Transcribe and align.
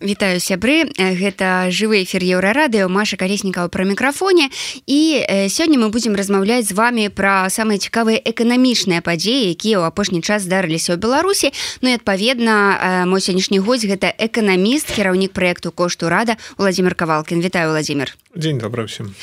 Вітаю 0.00 0.40
сябры. 0.40 0.92
Гэта 0.98 1.72
жывы 1.72 2.04
эфир 2.04 2.20
еўрарадыо 2.20 2.84
Маша 2.88 3.16
калеснікаў 3.16 3.72
пра 3.72 3.88
мікрафоне. 3.88 4.52
І 4.84 5.24
сёння 5.48 5.80
мы 5.80 5.88
будзем 5.88 6.12
размаўляць 6.12 6.68
з 6.68 6.76
вами 6.76 7.08
пра 7.08 7.48
самыя 7.48 7.80
цікавыя 7.80 8.20
эканамічныя 8.20 9.00
падзеі 9.00 9.56
якія 9.56 9.80
ў 9.80 9.88
апошні 9.88 10.20
час 10.20 10.44
здарыліся 10.44 10.94
ў 10.94 11.00
беларусі. 11.00 11.48
Ну 11.80 11.88
і 11.88 11.96
адпаведна 11.96 13.06
мой 13.08 13.24
сённяшні 13.24 13.64
госць 13.64 13.88
гэта 13.88 14.12
эканаміст 14.12 14.92
кіраўнік 14.92 15.32
проекту 15.32 15.72
кошту 15.72 16.12
рада 16.12 16.36
владимир 16.58 16.94
кавалкин 16.94 17.40
Вітаю 17.40 17.70
владимир 17.70 18.12
дзень 18.34 18.58
добра 18.58 18.84
всем 18.84 19.14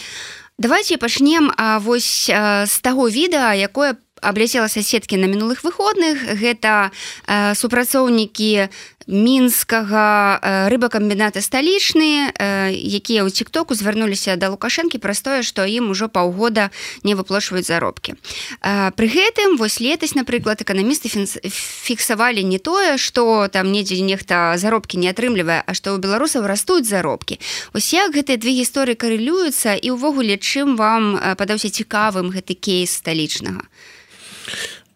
давайте 0.58 0.98
пачнем 0.98 1.52
вось 1.82 2.30
з 2.66 2.76
таго 2.82 3.10
відэа 3.10 3.54
якое 3.54 3.96
абляцела 4.24 4.68
соседкі 4.68 5.18
на 5.18 5.28
мінулых 5.28 5.64
выходных. 5.64 6.18
Гэта 6.40 6.92
э, 7.28 7.56
супрацоўнікі 7.56 8.70
мінскага 9.08 10.40
э, 10.40 10.70
рыбакамбіната 10.70 11.42
сталічны 11.42 12.32
э, 12.32 12.72
якія 12.72 13.28
ў 13.28 13.32
тиктоку 13.32 13.76
звярнуліся 13.76 14.36
да 14.40 14.50
лукашэнкі 14.50 14.98
праз 14.98 15.22
тое 15.22 15.44
што 15.44 15.68
ім 15.68 15.92
ужо 15.92 16.08
паўгода 16.08 16.72
не 17.04 17.16
выплошваюць 17.16 17.68
заробкі. 17.68 18.16
Э, 18.64 18.92
пры 18.96 19.08
гэтым 19.08 19.58
вось 19.60 19.80
летась 19.84 20.16
напрыклад 20.16 20.64
эканамісты 20.64 21.12
фіксавалі 21.50 22.44
не 22.44 22.60
тое 22.60 22.98
что 22.98 23.48
там 23.52 23.72
недзе 23.72 24.00
нехта 24.02 24.56
заробкі 24.58 24.98
не 24.98 25.12
атрымлівае 25.12 25.64
а 25.66 25.72
што 25.74 25.96
ў 25.96 26.00
беларусаў 26.00 26.48
растуць 26.48 26.88
заробкі. 26.88 27.40
Як 27.94 28.16
гэтыя 28.16 28.38
две 28.40 28.58
гісторыі 28.64 28.96
карэлююцца 28.96 29.76
і 29.76 29.94
ўвогуле 29.94 30.40
чым 30.40 30.80
вам 30.80 31.20
падаўся 31.38 31.70
цікавым 31.70 32.32
гэты 32.32 32.56
кейс 32.56 32.96
сталічнага 33.04 33.68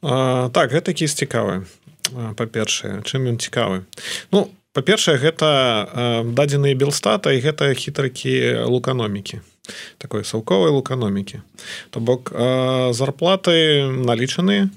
а, 0.01 0.49
так 0.53 0.71
гэта 0.71 0.93
кейс 0.93 1.13
цікавы. 1.17 1.65
Па-першае 2.07 3.03
чым 3.03 3.27
ён 3.27 3.37
цікавы? 3.41 3.83
Ну 4.31 4.47
па-першае 4.77 5.17
гэта 5.17 6.23
дадзеныя 6.23 6.77
белстата 6.77 7.33
і 7.33 7.41
гэта 7.41 7.73
хітрыкі 7.73 8.70
луканомікі. 8.70 9.41
Такой 9.98 10.23
саўковай 10.23 10.71
луканомікі. 10.71 11.41
То 11.89 11.99
бок 11.99 12.31
зарплаты 12.93 13.89
налічаныя 13.89 14.70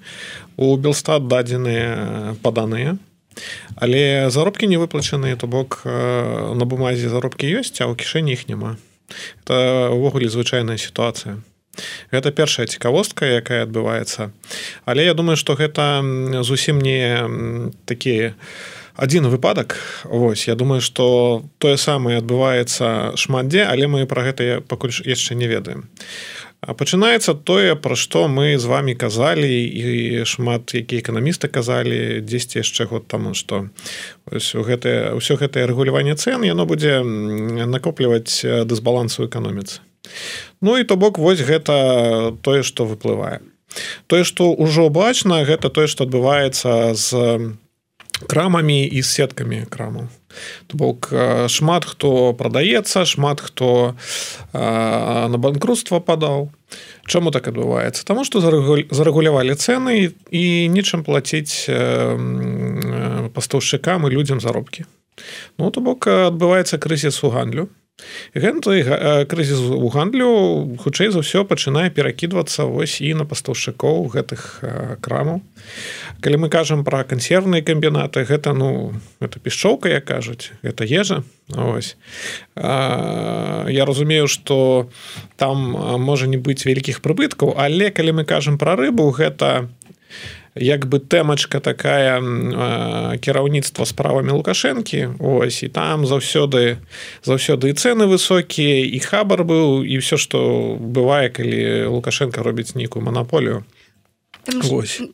у 0.56 0.74
белстат 0.76 1.28
дадзеныя 1.28 2.34
паданыя. 2.42 2.96
Але 3.76 4.32
заробкі 4.32 4.66
не 4.66 4.80
выплачаныя 4.80 5.36
то 5.36 5.46
бок 5.46 5.84
на 5.84 6.64
бумазе 6.64 7.12
заробкі 7.12 7.46
ёсць 7.60 7.78
а 7.78 7.86
ў 7.86 7.94
кішэні 7.94 8.34
іх 8.34 8.48
няма. 8.48 8.80
Это 9.44 9.90
ўвогуле 9.94 10.32
звычайная 10.32 10.80
сітуацыя 10.80 11.38
гэта 12.10 12.30
першая 12.30 12.66
цікавостка 12.66 13.26
якая 13.26 13.62
адбываецца. 13.64 14.30
Але 14.84 15.04
я 15.04 15.14
думаю 15.14 15.36
что 15.36 15.54
гэта 15.54 16.02
зусім 16.42 16.80
не 16.80 17.24
такі 17.86 18.34
один 18.96 19.28
выпадак. 19.28 19.76
Вось 20.04 20.48
я 20.48 20.54
думаю 20.54 20.80
что 20.80 21.44
тое 21.58 21.76
самае 21.76 22.18
адбываецца 22.18 23.16
шмат 23.16 23.48
дзе 23.48 23.64
але 23.64 23.86
мы 23.86 24.06
про 24.06 24.22
гэта 24.22 24.60
пакуль 24.60 24.92
яшчэ 24.92 25.34
не 25.34 25.46
ведаем. 25.46 25.88
Пачынаецца 26.60 27.32
тое 27.32 27.72
пра 27.72 27.96
што 27.96 28.28
мы 28.28 28.58
з 28.60 28.66
вами 28.68 28.92
казалі 28.92 29.48
і 29.48 30.24
шмат 30.28 30.74
якія 30.76 31.00
эканамісты 31.00 31.48
казалі 31.48 32.20
10 32.20 32.56
яшчэ 32.60 32.84
год 32.84 33.08
таму 33.08 33.32
что 33.32 33.72
гэтае 34.28 35.16
ўсё 35.16 35.40
гэтае 35.40 35.64
рэгуляванне 35.64 36.20
цен 36.20 36.44
яно 36.44 36.66
будзе 36.68 37.00
накопліваць 37.00 38.44
дысбалансу 38.44 39.24
эканоміцы 39.24 39.80
Ну 40.60 40.76
і 40.78 40.84
то 40.84 40.96
бок 40.96 41.18
вось 41.18 41.40
гэта 41.40 42.36
тое 42.42 42.62
што 42.62 42.86
выплывае. 42.86 43.40
Тое 44.06 44.24
што 44.24 44.50
ўжо 44.52 44.88
бачна 44.90 45.44
гэта 45.44 45.70
тое 45.70 45.86
што 45.86 46.04
адбываецца 46.04 46.94
з 46.94 47.08
крамамі 48.26 48.84
і 48.84 49.00
сеткамі 49.02 49.64
краму 49.70 50.08
то 50.66 50.76
бок 50.76 51.12
шмат 51.48 51.84
хто 51.84 52.32
прадаецца 52.34 53.04
шмат 53.04 53.40
хто 53.40 53.94
на 54.52 55.36
банкрутства 55.38 56.00
падаў. 56.00 56.50
Чаму 57.10 57.34
так 57.34 57.48
адбываецца? 57.50 58.06
Таму 58.06 58.22
што 58.24 58.38
зарэгулявалі 58.38 59.54
цэны 59.58 60.14
і 60.30 60.44
нечым 60.70 61.02
плаціць 61.02 61.66
пастаўшчыкам 63.34 64.06
і 64.06 64.14
людзям 64.14 64.40
заробкі. 64.40 64.86
Ну 65.58 65.70
то 65.74 65.82
бок 65.82 66.06
адбываецца 66.06 66.78
крызіс 66.78 67.22
у 67.26 67.34
гандлю 67.34 67.68
Гэты 68.34 69.26
крызіс 69.26 69.58
у 69.58 69.88
гандлю 69.90 70.76
хутчэй 70.78 71.10
за 71.10 71.20
ўсё 71.24 71.44
пачынае 71.44 71.90
перакідвацца 71.90 72.64
вось 72.64 73.00
і 73.00 73.14
на 73.14 73.24
пастаўшчыкоў 73.24 74.10
гэтых 74.14 74.64
крамаў. 75.02 75.42
Калі 76.20 76.36
мы 76.44 76.48
кажам 76.48 76.84
пра 76.84 77.02
кансервныя 77.04 77.64
камбінаты, 77.64 78.24
гэта 78.24 78.52
ну 78.52 78.94
это 79.20 79.40
пішчоўка, 79.40 79.88
як 79.88 80.04
кажуць, 80.04 80.52
гэта 80.62 80.84
ежа. 80.84 81.24
Ось. 81.50 81.96
Я 82.54 83.84
разумею, 83.86 84.28
што 84.28 84.88
там 85.36 85.74
можа 85.98 86.26
не 86.26 86.38
быць 86.38 86.62
вялікіх 86.66 87.00
прыбыткаў, 87.02 87.54
але 87.58 87.90
калі 87.90 88.22
мы 88.22 88.24
кажам 88.24 88.58
пра 88.58 88.76
рыбу, 88.76 89.10
гэта, 89.10 89.68
як 90.60 90.86
бы 90.86 91.00
тэмачка 91.00 91.60
такая 91.60 92.20
кіраўніцтва 93.18 93.86
справамі 93.88 94.36
лукашэнкі 94.36 95.16
ось 95.18 95.64
і 95.64 95.68
там 95.72 96.06
заўсёды 96.06 96.76
заўсёды 97.24 97.72
і 97.72 97.76
цэны 97.76 98.04
высокія 98.06 98.84
і 98.84 98.98
хабар 99.00 99.42
быў 99.48 99.82
і 99.82 99.98
все 99.98 100.20
што 100.20 100.76
бывае 100.76 101.32
калі 101.32 101.88
лукашенко 101.88 102.44
робіць 102.44 102.76
нейкую 102.76 103.04
манаполію 103.04 103.64
Там, 104.44 104.60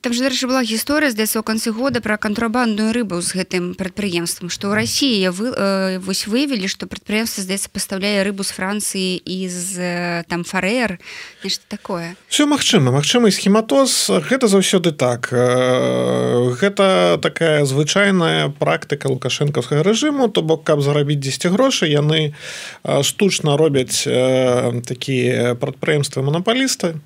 там 0.00 0.12
же 0.12 0.22
дарэчы 0.22 0.46
была 0.46 0.62
гісторыя 0.62 1.10
здаецца 1.10 1.42
ў 1.42 1.44
канцы 1.44 1.74
года 1.74 1.98
пра 2.00 2.14
кантрабандную 2.16 2.94
рыбу 2.94 3.18
з 3.18 3.34
гэтым 3.34 3.74
прадпрыемствам 3.74 4.50
што 4.50 4.70
ў 4.70 4.78
рассіі 4.78 5.34
вы 5.34 5.50
э, 5.50 5.98
вось 5.98 6.30
выявілі 6.30 6.70
што 6.70 6.86
прадпрыемства 6.86 7.42
здаецца 7.42 7.72
пастаўляе 7.74 8.22
рыбу 8.22 8.46
з 8.46 8.54
францыі 8.54 9.18
і 9.18 9.38
з 9.50 9.66
э, 9.78 10.24
там 10.30 10.46
фарэр 10.46 11.02
нешта 11.42 11.64
такое. 11.66 12.14
Все 12.30 12.46
магчыма 12.46 12.94
магчымы 12.94 13.34
схематоз 13.34 14.10
гэта 14.30 14.46
заўсёды 14.46 14.92
так. 14.94 15.34
Э, 15.34 16.54
гэта 16.54 17.18
такая 17.18 17.64
звычайная 17.66 18.54
практыка 18.54 19.10
лукашэнкаўскага 19.10 19.82
рэжыму 19.82 20.30
то 20.30 20.42
бок 20.42 20.62
каб 20.62 20.80
зарабіць 20.86 21.18
10 21.18 21.50
грошай 21.50 21.90
яны 21.90 22.30
э, 22.30 23.02
штучна 23.02 23.56
робяць 23.56 24.06
э, 24.06 24.82
такія 24.86 25.58
прадпрыемствы 25.58 26.22
манапалісты 26.22 27.02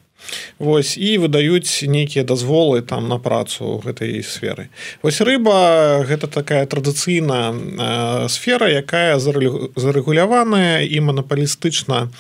Вось 0.59 0.97
і 0.97 1.19
выдаюць 1.19 1.85
нейкія 1.89 2.25
дазволы 2.25 2.83
там 2.83 3.09
на 3.09 3.19
працу 3.19 3.81
гэтай 3.85 4.23
сферы. 4.23 4.69
Вось 5.03 5.21
рыба 5.21 6.05
гэта 6.05 6.27
такая 6.29 6.67
традыцыйная 6.67 7.53
э, 7.53 8.29
сфера, 8.29 8.69
якая 8.69 9.19
зарэгуляваная 9.19 10.85
і 10.85 11.01
манапалістычна 11.01 12.11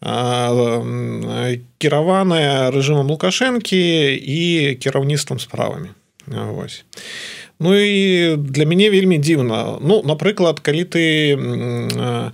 э, 0.00 1.58
кіраваная 1.78 2.70
рэжымам 2.70 3.08
лукашэнкі 3.08 3.82
і 4.16 4.40
кіраўніцтвам 4.76 5.40
справамі. 5.40 5.90
Вось. 6.26 6.84
Ну 7.58 7.78
і 7.78 8.36
для 8.36 8.64
мяне 8.64 8.90
вельмі 8.90 9.18
дзіўна. 9.18 9.78
Ну, 9.80 10.02
напрыклад, 10.02 10.60
калі 10.60 10.84
ты 10.84 11.34
э, 11.38 12.30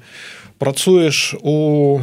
працуеш 0.59 1.35
у 1.41 2.01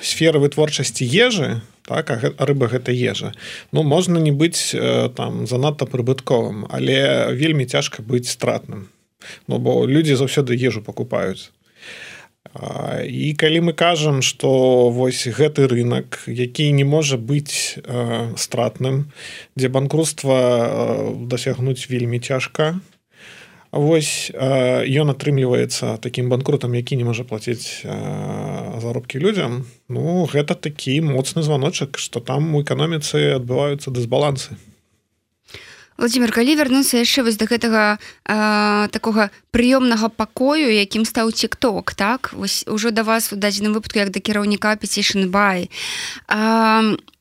сферы 0.00 0.38
вытворчасці 0.38 1.08
ежы, 1.08 1.60
так 1.86 2.10
а 2.10 2.18
рыба 2.44 2.68
гэта 2.68 2.92
ежа. 2.92 3.32
Ну 3.72 3.82
можна 3.82 4.18
не 4.18 4.32
быць 4.32 4.74
э, 4.74 5.08
там 5.14 5.46
занадта 5.46 5.86
прыбытковым 5.86 6.66
але 6.70 7.32
вельмі 7.32 7.66
цяжка 7.66 8.02
быць 8.02 8.28
стратным. 8.28 8.90
Ну 9.46 9.58
бо 9.58 9.86
людзі 9.86 10.18
заўсёды 10.18 10.54
ежу 10.54 10.82
покупаюць 10.82 11.50
і 13.06 13.34
калі 13.34 13.60
мы 13.60 13.72
кажам 13.72 14.22
что 14.22 14.88
вось 14.90 15.26
гэты 15.26 15.66
рынок 15.68 16.24
які 16.26 16.72
не 16.72 16.84
можа 16.84 17.16
быць 17.16 17.76
э, 17.76 18.32
стратным 18.36 19.12
дзе 19.56 19.68
банкрутства 19.68 20.38
э, 20.40 21.26
дасягнуць 21.26 21.88
вельмі 21.88 22.20
цяжка 22.20 22.80
Вось 23.76 24.32
ён 24.32 25.12
атрымліваецца 25.12 25.98
такім 26.00 26.32
банкрутам, 26.32 26.74
які 26.74 26.96
не 26.96 27.04
можа 27.04 27.24
плаціць 27.28 27.84
заробкі 27.84 29.20
людзям. 29.20 29.66
Ну 29.88 30.24
гэта 30.24 30.56
такі 30.56 31.00
моцны 31.04 31.44
званочак, 31.44 32.00
што 32.00 32.20
там 32.20 32.54
у 32.56 32.62
эканоміцы 32.64 33.36
адбываюцца 33.36 33.92
дысбалансы. 33.92 34.56
Владимир 35.96 36.32
калі 36.32 36.56
вярнуцца 36.60 37.00
яшчэ 37.00 37.24
вось 37.24 37.40
да 37.40 37.48
гэтага 37.48 37.96
а, 38.28 38.88
такога 38.92 39.32
прыёмнага 39.48 40.12
пакою 40.12 40.68
якім 40.68 41.08
стаў 41.08 41.32
тикток 41.32 41.96
так 41.96 42.36
вось 42.36 42.68
ужо 42.68 42.92
да 42.92 43.00
вас 43.00 43.32
у 43.32 43.36
дадзеным 43.36 43.72
выпадку 43.72 44.04
як 44.04 44.12
да 44.12 44.20
кіраўніка 44.20 44.76
petition 44.76 45.32
бай 45.32 45.72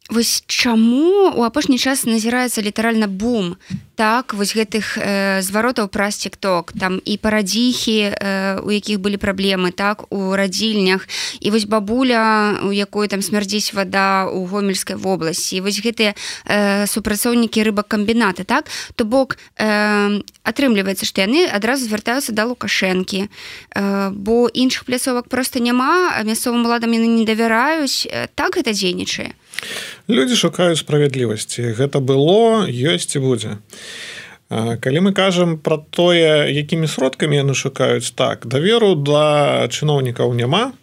вось 0.09 0.43
чаму 0.47 1.31
у 1.31 1.41
апошні 1.47 1.79
час 1.79 2.03
назіраецца 2.05 2.61
літаральна 2.61 3.07
бум 3.07 3.55
так 3.95 4.33
вось 4.33 4.53
гэтых 4.55 4.99
э, 4.99 5.41
зваротаў 5.41 5.87
праз 5.87 6.19
тикток 6.19 6.75
там 6.75 6.99
і 6.99 7.17
парадзіхі 7.17 7.97
э, 8.11 8.59
у 8.59 8.69
якіх 8.71 8.99
былі 8.99 9.15
праблемы 9.15 9.71
так 9.71 10.11
у 10.11 10.35
радзільнях. 10.35 11.07
І 11.39 11.51
вось 11.51 11.65
бабуля 11.65 12.59
у 12.63 12.71
якой 12.71 13.07
там 13.07 13.21
смярдзіць 13.21 13.73
вода 13.73 14.27
у 14.27 14.45
гомельской 14.45 14.95
вобласці. 14.95 15.61
Вось 15.61 15.79
гэтыя 15.79 16.13
э, 16.45 16.87
супрацоўнікі 16.87 17.63
рыбакамбіната 17.63 18.43
так? 18.43 18.67
То 18.95 19.05
бок 19.05 19.37
э, 19.55 20.21
атрымліваецца 20.43 21.07
што 21.07 21.23
яны 21.23 21.47
адразу 21.47 21.87
звяртаюцца 21.87 22.35
да 22.35 22.45
лукашэнкі. 22.45 23.31
Э, 23.75 24.11
бо 24.11 24.51
іншых 24.51 24.85
пляцовак 24.85 25.31
просто 25.31 25.63
няма 25.63 26.19
мясцовым 26.27 26.67
уладам 26.67 26.91
яны 26.91 27.07
не 27.07 27.25
давяраюць. 27.25 28.07
Так 28.35 28.59
гэта 28.59 28.75
дзейнічае? 28.75 29.31
Людзі 30.09 30.35
шукаюць 30.35 30.83
справядлівасці. 30.83 31.73
Гэта 31.73 31.97
было, 31.97 32.67
ёсць 32.69 33.15
і 33.17 33.23
будзе. 33.23 33.57
Калі 34.49 34.99
мы 35.01 35.11
кажам 35.17 35.57
пра 35.57 35.81
тое, 35.89 36.53
якімі 36.53 36.85
сродкамі 36.85 37.41
яны 37.41 37.57
шукаюць 37.57 38.13
так, 38.13 38.45
даверу 38.45 38.93
да 38.93 39.65
чыноўнікаў 39.73 40.37
няма, 40.37 40.77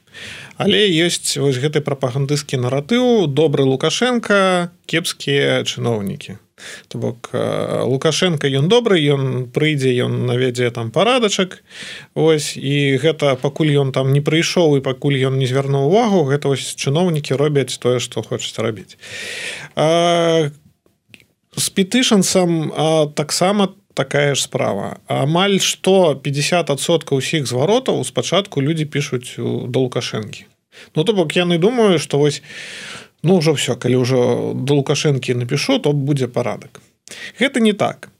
але 0.58 0.82
ёсць 0.90 1.38
вось 1.38 1.62
гэты 1.62 1.80
прапагандысцкі 1.80 2.58
наратыў, 2.58 3.30
добры 3.30 3.62
Лукашенко, 3.62 4.70
кепскія 4.86 5.62
чыноўнікі. 5.62 6.42
То 6.88 6.98
бок 6.98 7.30
лукашенко 7.32 8.46
ён 8.46 8.68
добры 8.68 9.00
ён 9.14 9.50
прыйдзе 9.50 9.90
ён 10.06 10.26
наведзе 10.26 10.70
там 10.70 10.90
парадачак 10.94 11.62
ось 12.14 12.54
і 12.56 12.96
гэта 13.02 13.34
пакуль 13.36 13.74
ён 13.74 13.92
там 13.92 14.12
не 14.12 14.20
прыйшоў 14.20 14.78
і 14.78 14.84
пакуль 14.84 15.18
ён 15.18 15.38
не 15.42 15.46
звярнуў 15.50 15.90
увагу 15.90 16.24
гэта 16.30 16.52
вось 16.52 16.74
чыноўнікі 16.76 17.34
робяць 17.34 17.78
тое 17.82 17.98
што 17.98 18.22
хочуць 18.22 18.58
рабіць 18.62 18.94
з 21.56 21.66
петышанцам 21.70 22.72
таксама 23.14 23.68
такая 23.94 24.34
ж 24.34 24.42
справа. 24.42 24.98
Амаль 25.06 25.60
што 25.60 26.16
50сотка 26.16 27.12
ўсіх 27.16 27.46
зваротаў 27.46 28.04
спачатку 28.04 28.62
людзі 28.64 28.88
пішуць 28.88 29.36
да 29.38 29.78
лукашэнкі 29.80 30.48
ну 30.96 31.04
то 31.04 31.12
бок 31.12 31.36
яны 31.36 31.58
думаю 31.60 32.00
што 32.00 32.16
вось 32.18 32.40
у 32.40 33.12
ну 33.22 33.38
ўжо 33.38 33.54
все 33.54 33.74
калі 33.74 34.02
ўжо 34.02 34.52
до 34.54 34.74
лукашэнкі 34.82 35.34
напишу 35.34 35.78
то 35.78 35.92
будзе 35.92 36.26
парадак 36.26 36.82
гэта 37.38 37.60
не 37.60 37.72
так 37.72 38.10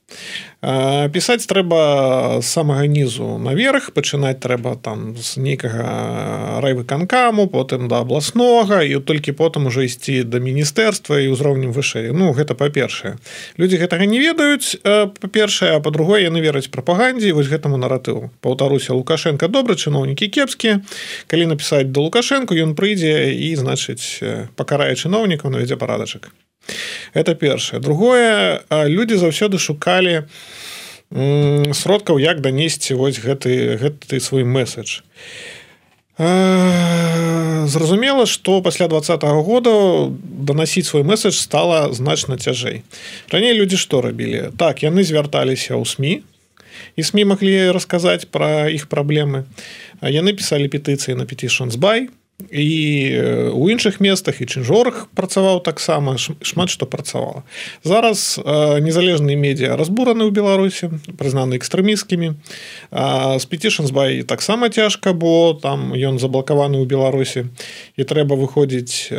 пісаць 0.62 1.42
трэба 1.50 2.38
самага 2.38 2.86
нізу 2.86 3.34
наверх 3.42 3.90
пачынаць 3.90 4.38
трэба 4.38 4.78
там 4.78 5.18
з 5.18 5.42
нейкага 5.42 6.60
райвыканкаму 6.62 7.48
потым 7.50 7.88
да 7.90 8.06
абласнога 8.06 8.82
і 8.86 9.02
толькі 9.02 9.34
потым 9.34 9.66
уже 9.66 9.90
ісці 9.90 10.22
да 10.22 10.38
міністэрства 10.38 11.18
і 11.18 11.34
ўзроўнем 11.34 11.74
вышэй. 11.74 12.14
Ну 12.14 12.30
гэта 12.30 12.54
па-першае. 12.54 13.18
Людзі 13.58 13.82
гэтага 13.82 14.06
не 14.06 14.22
ведаюць 14.22 14.78
па-першае 15.18 15.74
а 15.74 15.82
по-другое 15.82 16.22
яны 16.30 16.38
вераць 16.38 16.70
прапагандзе 16.70 17.34
вось 17.34 17.50
гэтаму 17.50 17.74
наратыву. 17.74 18.30
Паўтаруся 18.38 18.94
лукашенко 18.94 19.50
добры 19.50 19.74
чыноўнікі 19.74 20.30
кепскія 20.30 20.86
калі 21.26 21.50
напісаць 21.50 21.90
да 21.90 22.06
лукашенко 22.06 22.54
ён 22.54 22.78
прыйдзе 22.78 23.34
і 23.34 23.50
значыць 23.58 24.22
пакарае 24.54 24.94
чыноўнікаў 24.94 25.50
навядзе 25.50 25.74
парадачак 25.74 26.30
это 27.14 27.34
першае 27.34 27.80
другое 27.80 28.62
люди 28.70 29.14
заўсёды 29.14 29.58
шукалі 29.58 30.24
сродкаў 31.12 32.18
як 32.18 32.40
данесці 32.40 32.94
вось 32.94 33.20
гэты 33.20 33.76
гэты 33.76 34.20
свой 34.20 34.44
месседж. 34.44 35.00
Зразумела 37.66 38.26
что 38.26 38.62
пасля 38.62 38.88
двадцатого 38.88 39.42
года 39.42 40.08
данасіць 40.22 40.86
свой 40.86 41.02
месседж 41.02 41.34
стала 41.34 41.92
значна 41.92 42.38
цяжэй. 42.38 42.82
Раней 43.30 43.52
люди 43.52 43.76
што 43.76 44.00
рабілі? 44.00 44.52
Так 44.56 44.82
яны 44.82 45.04
звярталіся 45.04 45.76
ў 45.76 45.84
сМ 45.84 46.24
і 46.96 47.02
сМ 47.02 47.28
маглі 47.28 47.72
расказаць 47.72 48.24
пра 48.28 48.68
іх 48.72 48.88
праблемы. 48.88 49.44
Яны 50.00 50.32
пісалі 50.32 50.68
петыцыі 50.68 51.16
на 51.16 51.24
петішансбай 51.24 52.08
і 52.50 52.68
у 53.54 53.70
іншых 53.70 54.00
месцах 54.00 54.40
і 54.40 54.46
чынжорах 54.46 55.06
працаваў 55.14 55.62
таксама 55.62 56.18
шмат 56.18 56.68
што 56.70 56.86
працавала. 56.86 57.46
Зараз 57.84 58.40
незалежныя 58.82 59.38
медіа 59.38 59.76
разбураны 59.78 60.26
ў 60.26 60.32
беларусі 60.34 60.90
прызнаны 61.16 61.56
экстрэміскімі 61.60 62.34
з 63.38 63.44
петішансбай 63.46 64.22
таксама 64.26 64.68
цяжка 64.68 65.12
бо 65.12 65.54
там 65.54 65.94
ён 65.94 66.18
заблакаваны 66.18 66.82
ў 66.82 66.86
беларусі. 66.86 67.48
І 67.96 68.02
трэба 68.02 68.34
выходзіць 68.34 69.12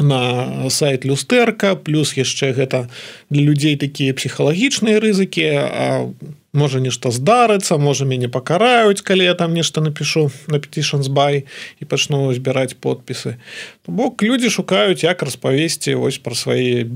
на 0.00 0.20
сайт 0.70 1.04
люстэрка 1.06 1.76
плюс 1.78 2.18
яшчэ 2.18 2.52
гэта 2.52 2.90
для 3.30 3.42
людзей 3.42 3.78
такія 3.78 4.12
псіхалагічныя 4.12 5.00
рызыкі 5.00 5.46
а 5.54 6.10
у 6.10 6.14
можа 6.54 6.80
нешта 6.80 7.10
здарыцца 7.10 7.76
можа 7.82 8.06
мяне 8.06 8.30
пакараюць 8.30 9.02
калі 9.02 9.26
я 9.26 9.34
там 9.34 9.52
нешта 9.52 9.82
напишу 9.82 10.30
на 10.46 10.62
петішансбай 10.62 11.44
і 11.82 11.84
пачну 11.84 12.30
збіраць 12.32 12.78
подпісы. 12.78 13.36
Бок 13.86 14.22
людзі 14.22 14.48
шукаюць 14.54 15.02
як 15.02 15.26
распавесці 15.26 15.98
вось 15.98 16.22
пра 16.22 16.38
свае 16.38 16.86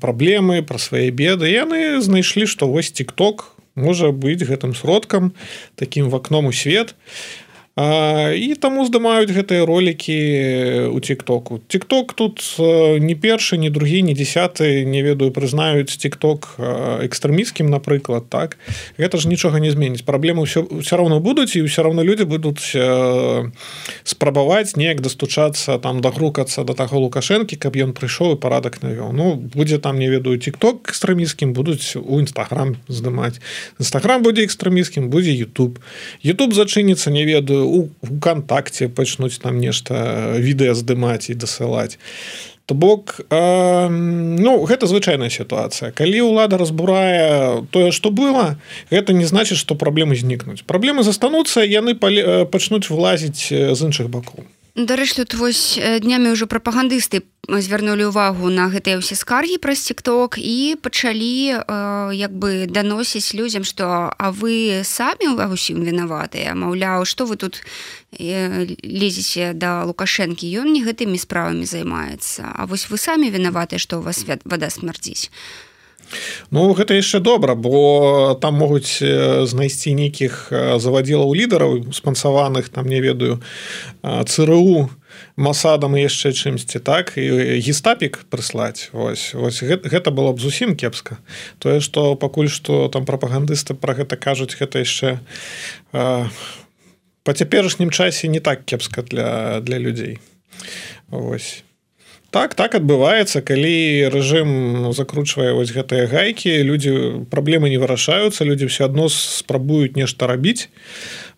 праблемы 0.00 0.62
пра 0.62 0.78
свае 0.78 1.10
беды. 1.10 1.50
Яны 1.50 2.00
знайшлі 2.00 2.46
што 2.46 2.70
вось 2.70 2.94
тикток 2.94 3.50
можа 3.74 4.14
быць 4.14 4.46
гэтым 4.46 4.74
сродкам 4.78 5.34
таким 5.74 6.08
в 6.08 6.16
акном 6.16 6.46
у 6.46 6.54
свет 6.54 6.94
і 7.76 8.04
і 8.38 8.54
таму 8.54 8.86
здымаюць 8.86 9.34
гэтыя 9.34 9.66
ролики 9.66 10.86
у 10.94 11.00
тиктоку. 11.02 11.58
Тикток 11.66 12.14
тут 12.14 12.38
не 12.58 13.14
першы 13.18 13.58
не 13.58 13.70
другі 13.70 14.02
не 14.02 14.14
десятый 14.14 14.84
не 14.86 15.02
ведаю 15.02 15.34
прызнаюць 15.34 15.98
тикток 15.98 16.54
экстрэміскім 16.58 17.66
напрыклад 17.66 18.30
так? 18.30 18.58
Гэта 18.94 19.18
ж 19.18 19.26
нічога 19.26 19.58
не 19.58 19.74
зменіць. 19.74 20.06
Праблемы 20.06 20.46
ўсё 20.46 20.70
все 20.86 20.94
равно 20.94 21.18
будуць 21.18 21.58
і 21.58 21.66
ўсё 21.66 21.82
равно 21.82 22.06
люди 22.06 22.22
будуць 22.22 22.78
спрабаваць 24.06 24.78
неяк 24.78 25.02
дастучацца 25.02 25.78
там 25.82 25.98
дагрукацца 25.98 26.62
до 26.62 26.78
таго 26.78 27.02
лукашэнкі 27.02 27.58
каб 27.58 27.74
ён 27.74 27.90
прыйшоў 27.90 28.38
і 28.38 28.40
парадак 28.40 28.86
навёў. 28.86 29.10
Ну 29.10 29.34
будзе 29.34 29.82
там 29.82 29.98
не 29.98 30.06
ведаю 30.06 30.38
тикток 30.38 30.94
экстрэміскім 30.94 31.50
будуць 31.50 31.98
у 31.98 32.22
нстаграм 32.22 32.78
здымаць. 32.86 33.42
Нстаграм 33.82 34.22
будзе 34.22 34.46
экстрэміскім 34.46 35.10
будзе 35.10 35.34
youtube 35.34 35.82
youtube 36.22 36.54
зачыніцца 36.54 37.10
не 37.10 37.26
ведаю 37.26 37.63
у 37.64 37.88
кантакце 38.20 38.88
пачнуць 38.88 39.38
там 39.42 39.58
нешта 39.58 40.36
відэа 40.38 40.74
здымаць 40.74 41.30
і 41.30 41.34
дасылаць. 41.34 41.98
То 42.66 42.74
бок 42.74 43.20
э, 43.28 43.88
ну 43.88 44.64
гэта 44.64 44.88
звычайная 44.88 45.28
сітуацыя. 45.28 45.92
Калі 45.92 46.32
ўлада 46.32 46.56
разбурае 46.56 47.64
тое 47.68 47.92
што 47.92 48.08
было 48.08 48.56
гэта 48.88 49.12
не 49.12 49.28
значыць 49.28 49.60
што 49.60 49.76
праблемы 49.76 50.16
знікнуць. 50.16 50.64
Праблемы 50.64 51.04
застануцца 51.04 51.60
яны 51.60 51.92
пачнуць 51.98 52.88
вылазіць 52.88 53.52
з 53.52 53.80
іншых 53.84 54.08
бакоў 54.08 54.48
дарэч 54.74 55.14
тут 55.14 55.34
вось 55.38 55.78
днямі 55.78 56.34
ўжо 56.34 56.50
прапагандысты 56.50 57.22
звярнулі 57.46 58.10
ўвагу 58.10 58.50
на 58.50 58.66
гэтыя 58.72 58.98
ўсе 58.98 59.14
скаргі 59.14 59.62
праз 59.62 59.86
тикток 59.86 60.34
і 60.34 60.74
пачалі 60.82 61.62
э, 61.62 62.10
як 62.10 62.34
бы 62.34 62.66
даносіць 62.66 63.38
людзям 63.38 63.62
што 63.62 64.10
а 64.10 64.34
вы 64.34 64.82
самі 64.82 65.38
ва 65.38 65.46
ўсім 65.46 65.84
вінаватыя? 65.86 66.58
Маўляў 66.58 67.06
што 67.06 67.22
вы 67.28 67.38
тут 67.38 67.62
э, 68.18 68.66
лезеце 68.82 69.54
да 69.54 69.86
лукашэнкі? 69.86 70.48
Ён 70.58 70.74
не 70.74 70.82
гэтымі 70.82 71.20
справамі 71.22 71.68
займаецца. 71.68 72.42
А 72.42 72.66
вось 72.66 72.90
вы 72.90 72.98
самі 72.98 73.30
вінаватыя 73.30 73.78
што 73.78 74.00
у 74.00 74.02
вас 74.02 74.26
вада 74.26 74.70
смярдзіць 74.72 75.30
Ну 76.50 76.72
гэта 76.74 76.94
яшчэ 76.94 77.20
добра 77.20 77.54
бо 77.54 78.34
там 78.40 78.58
могуць 78.60 79.00
знайсці 79.00 79.94
нейкіх 79.94 80.52
завадзілаў 80.78 81.34
лідараў 81.34 81.92
спансаваных 81.92 82.68
там 82.68 82.86
не 82.86 83.00
ведаю 83.00 83.40
цру 84.02 84.90
масадам 85.36 85.96
яшчэ 85.98 86.32
чымсьці 86.32 86.78
так? 86.78 87.14
І 87.18 87.58
гістапік 87.58 88.26
прыслаць 88.30 88.90
ось 88.92 89.34
ось 89.34 89.62
гэта, 89.62 89.88
гэта 89.88 90.10
было 90.10 90.32
б 90.32 90.40
зусім 90.40 90.76
кепска. 90.76 91.18
Тое 91.58 91.80
што 91.80 92.14
пакуль 92.14 92.50
што 92.50 92.88
там 92.88 93.06
прапагандысты 93.06 93.74
пра 93.74 93.94
гэта 93.94 94.16
кажуць 94.16 94.54
гэта 94.54 94.82
яшчэ 94.82 95.18
па 95.92 97.30
цяперашнім 97.32 97.90
часе 97.90 98.28
не 98.28 98.40
так 98.40 98.64
кепска 98.64 99.02
для 99.02 99.60
для 99.60 99.78
людзей. 99.78 100.18
Ось 101.10 101.64
так 102.34 102.56
так 102.58 102.74
адбываецца 102.74 103.46
калі 103.46 104.10
рэжым 104.10 104.50
закручвае 104.90 105.52
вось 105.54 105.70
гэтыя 105.70 106.10
гайкі 106.10 106.50
людзі 106.66 106.92
праблемы 107.30 107.70
не 107.70 107.78
вырашаюцца 107.78 108.42
людзі 108.42 108.66
все 108.66 108.90
адно 108.90 109.06
спрабуюць 109.06 109.94
нешта 109.94 110.26
рабіць. 110.26 110.66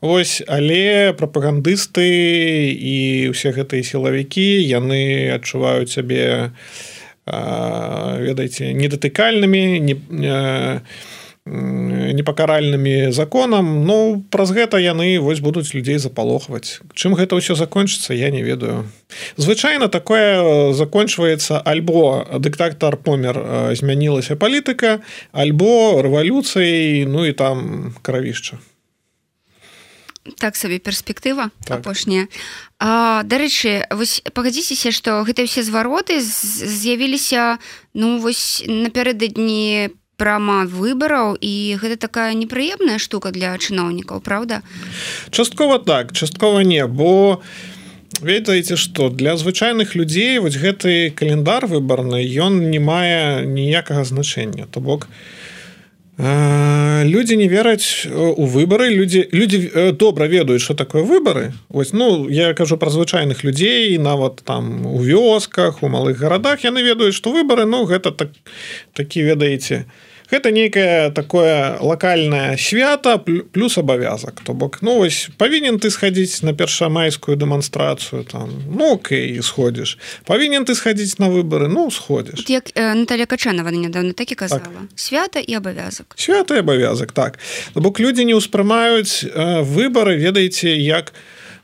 Ось 0.00 0.40
але 0.48 1.12
прапагандысты 1.12 2.08
і 2.72 2.96
ўсе 3.36 3.52
гэтыя 3.52 3.84
сілавікі 3.84 4.48
яны 4.64 5.36
адчуваюць 5.36 5.92
сябе 5.92 6.56
ведаеце 7.28 8.72
недатыкальнымі 8.72 9.62
не, 9.84 10.00
не 10.08 10.40
непакаральнымі 11.46 13.12
законам. 13.12 13.86
Ну 13.86 14.24
праз 14.30 14.50
гэта 14.50 14.82
яны 14.82 15.18
вось 15.22 15.40
будуць 15.40 15.74
людзей 15.74 15.98
запалохваць 16.02 16.82
Чым 16.94 17.14
гэта 17.14 17.38
ўсё 17.38 17.54
закончыцца 17.54 18.14
я 18.14 18.30
не 18.30 18.42
ведаю. 18.42 18.90
Звычайна 19.38 19.88
такое 19.88 20.72
закончваецца 20.74 21.62
альбо 21.62 22.26
дыктактар 22.38 22.96
помер 22.98 23.72
змянілася 23.78 24.34
палітыка 24.34 25.00
альбо 25.30 26.02
рэвалюцыяй 26.02 27.06
ну 27.06 27.24
і 27.24 27.32
там 27.32 27.94
кравішча 28.02 28.58
так 30.38 30.56
сабе 30.56 30.78
перспектыва 30.78 31.50
так. 31.64 31.78
апошняя. 31.78 32.26
Дарэчы 32.80 33.86
вось 33.94 34.26
пагадзіцеся 34.34 34.90
што 34.90 35.22
гэта 35.22 35.46
ўсе 35.46 35.62
звароты 35.62 36.18
з'явіліся 36.18 37.62
ну 37.94 38.18
вось 38.18 38.66
напярэдадні 38.66 39.94
по 39.94 40.05
прама 40.16 40.64
выбараў 40.64 41.36
і 41.36 41.76
гэта 41.80 41.96
такая 42.08 42.32
непрыемная 42.34 42.98
штука 42.98 43.30
для 43.30 43.52
чыноўнікаў 43.56 44.20
Праўда? 44.24 44.62
Часткова 45.30 45.78
так 45.78 46.12
часткова 46.12 46.60
не 46.60 46.86
бо 46.86 47.42
ведаеце 48.20 48.76
што 48.76 49.10
для 49.10 49.36
звычайных 49.36 49.94
людзей 49.94 50.38
вось 50.38 50.56
гэты 50.56 51.12
календар 51.12 51.66
выбарны 51.66 52.24
ён 52.24 52.70
не 52.70 52.80
мае 52.80 53.44
ніякага 53.44 54.04
значэння. 54.04 54.66
То 54.72 54.80
бок 54.80 55.08
людзі 56.16 57.36
не 57.36 57.44
вераць 57.44 58.08
у 58.08 58.48
выбары 58.48 58.88
людзі 58.88 59.28
людзі 59.36 59.92
добра 60.00 60.24
ведаюць 60.32 60.64
что 60.64 60.72
такое 60.72 61.04
выбары. 61.04 61.52
Ось 61.68 61.92
ну 61.92 62.28
я 62.32 62.54
кажу 62.54 62.80
пра 62.80 62.88
звычайных 62.88 63.44
людзей 63.44 63.98
нават 63.98 64.40
там 64.44 64.86
у 64.86 64.96
вёсках 64.96 65.82
у 65.82 65.88
малых 65.88 66.16
гарадах 66.16 66.64
яны 66.64 66.80
ведаюць 66.80 67.12
што 67.14 67.36
выбары 67.36 67.68
ну 67.68 67.84
гэта 67.84 68.16
так 68.16 68.32
такі 68.96 69.28
ведаеце 69.28 69.84
у 69.84 70.05
гэта 70.30 70.50
нейкае 70.50 71.10
такое 71.10 71.78
лакальнае 71.80 72.58
свята 72.58 73.18
плюс 73.18 73.78
абавязак 73.78 74.40
то 74.44 74.52
бок 74.52 74.78
ну 74.82 74.98
вось 74.98 75.30
павінен 75.38 75.78
ты 75.78 75.90
схадзіць 75.90 76.42
на 76.42 76.52
першамайскую 76.52 77.36
дэманстрацыю 77.36 78.24
там 78.24 78.50
ну 78.66 78.94
окей 78.94 79.42
сходзіш. 79.42 79.98
Павінен 80.24 80.64
ты 80.64 80.74
схадзіць 80.74 81.18
на 81.18 81.28
выборы 81.30 81.68
ну 81.68 81.90
сходзіш. 81.90 82.44
Як 82.48 82.70
э, 82.74 82.94
Наталья 82.94 83.26
качанова 83.26 83.70
недавно 83.70 84.12
так 84.12 84.32
і 84.32 84.34
казала. 84.34 84.62
Так. 84.62 84.90
свята 84.94 85.40
і 85.40 85.54
абавязак. 85.54 86.14
Свята 86.16 86.56
і 86.56 86.58
абавязак 86.58 87.12
так. 87.12 87.38
Бок 87.74 88.00
людзі 88.00 88.24
не 88.24 88.34
ўспрымаюць 88.34 89.24
э, 89.24 89.62
выборы 89.62 90.16
ведаеце 90.16 90.76
як 90.76 91.12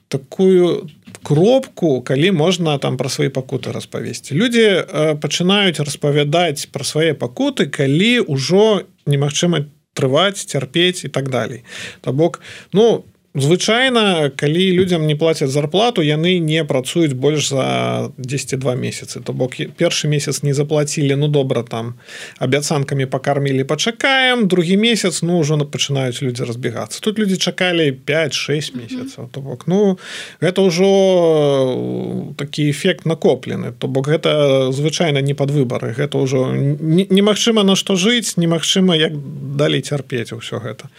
такую 0.09 0.90
кропку 1.23 2.00
калі 2.00 2.33
можна 2.33 2.78
там 2.78 2.97
пра 2.97 3.09
свае 3.09 3.31
пакуты 3.31 3.73
распавесці. 3.73 4.35
Людзі 4.35 4.64
э, 4.64 5.14
пачынаюць 5.21 5.81
распавядаць 5.81 6.66
пра 6.73 6.85
свае 6.85 7.12
пакуты 7.14 7.66
калі 7.66 8.25
ўжо 8.26 8.87
немагчыма 9.07 9.69
трываць 9.92 10.40
цярпець 10.49 11.04
і 11.04 11.09
так 11.09 11.28
далей. 11.28 11.64
То 12.00 12.12
бок 12.12 12.40
ну 12.73 13.04
звычайна 13.35 14.31
калі 14.37 14.73
людзям 14.77 15.07
не 15.07 15.17
плацяць 15.17 15.49
зарплату 15.49 16.05
яны 16.05 16.37
не 16.39 16.65
працуюць 16.65 17.17
больш 17.17 17.49
за 17.49 18.12
102 18.21 18.75
месяцы. 18.77 19.21
То 19.25 19.33
бок 19.33 19.57
першы 19.77 20.09
месяц 20.09 20.43
не 20.43 20.53
заплатілі 20.53 21.17
ну 21.17 21.29
добра 21.29 21.62
там 21.62 21.95
абяцанкамі 22.39 23.07
пакармілі 23.07 23.65
пачакаем 23.65 24.49
другі 24.49 24.77
месяц 24.77 25.23
ну 25.23 25.41
ўжо 25.41 25.57
пачынаюць 25.65 26.21
людзі 26.21 26.45
разбегацца 26.45 27.01
тут 27.01 27.19
людзі 27.19 27.37
чакалі 27.37 27.97
5-6 28.05 28.77
месяцаў. 28.77 29.29
То 29.33 29.41
бок 29.41 29.65
ну 29.67 29.99
гэта 30.41 30.61
ўжо 30.61 30.93
э, 30.93 32.35
такі 32.37 32.71
эфект 32.71 33.07
накоплены. 33.09 33.73
То 33.73 33.89
бок 33.89 34.09
гэта 34.09 34.73
звычайна 34.73 35.25
не 35.25 35.35
пад 35.35 35.51
выбары. 35.51 35.97
Гэта 35.97 36.21
ўжо 36.21 36.53
немагчыма 36.53 37.65
на 37.65 37.77
што 37.77 37.97
жыць 37.97 38.37
немагчыма 38.37 38.93
як 38.93 39.17
далей 39.57 39.81
цярпець 39.81 40.37
усё 40.37 40.61
гэта 40.61 40.93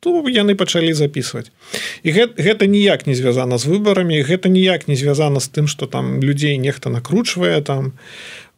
то 0.00 0.22
яны 0.30 0.54
пачалі 0.54 0.92
записывать 0.94 1.50
і 2.02 2.12
гэта, 2.14 2.38
гэта 2.38 2.66
ніяк 2.70 3.06
не 3.06 3.14
звязана 3.18 3.58
з 3.58 3.66
выбарамі 3.66 4.22
гэта 4.22 4.48
ніяк 4.48 4.86
не 4.86 4.94
звязана 4.94 5.40
з 5.40 5.48
тым 5.50 5.66
что 5.66 5.86
там 5.86 6.22
людзей 6.22 6.56
нехта 6.56 6.90
накручвае 6.90 7.60
там. 7.62 7.92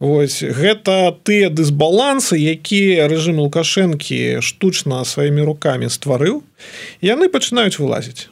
Ось 0.01 0.41
гэта 0.41 1.17
тыя 1.25 1.49
дысбалансы 1.49 2.37
якія 2.37 3.09
рэжым 3.09 3.41
лукашэнкі 3.41 4.41
штучна 4.41 5.05
сваімі 5.05 5.41
руками 5.41 5.89
стварыў 5.89 6.43
яны 7.01 7.29
пачынаюць 7.29 7.81
вылазіць. 7.81 8.29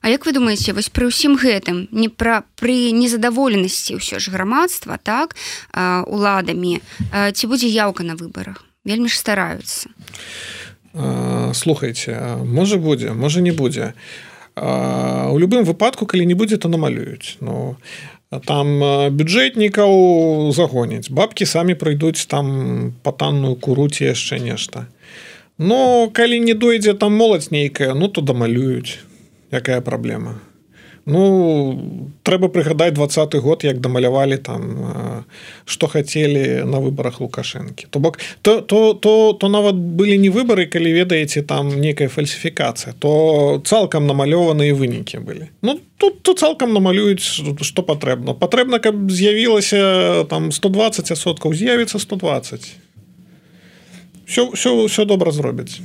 А 0.00 0.08
як 0.08 0.26
вы 0.26 0.32
думаете 0.32 0.72
вось 0.72 0.92
пры 0.94 1.10
ўсім 1.10 1.34
гэтым 1.40 1.90
не 1.90 2.06
пра 2.06 2.46
пры 2.54 2.94
незадаволенасці 2.94 3.98
ўсё 3.98 4.22
ж 4.22 4.30
грамадства 4.30 4.94
так 5.02 5.34
уладамі 6.06 6.78
ці 7.10 7.44
будзе 7.50 7.66
яўка 7.66 8.06
на 8.06 8.14
выбарах? 8.14 8.62
Вельмі 8.84 9.08
ж 9.10 9.18
стараюцца 9.18 9.90
слухайте 11.54 12.42
можа 12.44 12.76
будзе 12.76 13.12
можа 13.12 13.40
не 13.40 13.52
будзе 13.52 13.94
у 14.56 15.38
любым 15.38 15.64
выпадку 15.64 16.06
калі 16.06 16.26
не 16.26 16.34
будзе 16.34 16.58
то 16.58 16.68
намалююць. 16.68 17.38
Но 17.40 17.76
ну, 18.30 18.40
там 18.40 18.82
бюджэтнікаў 19.14 20.52
загоняць. 20.52 21.10
Бабкі 21.10 21.46
самі 21.46 21.74
прыйдуць 21.74 22.26
там 22.26 22.92
патанную 23.02 23.54
куруці 23.56 24.10
яшчэ 24.10 24.42
нешта. 24.42 24.86
Но 25.58 26.10
калі 26.12 26.40
не 26.40 26.54
дойдзе 26.54 26.94
там 26.94 27.16
моладзь 27.16 27.50
нейкая 27.50 27.94
ну 27.94 28.08
то 28.08 28.20
дамалююць. 28.20 28.98
Якая 29.50 29.80
праблема 29.80 30.42
Ну 31.10 32.14
трэба 32.22 32.48
прыгадаць 32.54 32.94
двадцаты 32.94 33.40
год 33.42 33.64
як 33.66 33.80
дамалявалі 33.82 34.38
там 34.38 34.62
што 35.66 35.88
хацелі 35.90 36.62
на 36.70 36.78
выбарах 36.78 37.18
лукашэнкі 37.20 37.90
то 37.90 37.98
бок 37.98 38.18
то 38.42 38.60
то 38.60 38.94
то 38.94 39.32
то 39.32 39.48
нават 39.48 39.74
былі 39.74 40.18
не 40.22 40.30
выбары 40.30 40.66
калі 40.70 40.92
ведаеце 40.94 41.42
там 41.42 41.72
некая 41.80 42.08
фальсіфікацыя 42.08 42.94
то 42.98 43.62
цалкам 43.64 44.06
намалёваныя 44.06 44.74
вынікі 44.74 45.18
былі. 45.18 45.50
Ну 45.62 45.80
тут 45.98 46.22
то 46.22 46.34
цалкам 46.34 46.72
намалююць 46.72 47.24
што 47.66 47.82
патрэбна. 47.82 48.34
Патрэбна 48.38 48.78
каб 48.78 49.10
з'явілася 49.10 50.26
там 50.30 50.52
120 50.52 51.10
соткаў 51.18 51.54
з'явіцца 51.54 51.98
120 51.98 52.70
все 54.26 54.50
все 54.54 54.86
все 54.86 55.04
добра 55.04 55.32
зробяць. 55.32 55.82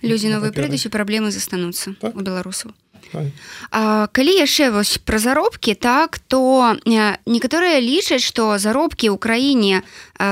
Людзі 0.00 0.32
новыя 0.32 0.52
прыйдуць 0.56 0.88
і 0.88 0.92
праблемы 0.92 1.28
застануцца 1.30 1.92
так? 2.00 2.16
у 2.16 2.24
беларусаў 2.24 2.72
А, 3.70 4.06
калі 4.12 4.32
яшчэ 4.34 4.70
вось 4.70 4.98
пра 4.98 5.18
заробкі 5.18 5.74
так 5.74 6.18
то 6.28 6.76
некаторыя 7.26 7.80
лічаць 7.80 8.22
што 8.24 8.58
заробкі 8.58 9.10
ў 9.10 9.16
краіне 9.18 9.82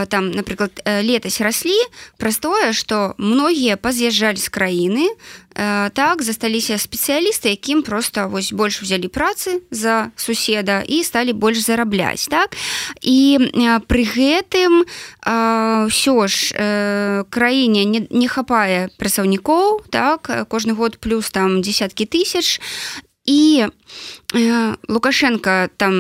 там 0.09 0.31
напрыклад 0.31 0.79
летась 0.87 1.41
раслі 1.43 1.77
праз 2.19 2.39
тое 2.39 2.73
што 2.73 3.15
многія 3.19 3.77
паз'язджалі 3.77 4.39
з 4.39 4.49
краіны 4.49 5.07
так 5.55 6.23
засталіся 6.23 6.79
спецыялісты 6.79 7.53
якім 7.53 7.83
просто 7.83 8.29
вось 8.29 8.53
больш 8.53 8.83
узялі 8.83 9.09
працы 9.09 9.61
за 9.71 10.11
суседа 10.17 10.81
і 10.81 11.03
сталі 11.05 11.33
больш 11.33 11.61
зарабляць 11.61 12.29
так? 12.29 12.57
І 13.03 13.39
пры 13.87 14.05
гэтым 14.05 14.85
ўсё 15.89 16.17
ж 16.27 17.25
краіне 17.29 17.85
не, 17.85 18.07
не 18.11 18.29
хапае 18.29 18.89
прадстаўнікоў 18.97 19.89
так? 19.91 20.31
Кожны 20.49 20.73
год 20.73 20.99
плюс 20.99 21.31
там 21.31 21.63
десяткі 21.63 22.07
тысяч 22.07 22.61
і 23.25 23.67
э, 24.35 24.75
лукашенко 24.89 25.71
там 25.77 25.95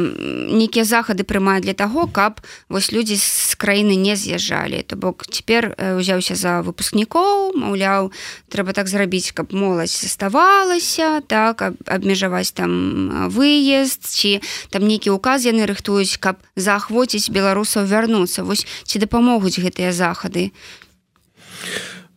нейкія 0.59 0.85
захады 0.85 1.23
прымае 1.23 1.63
для 1.63 1.75
таго 1.75 2.11
каб 2.11 2.43
вось 2.69 2.91
людзі 2.91 3.15
з 3.15 3.55
краіны 3.55 3.95
не 3.95 4.17
з'язджалі. 4.19 4.83
То 4.83 4.97
бок 4.97 5.23
цяпер 5.31 5.79
узяўся 5.79 6.35
за 6.35 6.67
выпускнікоў 6.67 7.55
маўляў 7.55 8.11
трэба 8.51 8.75
так 8.75 8.91
зрабіць 8.91 9.31
каб 9.31 9.55
моладзь 9.55 10.03
заставалася 10.03 11.23
так 11.23 11.63
абмежаваць 11.87 12.51
там 12.51 13.31
выезд 13.31 14.03
ці 14.03 14.43
там 14.75 14.83
нейкі 14.91 15.15
указ 15.15 15.47
яны 15.47 15.71
рыхтуюць 15.71 16.19
каб 16.19 16.43
заахвоціць 16.59 17.31
беларусаў 17.31 17.87
вярнуцца. 17.87 18.43
Вось 18.43 18.67
ці 18.83 18.99
дапамогуць 18.99 19.63
гэтыя 19.63 19.95
захады? 19.95 20.51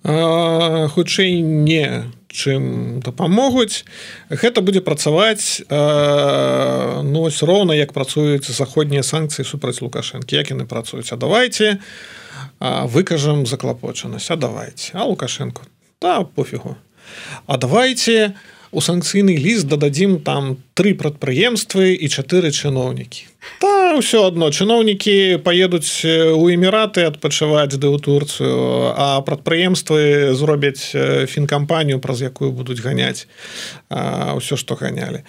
Хутчэй 0.01 1.41
не 1.41 2.09
чым 2.35 2.99
дапамогуць. 2.99 3.87
Гэта 4.29 4.59
будзе 4.59 4.83
працаваць 4.83 5.63
э, 5.63 7.01
ну 7.01 7.23
ось 7.23 7.39
роўна 7.39 7.71
як 7.79 7.95
працуюць 7.95 8.51
заходнія 8.51 9.03
санкцыі 9.03 9.47
супраць 9.47 9.79
лукашэнкі. 9.79 10.35
Як 10.35 10.51
яны 10.51 10.67
працуюць? 10.67 11.15
А 11.15 11.17
давайте 11.17 11.79
выкажам 12.59 13.47
заклапочанасць. 13.47 14.31
А 14.31 14.35
давайте 14.35 14.91
а 14.93 15.07
лукашенко 15.07 15.63
да 16.01 16.23
пофігу. 16.23 16.75
А 17.47 17.57
давайте 17.57 18.35
у 18.51 18.54
санкцыйны 18.81 19.35
ліст 19.37 19.67
дададзім 19.71 20.19
там 20.25 20.57
тры 20.75 20.95
прадпрыемствы 20.95 21.95
і 21.95 22.07
чатыры 22.11 22.51
чыноўнікі. 22.51 23.27
Та 23.61 23.95
ўсё 23.99 24.27
адно 24.27 24.49
чыноўнікі 24.49 25.43
паедуць 25.45 26.03
у 26.05 26.43
эміраты 26.49 27.05
адпачываць 27.07 27.77
ды 27.77 27.87
ў 27.87 27.97
турцыю 28.01 28.91
а 28.97 29.21
прадпрыемствы 29.21 30.33
зробяць 30.35 30.91
фінкампанію 31.29 32.01
праз 32.01 32.25
якую 32.25 32.51
будуць 32.51 32.81
ганяць 32.81 33.29
ўсё 33.91 34.59
што 34.59 34.75
ганялі 34.75 35.23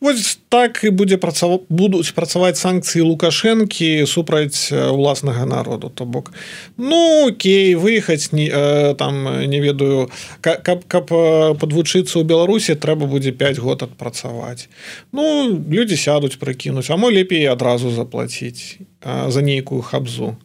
Вось 0.00 0.38
так 0.48 0.80
і 0.84 0.90
будзе 0.90 1.16
працав... 1.16 1.60
будуць 1.68 2.16
працаваць 2.16 2.56
санкцыі 2.56 3.04
лукашэнкі 3.04 4.06
супраць 4.08 4.72
уласнага 4.72 5.44
народу 5.44 5.92
то 5.94 6.04
бок. 6.04 6.32
Ну 6.76 7.28
окей 7.28 7.76
выехаць 7.76 8.32
не 8.32 8.48
там 8.96 9.28
не 9.44 9.60
ведаю 9.60 10.08
каб 10.40 10.88
каб 10.88 11.12
подвучыцца 11.60 12.16
ў 12.16 12.24
беларусі 12.24 12.80
трэба 12.80 13.04
будзе 13.04 13.36
5 13.36 13.60
год 13.60 13.82
адпрацаваць. 13.84 14.72
Ну 15.12 15.52
людзі 15.52 16.00
сядуць 16.00 16.40
прыкінуць 16.40 16.88
а 16.88 16.96
мо 16.96 17.12
лепей 17.12 17.44
адразу 17.44 17.92
заплаціць 17.92 18.80
за 19.04 19.40
нейкую 19.44 19.84
хабзу. 19.84 20.36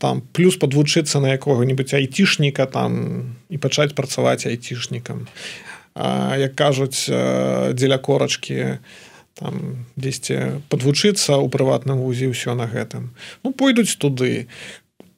Там 0.00 0.24
плюс 0.32 0.56
подвучыцца 0.56 1.20
на 1.20 1.36
якога-нибудь 1.36 1.92
айцішніка 1.94 2.64
там 2.66 3.36
і 3.52 3.60
пачаць 3.60 3.92
працаваць 3.92 4.48
айцішнікам. 4.48 5.28
а 5.28 5.71
як 5.94 6.54
кажуць 6.56 7.08
дзеля 7.08 7.98
корачки 7.98 8.78
там 9.34 9.86
дзесьці 9.96 10.62
подвучыцца 10.68 11.40
ў 11.40 11.48
прыватным 11.48 12.00
вузе 12.04 12.28
ўсё 12.28 12.54
на 12.54 12.68
гэтым. 12.68 13.12
Ну 13.42 13.52
пойдуць 13.52 13.96
туды. 13.96 14.48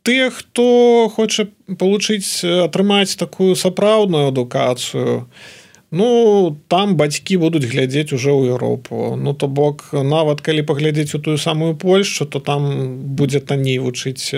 Ты 0.04 0.30
хто 0.30 1.08
хоча 1.08 1.48
получыць 1.78 2.44
атрымаць 2.44 3.16
такую 3.16 3.56
сапраўдную 3.56 4.28
адукацыю 4.28 5.26
ну 5.94 6.56
там 6.68 6.96
бацькі 6.96 7.38
будуць 7.38 7.64
глядзець 7.64 8.12
уже 8.12 8.34
ў 8.34 8.50
Еўропу. 8.54 9.14
Ну 9.16 9.34
то 9.34 9.46
бок 9.46 9.88
нават 9.92 10.42
калі 10.42 10.66
паглядзець 10.66 11.14
у 11.14 11.22
тую 11.22 11.38
самую 11.38 11.76
Польшу 11.78 12.26
то 12.26 12.40
там 12.40 12.98
будзе 13.14 13.40
танней 13.40 13.78
вучыць 13.78 14.34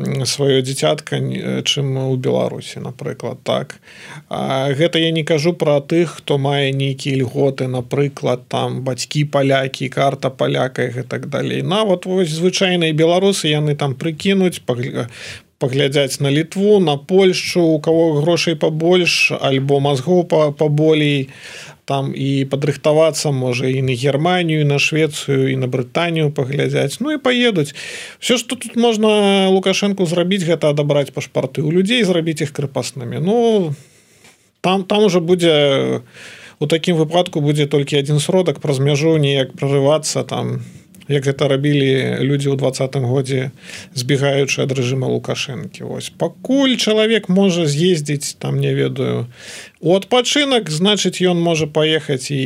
сваё 0.00 0.62
дзіцятка 0.64 1.20
чым 1.62 1.96
у 1.96 2.16
беларусі 2.16 2.80
напрыклад 2.80 3.42
так. 3.44 3.80
А, 4.28 4.72
гэта 4.72 4.98
я 4.98 5.10
не 5.10 5.24
кажу 5.24 5.52
про 5.52 5.80
тых 5.80 6.20
хто 6.20 6.38
мае 6.38 6.72
нейкія 6.72 7.20
льготы 7.20 7.68
напрыклад 7.68 8.48
там 8.48 8.80
бацькі 8.82 9.24
палякі 9.24 9.88
карта 9.88 10.30
паляка 10.30 10.84
і 10.84 10.90
гэтак 10.90 11.28
далей. 11.28 11.62
Нават 11.62 12.06
вось 12.06 12.30
звычайныя 12.30 12.92
беларусы 12.92 13.48
яны 13.48 13.76
там 13.76 13.94
прыкінуць 13.94 14.64
паглядзяць 15.60 16.20
на 16.24 16.30
літву 16.32 16.80
на 16.80 16.96
польшу 16.96 17.62
у 17.62 17.80
кого 17.80 18.20
грошай 18.20 18.56
пабольш 18.56 19.32
альбо 19.36 19.80
мазгоў 19.80 20.24
па 20.24 20.50
паболей 20.56 21.28
там 21.84 22.14
і 22.16 22.48
падрыхтавацца 22.48 23.28
можа 23.34 23.68
і 23.68 23.84
на 23.84 23.92
германію 23.92 24.64
на 24.64 24.80
швецыю 24.80 25.52
і 25.52 25.56
на 25.60 25.68
брытанію 25.68 26.32
паглядзяць. 26.32 26.96
Ну 27.04 27.12
і 27.12 27.18
поедуць 27.20 27.74
все 28.18 28.38
что 28.40 28.56
тут 28.56 28.76
можна 28.76 29.48
лукашенко 29.52 30.08
зрабіць 30.08 30.48
гэта 30.48 30.72
адабраць 30.72 31.12
пашпарты 31.12 31.60
у 31.60 31.70
людзей 31.70 32.08
зрабіць 32.08 32.40
іх 32.40 32.56
крыпаснымі. 32.56 33.20
Ну 33.20 33.74
там 34.64 34.84
там 34.84 35.04
уже 35.04 35.20
будзе 35.20 36.00
у 36.60 36.66
такім 36.66 36.96
выпадку 36.96 37.44
будзе 37.44 37.66
толькі 37.66 38.00
адзін 38.00 38.20
сродак 38.20 38.64
праз 38.64 38.80
мяжу 38.80 39.16
неяк 39.20 39.52
прорывацца 39.52 40.24
там. 40.24 40.64
не 40.64 40.79
як 41.10 41.26
гэта 41.26 41.50
рабілі 41.50 42.22
людзі 42.22 42.54
ў 42.54 42.56
двадцатым 42.56 43.02
годзе 43.10 43.50
збегаючы 43.98 44.62
ад 44.62 44.70
рэжыма 44.70 45.10
лукашэнкі. 45.10 45.82
Ось 45.90 46.14
пакуль 46.14 46.78
чалавек 46.78 47.26
можа 47.26 47.66
з'ездзіць 47.66 48.38
там 48.38 48.62
не 48.62 48.70
ведаю 48.70 49.26
у 49.82 49.98
адпачынак 49.98 50.70
значыць 50.70 51.18
ён 51.26 51.42
можа 51.42 51.66
паехаць 51.66 52.30
і 52.30 52.42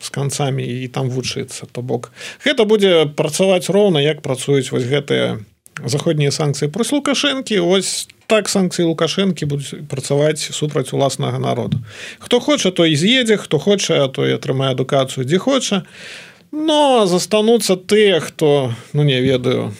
з 0.00 0.08
канцамі 0.08 0.64
і 0.64 0.88
там 0.88 1.12
вучыцца 1.12 1.68
то 1.68 1.84
бок. 1.84 2.08
Гэта 2.40 2.64
будзе 2.64 3.04
працаваць 3.12 3.68
роўна 3.68 4.00
як 4.00 4.24
працуюць 4.24 4.72
вось 4.72 4.88
гэтыя 4.88 5.44
заходнія 5.84 6.32
санкцыі 6.32 6.72
прось 6.72 6.92
лукашэнкі. 6.92 7.60
Ось 7.60 8.08
так 8.30 8.48
санкцыі 8.48 8.88
лукашэнкі 8.88 9.44
будуць 9.44 9.76
працаваць 9.92 10.40
супраць 10.40 10.94
уласнага 10.94 11.42
народу 11.42 11.82
хто 12.22 12.40
хоча 12.40 12.70
той 12.70 12.94
з'едзе 12.94 13.36
хто 13.36 13.58
хоча 13.58 14.08
то 14.08 14.24
і 14.24 14.38
атрымае 14.38 14.72
адукацыю 14.72 15.26
дзе 15.26 15.36
хоча. 15.36 15.84
то 15.84 16.29
но 16.52 17.06
застануцца 17.06 17.76
тыя 17.76 18.20
хто 18.20 18.72
ну 18.92 19.02
не 19.02 19.20
ведаю. 19.20 19.74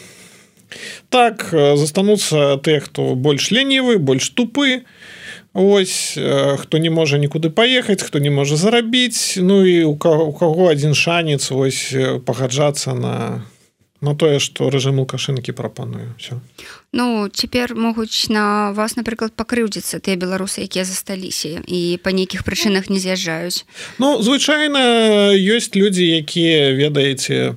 Так 1.08 1.48
застануцца 1.52 2.56
тыя 2.62 2.80
хто 2.80 3.14
больш 3.14 3.50
ленівы 3.50 3.98
больш 3.98 4.30
тупы. 4.30 4.84
Ось 5.52 6.14
хто 6.14 6.78
не 6.78 6.90
можа 6.90 7.18
нікуды 7.18 7.50
паехаць 7.50 8.02
хто 8.02 8.18
не 8.18 8.30
можа 8.30 8.56
зарабіць. 8.56 9.34
Ну 9.36 9.64
і 9.64 9.84
у 9.84 9.96
кого 9.96 10.30
у 10.30 10.32
каго 10.32 10.70
адзін 10.70 10.94
шанец 10.94 11.50
вось 11.50 11.90
пагаджацца 12.26 12.94
на 12.94 13.42
на 14.00 14.14
тое 14.16 14.40
што 14.40 14.70
рэжым 14.72 14.96
лукашынкі 15.00 15.52
прапануе 15.52 16.08
все 16.18 16.40
Ну 16.92 17.28
цяпер 17.28 17.74
могуць 17.76 18.28
на 18.32 18.72
вас 18.72 18.96
напрыклад 18.96 19.36
пакрыўдзіцца 19.36 20.00
тыя 20.00 20.16
беларусы 20.16 20.64
якія 20.64 20.84
засталіся 20.88 21.60
і 21.68 22.00
па 22.02 22.10
нейкіх 22.10 22.42
прычынах 22.42 22.90
не 22.90 22.98
з'язджаюць. 22.98 23.68
Ну 24.00 24.18
звычайна 24.22 25.36
ёсць 25.36 25.76
людзі 25.76 26.02
якія 26.02 26.74
ведаеце 26.74 27.54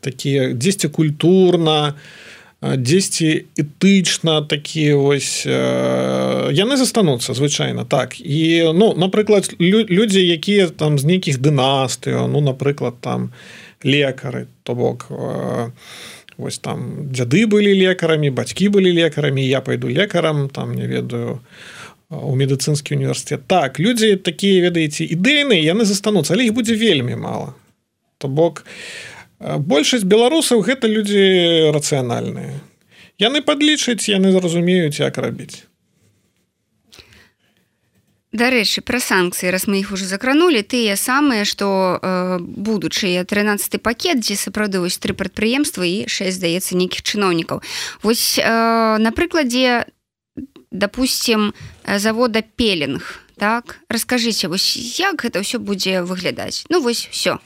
такія 0.00 0.52
дзесьці 0.52 0.92
культурна 0.92 1.96
дзесьці 2.62 3.48
этычна 3.56 4.44
такія 4.46 4.96
вось 4.96 5.48
яны 5.48 6.76
застануцца 6.76 7.34
звычайна 7.34 7.84
так. 7.84 8.20
І 8.20 8.70
ну 8.70 8.94
напрыклад 8.94 9.50
людзі 9.58 10.20
якія 10.20 10.68
там 10.68 10.98
з 11.00 11.04
нейкіх 11.08 11.40
дынастыяў 11.40 12.28
ну 12.28 12.44
напрыклад 12.44 13.00
там 13.00 13.32
не 13.32 13.65
лекары 13.86 14.46
то 14.62 14.74
бок 14.74 15.06
э, 15.10 15.70
вось 16.36 16.58
там 16.58 17.08
дзяды 17.14 17.46
былі 17.46 17.72
лекарамі 17.72 18.34
бацькі 18.34 18.68
былі 18.74 18.90
лекарамі 18.92 19.46
я 19.46 19.62
пойду 19.62 19.88
лекарам 19.88 20.48
там 20.50 20.74
не 20.74 20.90
ведаю 20.90 21.40
у 22.10 22.34
медыцынскі 22.34 22.98
універсітет 22.98 23.46
так 23.46 23.78
людзі 23.78 24.16
такія 24.16 24.66
ведаеце 24.66 25.06
ідэйныя 25.06 25.62
яны 25.62 25.86
застануцца 25.86 26.34
але 26.34 26.50
іх 26.50 26.58
будзе 26.58 26.74
вельмі 26.74 27.14
мало 27.14 27.54
то 28.18 28.28
бок 28.28 28.64
э, 29.38 29.56
большасць 29.58 30.04
беларусаў 30.04 30.66
гэта 30.66 30.88
людзі 30.88 31.70
рацыянальныя. 31.76 32.60
Яны 33.16 33.40
падлічаць 33.40 34.08
яны 34.12 34.32
зразумеюць 34.32 35.00
як 35.00 35.16
рабіць 35.16 35.64
Дарэчы 38.36 38.84
пра 38.84 39.00
санкцыі 39.00 39.48
раз 39.48 39.64
мы 39.64 39.80
іх 39.80 39.96
уже 39.96 40.04
закранули 40.04 40.60
тыя 40.60 40.92
самыя 41.00 41.48
што 41.48 41.96
э, 41.96 42.38
будучыя 42.40 43.24
13 43.24 43.80
пакет 43.80 44.20
дзе 44.20 44.36
сапраўды 44.36 44.84
вось 44.84 45.00
тры 45.00 45.16
прадпрыемства 45.16 45.88
і 45.88 46.04
6 46.04 46.36
здаецца 46.36 46.76
нейкіх 46.76 47.00
чыноўнікаў. 47.00 47.64
Вось 48.04 48.36
э, 48.36 48.44
на 49.00 49.10
прыкладзе 49.16 49.88
допустим 50.68 51.54
завода 51.88 52.44
пелінг 52.44 53.24
так? 53.40 53.80
Расскажыце 53.88 54.52
вось 54.52 54.76
як 55.00 55.24
гэта 55.24 55.40
ўсё 55.40 55.56
будзе 55.56 56.04
выглядаць? 56.04 56.68
Ну 56.68 56.84
вось 56.84 57.08
все 57.08 57.40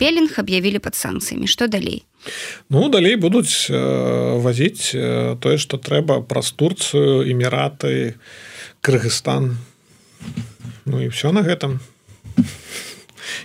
пелінг 0.00 0.40
аб'явілі 0.40 0.80
под 0.80 0.96
санкцыямі. 0.96 1.44
Что 1.46 1.68
далей? 1.68 2.04
Ну 2.70 2.88
далей 2.88 3.16
будуць 3.16 3.68
э, 3.68 3.76
вазіць 4.40 4.96
э, 4.96 5.36
тое 5.36 5.58
што 5.58 5.76
трэба 5.76 6.24
праз 6.24 6.56
турцыю 6.56 7.20
эміраты 7.28 8.16
Кыргызстан 8.80 9.60
Ну 10.84 11.00
і 11.00 11.08
все 11.08 11.32
на 11.32 11.42
гэтым 11.42 11.80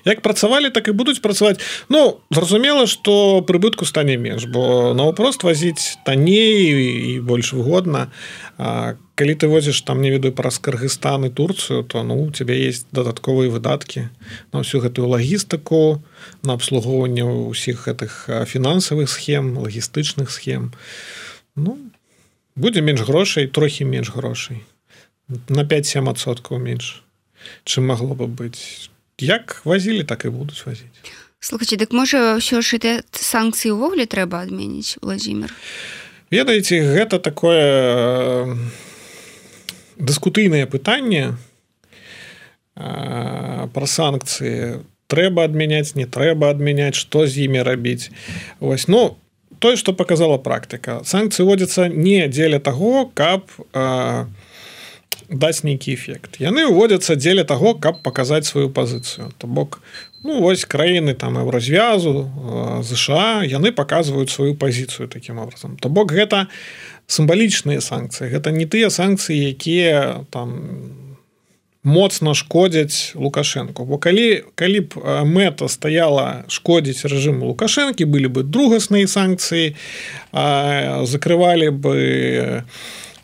як 0.06 0.21
працавалі 0.21 0.69
так 0.69 0.88
і 0.88 0.91
будуць 0.91 1.19
працаваць. 1.19 1.60
Ну 1.89 2.19
зразумела 2.32 2.88
что 2.88 3.41
прыбытку 3.41 3.86
стане 3.86 4.17
менш 4.17 4.45
бо 4.45 4.93
наўпрост 4.93 5.43
вазіць 5.43 6.00
танней 6.06 7.15
і 7.15 7.19
больш 7.19 7.54
выгодна. 7.54 8.08
Калі 9.17 9.34
ты 9.36 9.47
возіш 9.47 9.82
там 9.82 10.02
не 10.02 10.12
ведаю 10.12 10.34
праз 10.34 10.62
Кыргызстан 10.62 11.28
і 11.28 11.30
Турцыю 11.30 11.84
то 11.84 12.04
ну 12.04 12.23
у 12.23 12.32
тебя 12.32 12.54
есть 12.54 12.88
дадатковыя 12.91 13.50
выдаткі 13.50 14.10
на 14.54 14.63
ўсю 14.63 14.80
гэтую 14.80 15.12
лагістыку 15.12 16.02
на 16.43 16.54
абслугоўванне 16.54 17.26
ўсіх 17.52 17.88
гэтых 17.88 18.30
фінансавых 18.47 19.10
схем 19.10 19.58
лагістычных 19.58 20.32
схем. 20.32 20.71
Ну 21.56 21.78
будзе 22.56 22.82
менш 22.82 23.02
грошай 23.02 23.47
трохі 23.47 23.86
менш 23.86 24.13
грошай. 24.15 24.63
На 25.52 25.67
5-7соткаў 25.67 26.56
менш 26.63 27.04
чым 27.63 27.88
магло 27.88 28.13
бы 28.13 28.27
быць? 28.27 28.89
Як 29.19 29.62
вазілі 29.65 30.03
так 30.03 30.25
і 30.25 30.33
будуць 30.33 30.65
вазіць. 30.65 30.91
Слухайте 31.39 31.77
дык 31.77 31.93
можа 31.93 32.41
ўсё 32.41 32.62
ж 32.62 32.81
это 32.81 33.05
санкцыі 33.12 33.77
ўвогуле 33.77 34.10
трэба 34.10 34.41
адменіць 34.45 34.97
владимир 35.01 35.53
ведаеце 36.31 36.81
гэта 36.83 37.19
такое 37.19 38.57
дыскутыйнае 39.97 40.67
пытанне 40.67 41.38
пра 42.75 43.88
санкцыі. 43.89 44.83
Трэба 45.07 45.47
адмяняць 45.47 45.95
не 45.95 46.03
трэба 46.03 46.51
адмяняць 46.51 46.99
што 46.99 47.25
з 47.25 47.47
імі 47.47 47.63
рабіць. 47.63 48.12
Ось 48.60 48.91
ну 48.91 49.17
тое 49.63 49.79
што 49.79 49.95
показала 49.95 50.38
практыка. 50.38 51.01
Санкцыі 51.07 51.47
водзяцца 51.47 51.88
не 51.88 52.27
дзеля 52.27 52.60
таго 52.60 53.07
каб 53.15 53.47
а, 53.73 54.27
даць 55.29 55.63
нейкі 55.63 55.93
эфект. 55.93 56.39
Яны 56.39 56.67
уводзяцца 56.67 57.15
дзеля 57.19 57.43
таго 57.43 57.75
каб 57.75 58.01
паказаць 58.03 58.47
сваю 58.47 58.69
пазіцыю. 58.69 59.31
То 59.37 59.47
бок 59.47 59.81
ну 60.23 60.41
вось 60.41 60.65
краіны 60.65 61.13
там 61.13 61.37
развязу 61.49 62.29
ЗША 62.83 63.43
яны 63.43 63.71
паказваюць 63.71 64.31
сваю 64.31 64.55
пазіцыю 64.55 65.07
таким 65.07 65.39
образом 65.39 65.77
то 65.77 65.89
бок 65.89 66.11
гэта 66.11 66.47
сімвалічныя 67.07 67.81
санкцыі. 67.81 68.31
Гэта 68.31 68.51
не 68.51 68.65
тыя 68.65 68.89
санкцыі 68.89 69.51
якія 69.51 70.23
там 70.31 71.07
моцна 71.87 72.33
шкодзяць 72.33 73.15
лукашенко 73.15 73.85
бо 73.85 73.97
калі 73.97 74.43
калі 74.55 74.79
б 74.91 75.23
мэта 75.23 75.71
стаяла 75.71 76.43
шкодзіць 76.51 77.07
рэжыму 77.07 77.47
лукашэнкі 77.51 78.03
былі 78.03 78.27
бы 78.27 78.43
другасныя 78.43 79.07
санкцыі 79.07 79.75
закрывалі 81.07 81.71
бы 81.71 81.95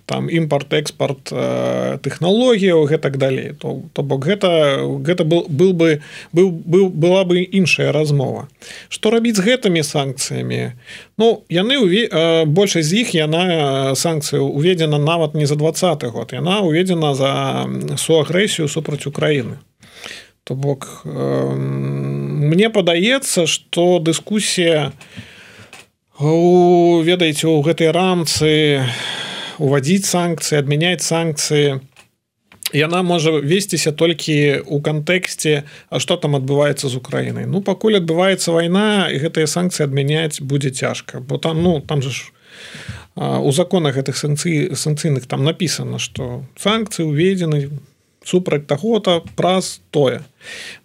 там 0.06 0.30
імпорт 0.30 0.74
экспорт 0.74 1.32
э, 1.32 1.98
тэхналогіяў 2.04 2.84
гэтак 2.92 3.18
далей 3.18 3.54
то, 3.56 3.84
то 3.94 4.04
бок 4.04 4.26
гэта 4.26 4.84
гэта 5.00 5.24
был 5.24 5.48
был 5.48 5.74
бы 5.74 6.02
быў 6.34 6.52
быў 6.52 6.90
была 6.90 7.24
бы 7.24 7.44
іншая 7.44 7.92
размова. 7.92 8.48
Что 8.90 9.10
рабіць 9.10 9.38
з 9.38 9.48
гэтымі 9.48 9.84
санкцыямі 9.84 10.74
Ну 11.18 11.44
яны 11.50 11.80
э, 11.80 12.46
большасць 12.46 12.92
з 12.92 13.06
іх 13.06 13.16
яна 13.16 13.96
санкцыю 13.96 14.44
уведзена 14.44 14.98
нават 14.98 15.36
не 15.36 15.46
за 15.46 15.56
двадцаты 15.56 16.08
год 16.08 16.34
яна 16.34 16.60
уведзена 16.62 17.16
за 17.16 17.66
суагрэсію 17.98 18.68
супраць 18.68 19.08
Украіны. 19.08 19.64
То 20.44 20.56
бок 20.56 21.04
э, 21.06 21.56
мне 21.56 22.70
падаецца 22.70 23.48
что 23.48 24.00
дыскусія 24.00 24.92
ведаеце 26.20 27.48
у 27.48 27.62
гэтай 27.64 27.92
рамцы 27.92 28.84
у 28.84 29.23
уводить 29.58 30.06
санкции 30.06 30.58
адмяняць 30.58 31.02
санкции. 31.02 31.82
Яна 32.74 33.04
можа 33.04 33.32
весціся 33.32 33.92
толькі 33.92 34.66
у 34.66 34.82
кантэксце 34.82 35.64
А 35.90 36.00
что 36.00 36.18
там 36.18 36.36
адбываецца 36.36 36.90
з 36.90 36.96
Украінай. 36.96 37.46
Ну 37.46 37.62
пакуль 37.62 37.98
адбываецца 37.98 38.52
вайна 38.52 39.10
і 39.14 39.20
гэтыя 39.20 39.48
санкцыі 39.48 39.86
адмяняць 39.86 40.42
будзе 40.42 40.72
цяжка. 40.72 41.20
Бо 41.20 41.38
там 41.38 41.62
ну 41.62 41.82
там 41.82 42.02
же 42.02 42.10
у 43.16 43.52
законах 43.52 43.96
гэтых 43.96 44.18
санкцый 44.18 44.76
санкцыйных 44.76 45.28
там 45.28 45.44
написано 45.44 46.00
что 46.00 46.46
санкцыі 46.58 47.06
уведзены 47.06 47.70
супраць 48.26 48.66
таго-то 48.68 49.24
праз 49.36 49.82
тое. 49.92 50.22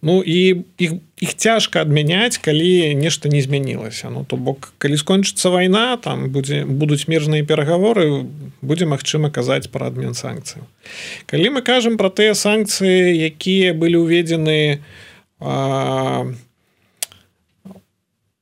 Ну 0.02 0.22
і 0.22 0.64
іх 0.78 0.92
іх 1.18 1.34
цяжка 1.34 1.82
адмяняць 1.82 2.38
калі 2.38 2.94
нешта 2.94 3.28
не 3.28 3.42
змянілася. 3.42 4.10
Ну 4.10 4.24
то 4.24 4.36
бок 4.36 4.72
калі 4.78 4.98
скончыцца 4.98 5.50
вайна 5.50 5.96
там 5.96 6.30
будзе 6.30 6.64
будуць 6.64 7.08
мірныя 7.08 7.42
перагаворы 7.42 8.26
будзе 8.62 8.86
магчыма 8.86 9.30
казаць 9.30 9.70
пра 9.70 9.90
адмен 9.90 10.14
санкцыю. 10.14 10.66
Калі 11.26 11.58
мы 11.58 11.62
кажам 11.62 11.98
про 11.98 12.10
тыя 12.10 12.34
санкцыі 12.34 13.18
якія 13.26 13.74
былі 13.74 14.02
ўведзены 14.06 14.82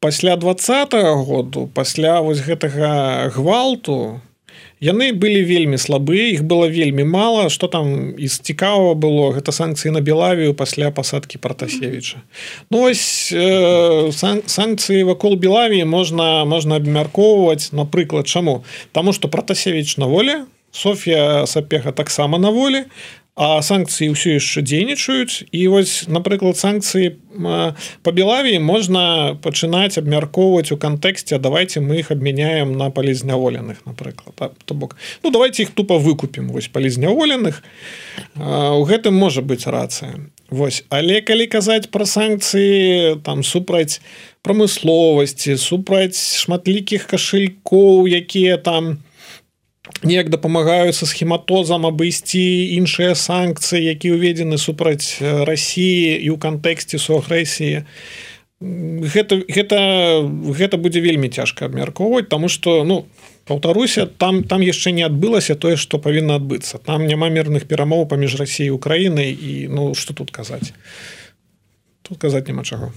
пасля 0.00 0.36
двадцатого 0.36 1.24
году 1.24 1.66
пасля 1.72 2.20
вось 2.20 2.44
гэтага 2.44 3.32
гвалту 3.32 4.20
яны 4.80 5.12
былі 5.12 5.42
вельмі 5.44 5.78
слабыя 5.78 6.28
іх 6.34 6.44
было 6.44 6.68
вельмі 6.68 7.04
мало 7.04 7.48
что 7.48 7.68
там 7.68 8.12
из 8.12 8.38
цікава 8.38 8.94
было 8.94 9.32
гэта 9.32 9.52
санкцыі 9.52 9.90
на 9.90 10.00
белавію 10.00 10.54
пасля 10.54 10.90
пасадки 10.90 11.38
протасевича 11.38 12.22
ну, 12.70 12.82
ось 12.90 13.32
э, 13.32 14.12
сан 14.12 14.42
санкцыі 14.46 15.02
вакол 15.04 15.36
белаві 15.36 15.84
можна 15.84 16.44
можна 16.44 16.76
абмяркоўваць 16.76 17.72
напрыклад 17.72 18.26
чаму? 18.26 18.64
Тому 18.92 19.12
что 19.12 19.28
протасевич 19.28 19.96
на 19.96 20.06
воле 20.06 20.46
Софія 20.72 21.46
сапега 21.46 21.92
таксама 21.92 22.38
на 22.38 22.50
волі 22.50 22.84
а 23.36 23.60
санкцыі 23.60 24.16
ўсё 24.16 24.40
яшчэ 24.40 24.64
дзейнічаюць 24.64 25.44
і 25.52 25.60
вось 25.68 26.08
напрыклад 26.08 26.56
санкцыі 26.56 27.20
по 28.00 28.10
белаві 28.16 28.56
можна 28.64 29.36
пачынаць 29.44 30.00
абмяркоўваць 30.00 30.72
у 30.72 30.80
кантэксце 30.80 31.36
давайте 31.36 31.84
мы 31.84 32.00
іх 32.00 32.08
абмяняем 32.16 32.72
на 32.80 32.88
палізняволеных 32.88 33.84
напрыклад 33.84 34.56
то 34.64 34.74
бок. 34.74 34.96
Ну 35.20 35.30
давайте 35.30 35.68
іх 35.68 35.76
тупо 35.76 36.00
выкупім 36.00 36.48
вось 36.48 36.72
палізняволеных 36.72 37.60
у 38.40 38.82
гэтым 38.88 39.12
можа 39.12 39.44
быць 39.44 39.68
рацыя 39.68 40.16
Вось 40.48 40.84
але 40.88 41.20
калі 41.20 41.44
казаць 41.52 41.92
пра 41.92 42.08
санкцыі 42.08 43.20
там 43.20 43.44
супраць 43.44 44.00
прамысловасці 44.40 45.60
супраць 45.60 46.16
шматлікіх 46.16 47.04
кашалькоў 47.04 48.08
якія 48.08 48.56
там 48.56 48.96
не 48.96 49.05
неяк 50.02 50.30
дапамагаюць 50.30 50.96
са 50.96 51.06
схематозам 51.06 51.86
абысці 51.86 52.42
іншыя 52.76 53.14
санкцыі 53.14 53.82
які 53.84 54.14
ўведзены 54.16 54.58
супраць 54.58 55.18
Росіі 55.20 56.18
і 56.20 56.28
ў 56.32 56.36
кантэксце 56.38 56.98
суагрэсіі. 56.98 57.86
Гэта 58.60 59.42
гэта 59.46 59.78
гэта 60.26 60.76
будзе 60.80 61.04
вельмі 61.04 61.28
цяжка 61.28 61.68
абмяркоўваць 61.68 62.28
тому 62.28 62.48
что 62.48 62.84
ну 62.84 63.06
паўтаруся 63.46 64.06
там 64.06 64.44
там 64.44 64.64
яшчэ 64.64 64.90
не 64.96 65.04
адбылася 65.06 65.54
тое 65.54 65.76
што 65.76 65.98
павінна 65.98 66.40
адбыцца. 66.40 66.78
Там 66.78 67.06
няма 67.06 67.28
мірных 67.28 67.68
перамоў 67.68 68.08
паміж 68.08 68.40
Росіяй 68.40 68.70
Украінай 68.70 69.32
і 69.32 69.68
ну 69.68 69.94
что 69.94 70.14
тут 70.14 70.30
казаць? 70.30 70.72
Тут 72.02 72.18
казаць 72.18 72.48
няма 72.48 72.64
чаго 72.64 72.92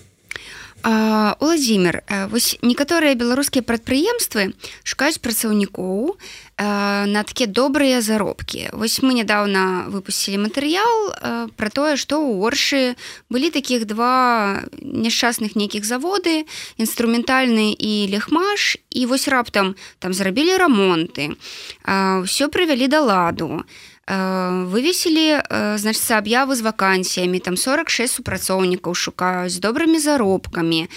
Уладзімир 0.84 2.04
вось 2.32 2.56
некаторыя 2.64 3.12
беларускія 3.16 3.64
прадпрыемствы 3.68 4.56
шукаюць 4.88 5.20
працаўнікоў 5.20 6.16
на 6.60 7.24
такія 7.28 7.52
добрыя 7.52 8.00
заробкі. 8.02 8.72
Вось 8.72 9.04
мы 9.04 9.12
нядаўна 9.20 9.92
выпусцілі 9.92 10.40
матэрыял 10.48 11.52
про 11.60 11.70
тое 11.70 12.00
што 12.00 12.24
ў 12.24 12.40
оршы 12.48 12.84
былі 13.28 13.52
такіх 13.52 13.84
два 13.92 14.64
няшчасных 14.80 15.60
нейкіх 15.60 15.84
заводы 15.84 16.48
інструментальны 16.80 17.76
і 17.76 18.08
лехмаш 18.16 18.80
і 18.90 19.06
вось 19.06 19.28
раптам 19.28 19.76
там 20.00 20.16
зрабілі 20.16 20.56
рамонты 20.56 21.36
ўсё 21.84 22.48
прывялі 22.48 22.88
да 22.88 23.04
ладу 23.04 23.68
вывесілі 24.10 25.46
значится 25.78 26.18
аб'явы 26.18 26.58
з 26.58 26.66
вакансіямі 26.66 27.40
там 27.40 27.58
46 27.58 28.20
супрацоўнікаў 28.20 28.98
шукаюць 28.98 29.54
з 29.54 29.62
добрымі 29.62 30.02
заробкамі 30.02 30.90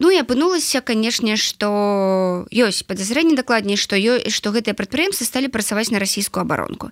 Ну 0.00 0.08
і 0.08 0.16
апынулася 0.16 0.80
канешне 0.80 1.36
што 1.36 2.48
ёсць 2.48 2.88
падазрэнне 2.88 3.36
дакладней 3.36 3.76
што 3.76 4.00
ёй 4.00 4.32
што 4.32 4.48
гэтыя 4.48 4.72
прадпрыемствы 4.72 5.28
сталі 5.28 5.52
працаваць 5.52 5.92
на 5.92 6.00
расійскую 6.00 6.40
абаронку. 6.40 6.88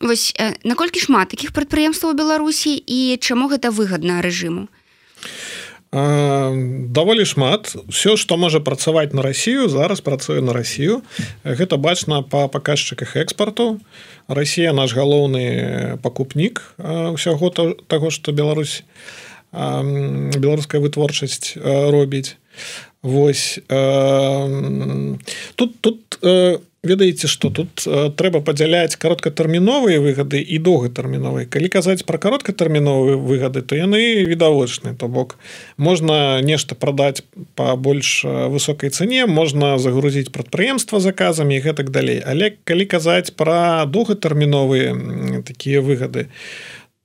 Вось 0.00 0.32
наколькі 0.64 1.04
шмат 1.04 1.28
такіх 1.28 1.52
прадпрыемстваў 1.52 2.16
беларусі 2.16 2.72
і 2.72 3.20
чаму 3.20 3.52
гэта 3.52 3.68
выгадна 3.68 4.24
рэжыму 4.24 4.64
даволі 5.92 7.24
шмат. 7.24 7.76
Все 7.88 8.16
что 8.16 8.36
можа 8.36 8.60
працаваць 8.60 9.12
на 9.12 9.22
Россию 9.22 9.68
зараз 9.68 10.00
працуе 10.00 10.40
на 10.40 10.52
Россию. 10.52 11.02
Гэта 11.44 11.76
бачна 11.76 12.22
по 12.22 12.48
паказчыках 12.48 13.16
экспорту 13.16 13.80
Россия 14.28 14.72
наш 14.72 14.92
галоўны 14.92 15.96
пакупнік 16.02 16.76
ўсяго 17.16 17.50
того 17.88 18.10
что 18.10 18.32
Беларусь 18.32 18.84
беларуская 19.52 20.80
вытворчасць 20.80 21.56
робіць. 21.56 22.36
Вось 23.00 23.60
тут 25.56 25.80
тут 25.80 26.18
ведаеце 26.82 27.26
что 27.26 27.50
тут 27.50 27.82
э, 27.86 28.10
трэба 28.14 28.40
падзяляць 28.40 28.94
кароткатэрміновыя 28.96 29.98
выгады 29.98 30.38
і 30.38 30.58
доўгатэрміновыя. 30.62 31.46
Калі 31.50 31.68
казаць 31.68 32.06
про 32.06 32.18
кароткатэрміновыя 32.22 33.18
выгады 33.18 33.62
то 33.62 33.74
яны 33.74 34.22
відавочны 34.22 34.94
то 34.94 35.08
бок 35.08 35.38
можна 35.76 36.40
нешта 36.40 36.78
прадаць 36.78 37.22
по 37.58 37.74
больш 37.74 38.22
высокай 38.24 38.90
цане 38.90 39.26
можна 39.26 39.78
загрузіць 39.78 40.30
прадпрыемства 40.30 41.00
заказамі 41.00 41.58
і 41.58 41.64
гэтак 41.66 41.90
далей. 41.90 42.22
Але 42.22 42.54
калі 42.64 42.86
казаць 42.86 43.34
про 43.34 43.82
доўгатэрміновыя 43.90 45.42
такія 45.42 45.82
выгады 45.82 46.30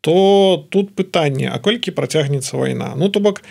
то 0.02 0.68
тут 0.70 0.94
пытанне 0.94 1.50
а 1.50 1.58
колькі 1.58 1.98
працягнецца 1.98 2.58
вайна? 2.58 2.94
Ну 2.96 3.10
то 3.10 3.20
бок 3.20 3.42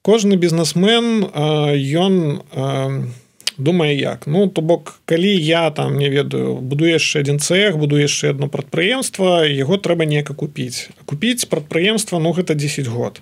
кожны 0.00 0.40
бізнесмен 0.40 1.28
ён 1.76 2.14
не 2.48 3.25
думае 3.58 3.96
як? 3.96 4.26
Ну 4.26 4.48
то 4.48 4.62
бок 4.62 5.00
калі 5.04 5.32
я 5.44 5.70
там 5.70 5.98
не 5.98 6.08
ведаю 6.08 6.56
буду 6.56 6.84
яшчэ 6.84 7.20
один 7.20 7.38
цех 7.38 7.78
буду 7.78 7.96
яшчэ 7.96 8.30
одно 8.30 8.48
прадпрыемства 8.48 9.44
яго 9.44 9.76
трэба 9.76 10.04
неяка 10.04 10.34
купіць 10.34 10.88
купіць 11.04 11.48
прадпрыемства 11.48 12.18
ну 12.18 12.32
гэта 12.32 12.54
10 12.54 12.86
год. 12.86 13.20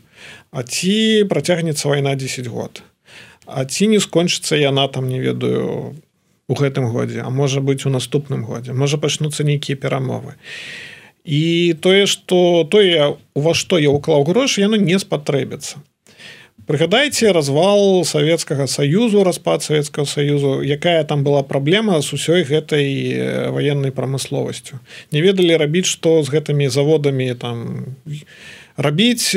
А 0.51 0.63
ці 0.63 1.25
працягнецца 1.29 1.89
вайна 1.89 2.15
10 2.15 2.47
год? 2.47 2.83
А 3.47 3.65
ці 3.65 3.87
не 3.87 4.01
скончыцца 4.01 4.57
яна 4.57 4.89
там 4.89 5.09
не 5.09 5.21
ведаю 5.21 5.95
у 6.49 6.55
гэтым 6.55 6.91
годзе 6.91 7.23
а 7.23 7.31
можа 7.31 7.61
быть 7.61 7.87
у 7.87 7.91
наступным 7.91 8.45
годзе? 8.45 8.73
Можа 8.73 8.99
пачнуцца 8.99 9.45
нейкія 9.45 9.77
перамовы. 9.77 10.35
І 11.25 11.75
тое 11.81 12.07
что 12.07 12.69
тое 12.71 13.17
у 13.35 13.41
вас 13.41 13.57
што 13.57 13.79
я 13.79 13.91
уклаў 13.91 14.25
грошы 14.25 14.61
яно 14.61 14.77
не 14.77 14.99
спатрэбіцца 14.99 15.81
прыгадайце 16.67 17.33
развал 17.33 18.05
савецкага 18.05 18.67
саюзу 18.67 19.25
распад 19.25 19.63
савецкага 19.63 20.07
саюзу. 20.07 20.63
Якая 20.63 21.05
там 21.05 21.25
была 21.25 21.43
праблема 21.43 22.01
з 22.01 22.13
усёй 22.13 22.45
гэтай 22.45 23.51
ваеннай 23.51 23.93
прамысловасцю? 23.93 24.81
Не 25.13 25.21
ведалі 25.21 25.57
рабіць 25.57 25.89
што 25.89 26.23
з 26.23 26.29
гэтымі 26.33 26.69
заводамі 26.69 27.35
там 27.35 27.97
рабіць 28.77 29.37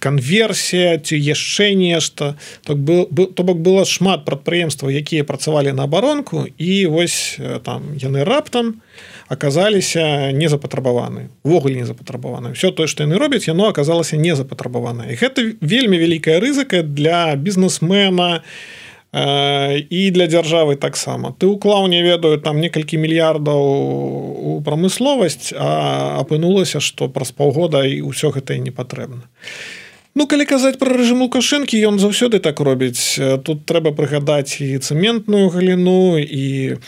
канверсія 0.00 0.98
ці 0.98 1.14
яшчэ 1.16 1.74
нешта. 1.74 2.34
Так 2.64 2.78
был 2.78 3.06
то 3.06 3.42
бок 3.42 3.58
было 3.60 3.84
шмат 3.84 4.24
прадпрыемстваў 4.24 4.90
якія 4.90 5.24
працавалі 5.24 5.72
на 5.72 5.84
абаронку 5.84 6.46
і 6.58 6.86
вось 6.86 7.38
там 7.64 7.94
яны 7.96 8.24
раптам 8.24 8.80
аказаліся 9.28 10.32
не 10.32 10.48
запатрабаваны 10.48 11.28
увогуле 11.42 11.74
не 11.80 11.86
запатрабаваны 11.86 12.52
все 12.52 12.70
тое 12.70 12.86
што 12.86 13.04
яны 13.04 13.18
робяць 13.18 13.48
яно 13.48 13.68
аказалася 13.68 14.16
не 14.16 14.36
запатрабавана 14.36 15.08
і 15.08 15.16
гэта 15.16 15.44
вельмі 15.60 15.98
вялікая 15.98 16.40
рызыка 16.40 16.82
для 16.82 17.36
бізнесмена 17.36 18.42
і 19.14 20.10
для 20.10 20.26
дзяржавы 20.26 20.76
таксама 20.76 21.32
ты 21.38 21.46
уклаў 21.46 21.86
не 21.86 22.02
ведаю 22.02 22.40
там 22.40 22.60
некалькі 22.60 22.98
мільярдаў 22.98 23.62
у 23.62 24.60
прамысловасць 24.66 25.54
а 25.56 26.18
апынулася 26.20 26.80
што 26.80 27.08
праз 27.08 27.30
паўгода 27.32 27.86
і 27.86 28.02
ўсё 28.02 28.34
гэта 28.34 28.58
і 28.58 28.66
не 28.66 28.74
патрэбна 28.74 29.30
Ну, 30.14 30.28
калі 30.30 30.44
казаць 30.46 30.78
пра 30.78 30.94
рэжым 30.94 31.26
лукашэнкі 31.26 31.74
ён 31.90 31.98
заўсёды 31.98 32.38
так 32.38 32.60
робіць. 32.62 33.18
Тут 33.18 33.66
трэба 33.66 33.90
прыгадаць 33.98 34.62
і 34.62 34.78
цэментную 34.78 35.50
галіну 35.50 36.22
і 36.22 36.78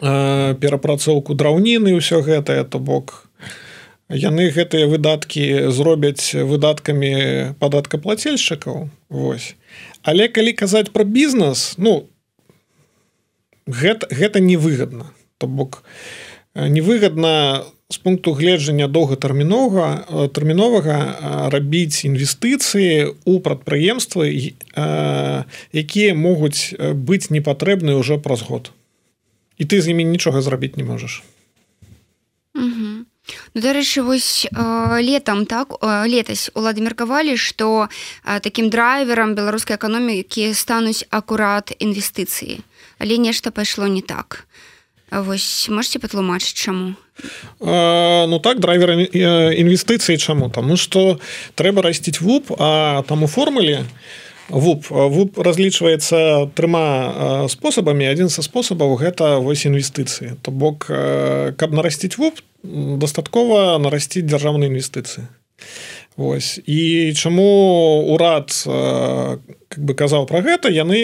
перапрацоўку 0.00 1.34
драўніны 1.34 1.94
ўсё 1.98 2.22
гэтае 2.22 2.64
то 2.64 2.78
бок. 2.78 3.26
Яны 4.08 4.48
гэтыя 4.48 4.88
выдаткі 4.88 5.68
зробяць 5.68 6.32
выдаткамі 6.32 7.54
падаткаплацельшчыкаў 7.60 8.88
Вось. 9.08 9.54
Але 10.02 10.28
калі 10.28 10.52
казаць 10.52 10.88
пра 10.92 11.04
бізнес 11.04 11.74
ну 11.76 12.08
гэта, 13.66 14.08
гэта 14.08 14.40
невыгадна. 14.40 15.12
То 15.38 15.46
бок 15.46 15.84
невыгадна 16.54 17.64
з 17.88 17.98
пункту 17.98 18.32
гледжання 18.32 18.88
доўгатэрмінога 18.88 20.28
тэрміновага 20.32 21.48
рабіць 21.52 22.04
інвестыцыі 22.04 23.14
у 23.24 23.38
прадпрыемствы 23.40 24.28
якія 25.72 26.12
могуць 26.14 26.74
быць 26.76 27.32
непатрэбны 27.32 27.96
ўжо 27.96 28.20
праз 28.20 28.44
год 28.44 28.72
і 29.58 29.64
ты 29.64 29.82
з 29.82 29.90
імі 29.90 30.04
нічога 30.04 30.40
зрабіць 30.42 30.76
не 30.78 30.86
можаш 30.86 31.22
ну, 32.54 33.04
дарэчы 33.54 34.02
вось 34.02 34.46
летом 35.02 35.46
так 35.46 35.74
летась 35.82 36.50
улады 36.54 36.80
меркавалі 36.82 37.36
што 37.36 37.88
такім 38.24 38.70
драйверам 38.70 39.34
беларускай 39.34 39.76
эканомікі 39.76 40.54
стануць 40.54 41.04
акурат 41.10 41.74
інвестыцыі 41.78 42.62
але 42.98 43.18
нешта 43.18 43.50
пайшло 43.50 43.86
не 43.86 44.02
так. 44.02 44.46
Вось 45.10 45.68
можете 45.72 45.98
патлумачыць 45.98 46.52
чаму 46.52 46.92
а, 47.60 48.26
ну 48.28 48.38
так 48.44 48.60
драйвер 48.60 49.08
інвестыцыі 49.08 50.20
чаму 50.20 50.50
таму 50.52 50.76
што 50.76 51.16
трэба 51.56 51.80
расціць 51.82 52.20
вуп 52.20 52.52
а 52.60 53.02
там 53.08 53.24
у 53.24 53.26
формуле 53.26 53.88
то 53.88 54.27
вуп. 54.48 54.88
Вуп 54.90 55.38
разлічваецца 55.38 56.50
трыма 56.56 57.46
спосабамі. 57.48 58.08
Адзін 58.08 58.28
са 58.32 58.42
спосабаў 58.42 58.96
гэта 59.00 59.38
вось 59.38 59.68
інвестыцыі. 59.68 60.36
То 60.42 60.50
бок 60.50 60.88
каб 60.88 61.70
нарасціць 61.72 62.18
вуп 62.18 62.40
дастаткова 62.64 63.78
нарасціць 63.78 64.26
дзяржаўныя 64.26 64.72
інвестыцыі. 64.72 65.28
Вось. 66.18 66.58
І 66.66 67.12
чаму 67.14 67.46
урад 68.10 68.50
как 69.68 69.82
бы 69.84 69.94
казаў 69.94 70.26
пра 70.26 70.42
гэта 70.42 70.66
яны 70.66 70.98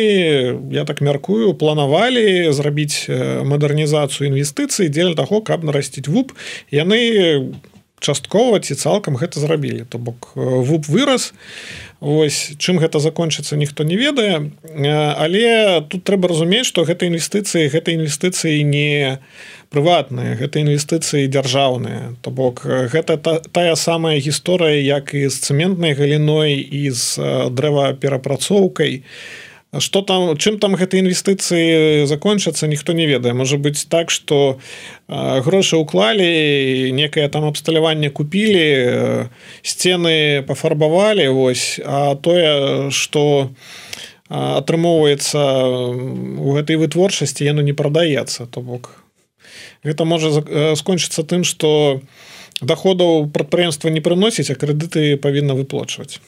я 0.74 0.82
так 0.88 0.98
мяркую 0.98 1.54
планавалі 1.54 2.50
зрабіць 2.50 3.06
мадэрнізацыю 3.46 4.26
інвестыцыі 4.32 4.90
дзеля 4.90 5.14
таго 5.14 5.38
каб 5.38 5.62
нарасціць 5.62 6.10
вуп. 6.10 6.34
Яны 6.74 7.54
часткова 8.02 8.58
ці 8.60 8.74
цалкам 8.74 9.14
гэта 9.16 9.38
зрабілі. 9.38 9.86
То 9.86 10.02
бок 10.02 10.32
вуп 10.34 10.90
вырас 10.90 11.30
Вось 12.04 12.52
чым 12.60 12.76
гэта 12.78 13.00
закончыцца 13.00 13.56
ніхто 13.56 13.84
не 13.88 13.96
ведае. 13.96 14.52
Але 15.16 15.80
тут 15.88 16.04
трэба 16.04 16.28
разумець 16.28 16.68
што 16.68 16.84
гэта 16.84 17.08
інвестыцыі 17.08 17.72
гэта 17.72 17.96
інвестыцыі 17.96 18.60
не 18.68 19.18
прыватныя 19.72 20.36
гэта 20.36 20.60
інвестыцыі 20.60 21.32
дзяржаўныя. 21.32 22.12
То 22.20 22.30
бок 22.30 22.60
гэта 22.68 23.16
та, 23.16 23.40
тая 23.40 23.72
самая 23.74 24.20
гісторыя 24.20 24.84
як 24.84 25.16
і 25.16 25.32
з 25.32 25.40
цэментнай 25.48 25.96
галіной 25.96 26.60
і 26.60 26.90
з 26.92 27.16
дрэваперапрацоўкай. 27.48 29.00
то 29.00 29.53
что 29.80 30.02
там 30.02 30.36
чым 30.36 30.58
там 30.58 30.74
гэтай 30.74 31.00
інвестыцыі 31.00 32.06
закончацца 32.06 32.66
ніхто 32.66 32.92
не 32.92 33.06
ведае. 33.06 33.34
Можа 33.34 33.56
быть 33.56 33.86
так 33.88 34.10
что 34.10 34.58
грошы 35.08 35.76
уклалі 35.76 36.92
некае 36.92 37.28
там 37.28 37.44
абсталяванне 37.44 38.10
купілі 38.10 39.28
сцены 39.62 40.42
пафарбавалі 40.46 41.28
Вось 41.28 41.80
а 41.84 42.14
тое 42.14 42.90
что 42.90 43.50
атрымоўваецца 44.28 45.40
у 46.40 46.48
гэтай 46.54 46.76
вытворчасці 46.76 47.44
яно 47.44 47.62
не 47.62 47.72
прадаецца 47.72 48.46
то 48.46 48.60
бок. 48.60 49.04
Гэта 49.84 50.04
можа 50.04 50.30
скончыцца 50.76 51.22
тым 51.24 51.44
что 51.44 52.00
доходаў 52.60 53.30
прадпрыемства 53.30 53.88
не 53.88 54.00
прыносіць 54.00 54.50
а 54.50 54.58
крэдыты 54.58 55.16
павінна 55.16 55.54
выплачваць 55.54 56.20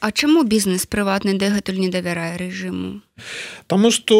А 0.00 0.12
чаму 0.12 0.44
бізнес 0.44 0.86
прыватны 0.86 1.38
дагэтуль 1.40 1.80
не 1.80 1.88
давярае 1.88 2.36
рэжыму? 2.36 3.00
Таму 3.66 3.90
што 3.90 4.16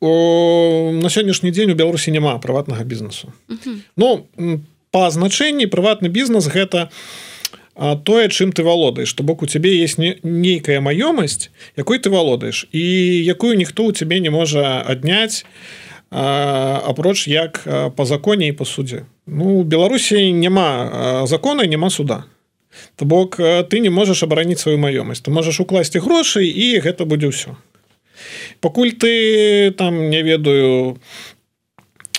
о, 0.00 0.92
на 0.92 1.08
сённяшні 1.08 1.50
дзень 1.50 1.72
у 1.72 1.78
беларусі 1.78 2.10
няма 2.10 2.38
прыватнага 2.38 2.84
бізнесу. 2.84 3.32
-huh. 3.48 3.78
Ну 3.96 4.26
па 4.94 5.10
значэнні 5.10 5.66
прыватны 5.66 6.08
бізнес 6.08 6.46
гэта 6.46 6.88
тое 7.74 8.28
чым 8.30 8.52
ты 8.54 8.62
валодаеш 8.62 9.12
то 9.12 9.24
бок 9.24 9.42
у 9.42 9.46
цябе 9.46 9.74
есть 9.82 9.98
не, 9.98 10.18
нейкая 10.22 10.80
маёмасць 10.80 11.50
якой 11.76 11.98
ты 11.98 12.10
валодаеш 12.10 12.70
і 12.70 12.84
якую 13.26 13.58
ніхто 13.58 13.82
ў 13.82 13.92
цябе 13.92 14.20
не 14.20 14.30
можа 14.30 14.78
адняць 14.86 15.42
апроч 16.10 17.26
як 17.26 17.66
по 17.96 18.04
законе 18.04 18.48
і 18.48 18.52
па 18.52 18.64
суддзе 18.64 19.06
Ну 19.26 19.62
беларусі 19.62 20.32
няма 20.32 21.26
закона 21.26 21.66
няма 21.66 21.90
суда 21.90 22.24
То 22.96 23.04
бок 23.04 23.36
ты 23.38 23.80
не 23.80 23.90
можаш 23.90 24.22
абараніць 24.22 24.60
сваю 24.60 24.78
маёмасць. 24.78 25.22
Ты 25.22 25.30
можаш 25.30 25.60
укласці 25.60 25.98
грошай 25.98 26.46
і 26.48 26.80
гэта 26.80 27.04
будзе 27.04 27.30
ўсё. 27.30 27.56
Пакуль 28.60 28.94
ты 28.94 29.70
там 29.76 30.10
не 30.10 30.22
ведаю 30.22 30.98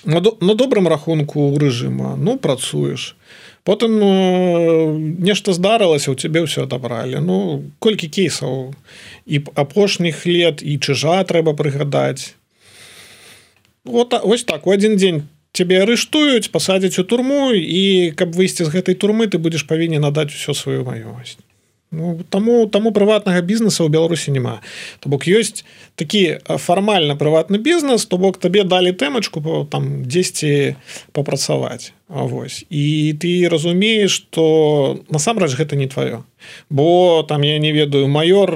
на, 0.06 0.22
до, 0.22 0.38
на 0.42 0.56
добрым 0.56 0.88
рахунку 0.88 1.58
рэжыма 1.58 2.16
ну 2.16 2.38
працуеш. 2.38 3.16
Потым 3.66 3.98
нешта 5.26 5.54
здарылася 5.54 6.14
у 6.14 6.16
цябе 6.16 6.46
ўсё 6.46 6.70
адабралі. 6.70 7.18
Ну 7.18 7.66
колькі 7.82 8.08
кейсаў? 8.08 8.78
І 9.26 9.42
апошніх 9.58 10.26
лет 10.30 10.62
і 10.62 10.78
чыжа 10.78 11.26
трэба 11.26 11.58
прыгадаць. 11.58 12.38
Вот 13.86 14.14
ось 14.14 14.44
так 14.44 14.68
у 14.68 14.72
один 14.72 14.98
дзень 14.98 15.26
цябе 15.56 15.82
арыштуюць 15.88 16.52
пасадзяць 16.52 17.00
у 17.00 17.08
турму 17.08 17.56
і 17.56 18.12
каб 18.20 18.36
выйсці 18.36 18.68
з 18.68 18.76
гэтай 18.76 19.00
турмы 19.00 19.32
ты 19.32 19.40
будзеш 19.40 19.64
павінен 19.66 20.04
надаць 20.04 20.36
усё 20.36 20.54
сваю 20.54 20.84
маёмасць 20.84 21.40
Ну, 21.96 22.20
таму 22.30 22.68
таму 22.68 22.92
прыватнага 22.92 23.40
бізнеса 23.40 23.88
ў 23.88 23.94
беларусі 23.94 24.36
няма. 24.36 24.60
То 25.00 25.08
бок 25.08 25.24
ёсць 25.32 25.64
такі 25.96 26.44
фармальна 26.44 27.16
прыватны 27.16 27.56
бізнес 27.56 28.04
то 28.04 28.20
бок 28.20 28.36
табе 28.36 28.68
далі 28.68 28.92
тэмачку 28.92 29.40
там 29.72 30.04
дзесьці 30.04 30.76
папрацаваць 31.16 31.95
Вось. 32.08 32.66
І 32.70 33.18
ты 33.18 33.50
разумееш 33.50 34.14
што 34.30 35.02
насамрэч 35.10 35.58
гэта 35.58 35.74
не 35.76 35.90
тваё. 35.90 36.22
Бо 36.70 37.26
там 37.28 37.42
я 37.42 37.58
не 37.58 37.74
ведаю 37.74 38.08
майор 38.08 38.54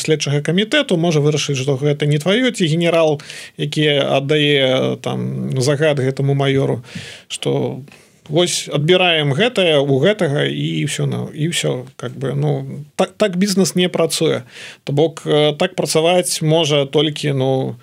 следчага 0.00 0.40
камітэту 0.40 0.96
можа 0.96 1.20
вырашыць 1.20 1.60
што 1.60 1.76
гэта 1.76 2.08
не 2.08 2.16
тваё 2.16 2.48
ці 2.50 2.64
генерал 2.64 3.20
які 3.60 4.00
аддае 4.00 4.96
там 5.04 5.60
загад 5.60 6.00
гэтаму 6.00 6.34
майору 6.34 6.80
што 7.28 7.84
Вось 8.30 8.70
адбіраем 8.70 9.34
гэтае 9.34 9.82
у 9.82 9.98
гэтага 9.98 10.46
і 10.46 10.86
все 10.86 11.04
на 11.10 11.26
і 11.34 11.50
все 11.50 11.84
как 11.96 12.14
бы 12.14 12.32
ну 12.38 12.86
так 12.94 13.18
так 13.18 13.36
бізнес 13.36 13.74
не 13.74 13.88
працуе. 13.88 14.46
То 14.84 14.92
бок 14.92 15.26
так 15.58 15.74
працаваць 15.74 16.40
можа 16.40 16.86
толькі 16.86 17.34
ну 17.34 17.76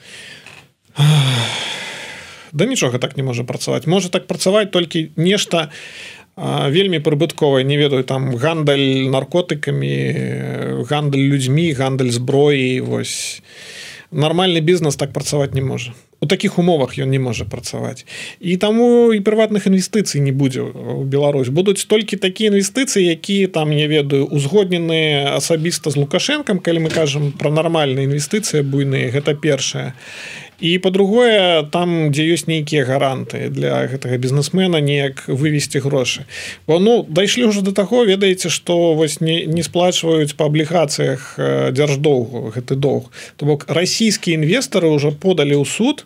да 2.51 2.65
нічога 2.65 2.97
так 2.97 3.17
не 3.17 3.23
можа 3.23 3.43
працаваць. 3.43 3.87
Можа 3.87 4.09
так 4.09 4.27
працаваць 4.27 4.71
толькі 4.71 5.11
нешта 5.15 5.69
вельмі 6.37 6.99
прыбытковае. 6.99 7.63
Не 7.63 7.77
ведаю 7.77 8.03
там 8.03 8.35
гандаль 8.35 9.09
наркотыкамі 9.09 10.85
гандаль 10.85 11.25
людзьмі 11.25 11.73
гандаль 11.73 12.13
зброі 12.13 12.81
вось. 12.81 13.41
Нармальны 14.11 14.61
бізнес 14.61 14.95
так 14.95 15.11
працаваць 15.13 15.53
не 15.53 15.61
можа. 15.61 15.93
У 16.19 16.25
таких 16.25 16.57
умовах 16.57 16.97
ён 16.97 17.09
не 17.09 17.19
можа 17.19 17.45
працаваць. 17.45 18.05
І 18.39 18.57
таму 18.57 19.13
і 19.13 19.19
прыватных 19.19 19.67
інвестыцый 19.67 20.21
не 20.21 20.31
будзе 20.31 20.61
у 20.61 21.03
Беларусь. 21.03 21.49
Будуць 21.49 21.85
толькі 21.85 22.17
такія 22.17 22.49
інвестыцыі 22.49 23.05
якія 23.05 23.47
там 23.47 23.69
не 23.69 23.87
ведаю 23.87 24.25
узгоднены 24.25 25.29
асабіста 25.35 25.89
з 25.89 25.97
лукашэнкам 25.97 26.59
калі 26.59 26.87
мы 26.87 26.89
кажам 26.89 27.33
про 27.33 27.51
нармальныя 27.51 28.05
інвестыцыі 28.09 28.61
буйныя 28.61 29.11
гэта 29.11 29.35
першае 29.35 29.93
і 30.59 30.77
по-другое 30.79 31.63
там 31.69 32.09
дзе 32.09 32.25
ёсць 32.33 32.49
нейкія 32.49 32.85
гаранты 32.85 33.49
для 33.53 33.85
гэтага 33.85 34.17
бізнесмена 34.17 34.81
неяк 34.81 35.29
вывесці 35.29 35.79
грошы. 35.85 36.25
Бо 36.65 36.79
ну 36.81 37.05
дайшлі 37.05 37.53
ўжо 37.53 37.61
до 37.61 37.71
таго 37.71 38.05
ведаеце 38.05 38.49
что 38.49 38.93
вось 38.97 39.21
не, 39.21 39.45
не 39.45 39.61
сплачваюць 39.61 40.33
па 40.33 40.49
аблігацыях 40.49 41.37
дзярждоўгу 41.73 42.57
гэты 42.57 42.73
доўг. 42.73 43.13
То 43.37 43.45
бок 43.45 43.69
расійскія 43.69 44.37
інвестары 44.37 44.89
уже 44.89 45.11
подалі 45.13 45.61
ў 45.61 45.65
суд 45.65 46.05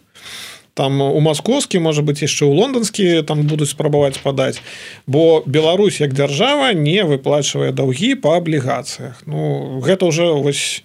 там 0.73 0.99
у 1.01 1.19
маскоўскі 1.19 1.79
можа 1.79 2.03
быть 2.03 2.19
яшчэ 2.19 2.47
ў 2.47 2.51
лондонскі 2.51 3.23
там 3.23 3.47
будуць 3.47 3.71
спрабаваць 3.71 4.19
падаць. 4.19 4.59
Бо 5.07 5.43
Беларусь 5.47 6.03
як 6.03 6.11
дзяржава 6.11 6.75
не 6.75 7.03
выплачвае 7.07 7.71
даўгі 7.71 8.19
по 8.19 8.35
аблігацыях. 8.35 9.23
Ну 9.23 9.79
гэта 9.79 10.05
уже 10.11 10.27
вось 10.27 10.83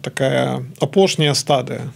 такая 0.00 0.64
апошняя 0.80 1.36
стадыя 1.36 1.92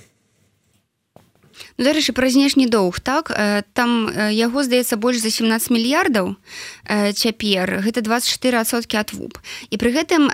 дарэчы 1.81 2.13
пра 2.13 2.29
знешні 2.29 2.69
доўг 2.69 3.01
так? 3.01 3.33
Э, 3.33 3.63
там 3.73 4.09
э, 4.09 4.31
яго 4.37 4.63
здаецца 4.63 5.01
больш 5.01 5.19
за 5.19 5.31
17 5.33 5.71
мільярдаў 5.73 6.37
э, 6.85 7.13
цяпер. 7.13 7.81
Гэта 7.81 8.05
24сотки 8.05 9.01
ад 9.01 9.13
вуп. 9.13 9.41
І 9.71 9.81
пры 9.81 9.91
гэтым 9.91 10.29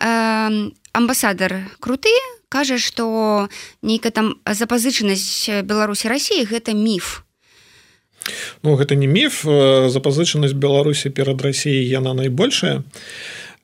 амбасадар 0.93 1.71
круты 1.81 2.11
кажа 2.49 2.79
што 2.79 3.49
нейкая 3.83 4.11
там 4.11 4.37
запазычанасць 4.43 5.63
беларусі 5.63 6.09
рассіі 6.09 6.45
гэта 6.45 6.75
міф. 6.75 7.23
Ну 8.63 8.75
гэта 8.75 8.99
не 8.99 9.07
міф. 9.07 9.47
Запазычанасць 9.89 10.59
беларусі 10.59 11.11
перад 11.11 11.43
рассіяй 11.43 11.87
яна 11.87 12.15
найбольшая 12.15 12.83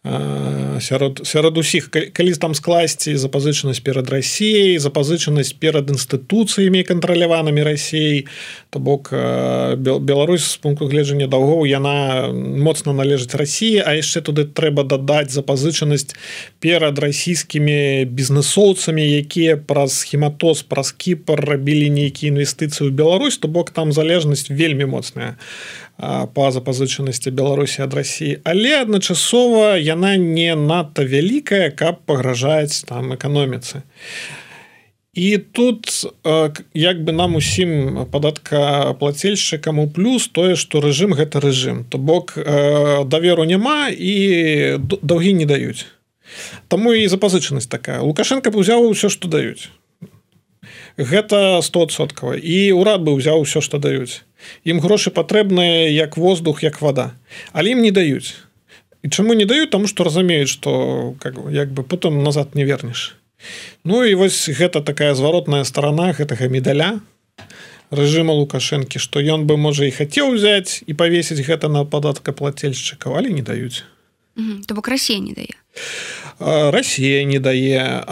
сярод 0.05 1.21
сярод 1.25 1.59
усіх. 1.59 1.91
Калі 1.91 2.35
там 2.35 2.55
скласці 2.55 3.15
запазычанасць 3.15 3.79
перад 3.79 4.11
рассіяй 4.11 4.79
запазычанасць 4.83 5.55
перад 5.55 5.95
інстытуцыямі 5.95 6.83
кантраляванымі 6.83 7.63
рассіяй 7.63 8.27
то 8.71 8.83
бок 8.83 9.15
Беларусь 9.79 10.45
з 10.45 10.57
пункту 10.59 10.91
гледжання 10.91 11.31
даўгоў 11.31 11.71
яна 11.71 12.35
моцна 12.35 12.91
належыць 12.93 13.39
рассіі 13.39 13.79
а 13.87 13.95
яшчэ 13.95 14.27
туды 14.27 14.43
трэба 14.43 14.83
дадаць 14.83 15.31
запазычанасць 15.31 16.19
перад 16.59 16.99
расійскімі 16.99 18.03
бізнесоўцамі 18.11 19.07
якія 19.07 19.55
праз 19.57 20.03
схематоз 20.03 20.67
праз 20.67 20.91
кіпар 20.91 21.39
рабілі 21.47 21.95
нейкія 21.95 22.35
інвестыцыі 22.35 22.91
ў 22.91 22.93
Беларусь. 22.93 23.39
То 23.39 23.47
бок 23.47 23.71
там 23.71 23.95
залежнасць 23.95 24.51
вельмі 24.51 24.91
моцная 24.91 25.39
па 26.35 26.51
запазычанасці 26.51 27.31
беларусі 27.31 27.85
ад 27.85 27.95
рассіі 27.95 28.41
але 28.43 28.81
адначасова 28.83 29.79
яна 29.93 30.17
не 30.17 30.55
надта 30.57 31.05
вялікая 31.05 31.71
каб 31.71 32.03
пагражаць 32.09 32.85
там 32.89 33.13
эканоміцы. 33.15 33.85
І 35.13 35.37
тут 35.53 35.93
як 36.73 37.05
бы 37.05 37.13
нам 37.13 37.37
усім 37.37 38.09
падатка 38.09 38.97
плацельшчыкам 38.97 39.79
у 39.79 39.87
плюс 39.87 40.29
тое 40.33 40.57
што 40.57 40.81
рэжым 40.81 41.13
гэта 41.13 41.37
рэжым. 41.45 41.85
То 41.85 42.01
бок 42.01 42.33
даверу 43.05 43.45
няма 43.45 43.93
і 43.93 44.81
даўгі 44.81 45.37
не 45.37 45.45
даюць. 45.45 45.85
Таму 46.73 46.97
і 46.97 47.05
запазычанасць 47.13 47.69
такая. 47.69 48.01
Лукашенко 48.01 48.49
б 48.49 48.57
узяў 48.57 48.89
усё 48.89 49.13
што 49.13 49.29
даюць. 49.29 49.69
Гэта 50.97 51.61
стосоткава 51.61 52.41
і 52.41 52.73
ўрад 52.73 53.05
бы 53.05 53.13
ўзяў 53.13 53.45
усё 53.45 53.61
што 53.61 53.77
даюць. 53.77 54.25
Ім 54.65 54.81
грошы 54.81 55.13
патрэбныя 55.13 55.93
як 55.93 56.17
воздух 56.17 56.63
як 56.65 56.81
вода 56.81 57.13
але 57.53 57.77
ім 57.77 57.85
не 57.85 57.93
даюць 57.93 58.33
і 59.03 59.09
чаму 59.09 59.35
не 59.35 59.47
даюць 59.47 59.71
таму 59.71 59.91
што 59.91 60.05
разумеюць 60.05 60.51
што 60.51 61.15
как 61.19 61.39
як 61.51 61.73
бы 61.73 61.83
потым 61.83 62.23
назад 62.23 62.55
не 62.55 62.65
вернеш 62.65 63.17
Ну 63.85 64.05
і 64.07 64.15
вось 64.15 64.47
гэта 64.49 64.83
такая 64.87 65.15
зваротная 65.19 65.65
старана 65.65 66.13
гэтага 66.15 66.47
медаля 66.47 67.01
рэжыма 67.91 68.33
лукашэнкі 68.33 69.03
што 69.03 69.21
ён 69.21 69.47
бы 69.51 69.59
можа 69.61 69.85
і 69.87 69.93
хацеў 69.93 70.35
узяць 70.35 70.83
і 70.87 70.95
павесіць 70.95 71.43
гэта 71.43 71.69
на 71.69 71.85
падатка 71.85 72.33
плацельшчыкаў 72.33 73.19
але 73.19 73.35
не 73.35 73.43
даюць. 73.43 73.85
То 74.67 74.75
бок 74.75 74.89
рассія 74.89 75.21
не 75.21 75.35
дае 75.37 75.53
Расія 76.43 77.23
не 77.25 77.39
дае 77.39 78.03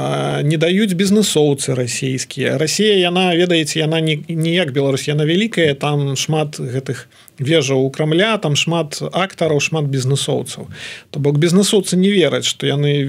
не 0.46 0.56
даюць 0.56 0.94
бізнесоўцы 0.94 1.74
расійскія. 1.74 2.58
Расія 2.58 2.94
яна 2.94 3.34
ведаеце 3.34 3.82
яна 3.82 3.98
не 4.00 4.22
ніяк 4.28 4.70
Беларусь 4.70 5.10
яна 5.10 5.26
вялікая 5.26 5.74
там 5.74 6.14
шмат 6.14 6.60
гэтых 6.62 7.10
вежаў 7.42 7.82
у 7.82 7.90
крамля 7.90 8.38
там 8.38 8.54
шмат 8.54 9.02
актараў 9.02 9.58
шмат 9.58 9.90
бізнесоўцаў. 9.90 10.70
То 11.10 11.16
бок 11.18 11.42
бізнесоўцы 11.42 11.98
не 11.98 12.14
вераць 12.14 12.46
што 12.46 12.70
яны 12.70 13.02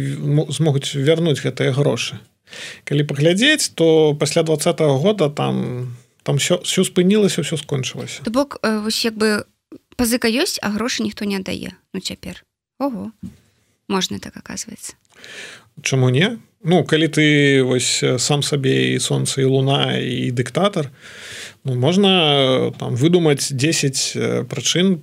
змогуць 0.49 0.97
вярнуць 0.97 1.41
гэтыя 1.45 1.69
грошы. 1.69 2.17
Калі 2.83 3.05
паглядзець 3.05 3.77
то 3.77 4.17
пасля 4.17 4.43
два 4.43 4.57
-го 4.57 4.97
года 4.97 5.29
там 5.29 5.95
там 6.23 6.37
все 6.37 6.57
все 6.63 6.81
спынілася 6.81 7.41
все 7.41 7.57
скончылася. 7.57 8.23
То 8.23 8.31
бок 8.31 8.57
вось 8.63 9.05
як 9.05 9.13
бы 9.13 9.45
пазыка 9.97 10.25
ёсць 10.27 10.57
а 10.61 10.73
грошы 10.73 11.03
ніхто 11.03 11.25
не 11.25 11.39
дае 11.39 11.77
ну 11.93 12.01
цяпер. 12.01 12.43
Ого 12.79 13.11
можна 13.91 14.19
так 14.19 14.37
оказывается. 14.37 14.93
Чаму 15.83 16.09
не? 16.09 16.39
Ну 16.63 16.83
калі 16.85 17.07
ты 17.09 17.25
вось 17.65 18.03
сам 18.21 18.43
сабе 18.45 18.93
і 18.93 18.99
сонца 18.99 19.41
і 19.41 19.49
луна 19.49 19.97
і 19.97 20.29
дыктатар 20.29 20.93
ну, 21.65 21.73
можна 21.73 22.71
там 22.77 22.93
выдумаць 22.93 23.49
10 23.49 24.45
прычын 24.45 25.01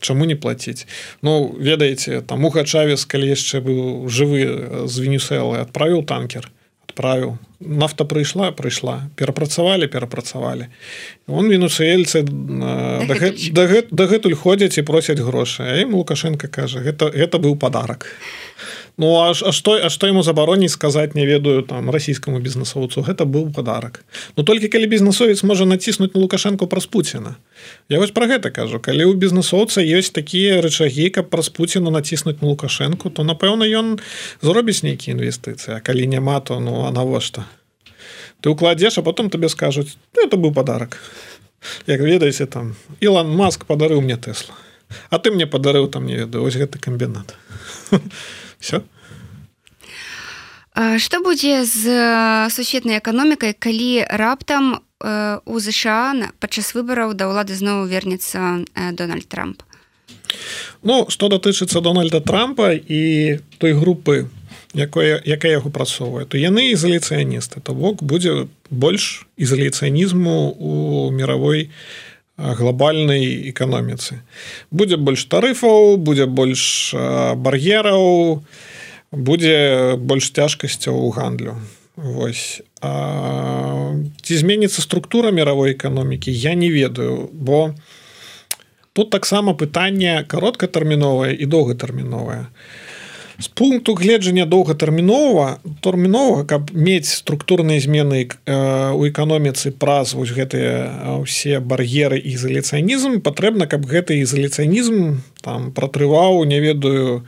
чаму 0.00 0.28
не 0.28 0.36
плаціць 0.36 0.86
Ну 1.22 1.48
ведаеце 1.56 2.20
там 2.20 2.44
уха 2.44 2.64
чавес 2.64 3.08
калі 3.08 3.32
яшчэ 3.32 3.64
быў 3.64 4.08
жывы 4.12 4.84
з 4.84 4.94
венесуэлы 5.00 5.64
адправіў 5.64 6.04
танкер 6.04 6.52
адправіў 6.94 7.34
нафта 7.58 8.06
прыйшла 8.06 8.54
прыйшла 8.54 9.10
перапрацавалі 9.18 9.90
перапрацавалі 9.90 10.70
он 11.26 11.50
венусельцы 11.50 12.22
дагэтуль 13.90 14.38
ходзяць 14.38 14.78
і 14.78 14.86
просяць 14.86 15.18
грошы 15.18 15.66
ім 15.82 15.98
лукашенко 15.98 16.46
кажа 16.46 16.78
гэта 16.86 17.10
гэта 17.10 17.42
быў 17.42 17.58
подарак 17.58 18.06
Ну 18.96 19.10
аж 19.18 19.42
а 19.42 19.50
што 19.50 19.74
а 19.74 19.90
што 19.90 20.06
яму 20.06 20.22
забароніць 20.22 20.70
сказаць 20.70 21.18
не 21.18 21.26
ведаю 21.26 21.62
там 21.66 21.90
расійскаму 21.90 22.38
бізнесоўцу 22.38 23.02
гэта 23.02 23.26
быў 23.26 23.50
подарак 23.50 24.04
Ну 24.36 24.44
толькі 24.46 24.70
калі 24.70 24.86
бізнесовец 24.86 25.42
можа 25.42 25.66
націснуць 25.66 26.14
на 26.14 26.20
лукашенко 26.20 26.66
праз 26.66 26.86
Пуціна 26.86 27.34
Я 27.88 27.98
вось 27.98 28.14
про 28.14 28.26
гэта 28.26 28.50
кажу. 28.54 28.78
Калі 28.78 29.10
ў 29.10 29.18
бізнесоўца 29.18 29.82
ёсць 29.82 30.14
такія 30.14 30.62
рычагі 30.62 31.10
каб 31.10 31.26
праз 31.26 31.50
Пуціна 31.50 31.90
націснуць 31.90 32.38
на 32.38 32.54
лукашенко 32.54 33.10
то 33.10 33.26
напэўна 33.26 33.66
ён 33.66 33.98
зробіць 34.42 34.86
нейкія 34.86 35.18
інвестыцыі 35.18 35.82
калі 35.82 36.06
няма 36.06 36.38
то 36.40 36.60
ну 36.60 36.86
а 36.86 36.94
навошта? 36.94 37.50
Ты 38.40 38.54
укладзеш 38.54 38.98
а 38.98 39.02
потом 39.02 39.26
табе 39.26 39.48
скажуць 39.48 39.98
ну, 40.14 40.22
это 40.22 40.38
быў 40.38 40.54
подарок 40.54 41.02
як 41.86 41.98
ведаеце 41.98 42.46
там 42.46 42.76
Ілан 43.00 43.26
маск 43.26 43.66
падарыў 43.66 44.06
мне 44.06 44.16
тэсла 44.16 44.54
А 45.10 45.18
ты 45.18 45.34
мне 45.34 45.46
падарыў 45.46 45.90
там 45.90 46.06
не 46.06 46.14
ведаю 46.14 46.44
ось 46.46 46.54
гэты 46.54 46.78
камбінат 46.78 47.34
все 48.64 48.80
что 50.98 51.20
будзе 51.22 51.62
з 51.62 51.86
сусветнай 52.50 52.98
эканомікай 52.98 53.54
калі 53.54 54.08
раптам 54.10 54.80
у 55.44 55.56
ЗША 55.60 56.32
падчас 56.42 56.74
выбараў 56.74 57.14
да 57.14 57.30
ўлады 57.30 57.54
зноў 57.54 57.86
вернецца 57.86 58.64
Дональд 58.96 59.28
Трамп? 59.28 59.62
Ну 60.82 61.06
што 61.14 61.28
датычыцца 61.30 61.78
Дональда 61.78 62.18
Трампа 62.18 62.72
і 62.74 63.38
той 63.62 63.72
групы 63.78 64.26
якое 64.74 65.22
якая 65.22 65.52
яго 65.62 65.70
прасоўвае 65.70 66.26
то 66.26 66.40
яны 66.40 66.74
ізаляцыяністы 66.74 67.62
то 67.62 67.76
бок 67.78 68.02
будзе 68.02 68.50
больш 68.66 69.28
ізаляцыянізму 69.38 70.58
у 70.58 70.74
мировой 71.14 71.70
глобальнай 72.36 73.50
эканоміцы 73.50 74.20
будзе 74.70 74.96
больш 74.96 75.24
тарыфаў 75.30 75.96
будзе 75.96 76.26
больш 76.26 76.94
бар'ераў 76.94 78.42
будзе 79.14 79.94
больш 79.96 80.30
цяжкасцяў 80.34 80.98
у 80.98 81.10
гандлю. 81.10 81.54
Вось. 81.96 82.62
А, 82.82 83.94
ці 84.22 84.36
зменіцца 84.36 84.82
структура 84.82 85.30
мировой 85.30 85.72
эканомікі 85.78 86.34
я 86.34 86.54
не 86.54 86.68
ведаю 86.68 87.30
бо 87.32 87.74
тут 88.92 89.10
таксама 89.10 89.54
пытанне 89.54 90.26
кароткатэрміновае 90.26 91.38
і 91.38 91.46
доўгатэрміновае 91.46 92.50
з 93.38 93.48
пункту 93.48 93.94
гледжання 93.94 94.46
доўгатэрмінова 94.46 95.58
тэрмінова 95.82 96.44
каб 96.44 96.70
мець 96.74 97.10
структурныя 97.10 97.80
змены 97.80 98.30
у 98.94 99.02
эканоміцы 99.08 99.74
праз 99.74 100.14
вось 100.14 100.34
гэтыя 100.34 101.18
ўсе 101.24 101.58
бар'еры 101.58 102.20
ізаляцыянізм 102.20 103.18
патрэбна 103.26 103.66
каб 103.66 103.86
гэты 103.90 104.22
ізаляцыянізм 104.22 105.18
там 105.42 105.72
пратрываў 105.74 106.44
не 106.46 106.60
ведаю 106.60 107.26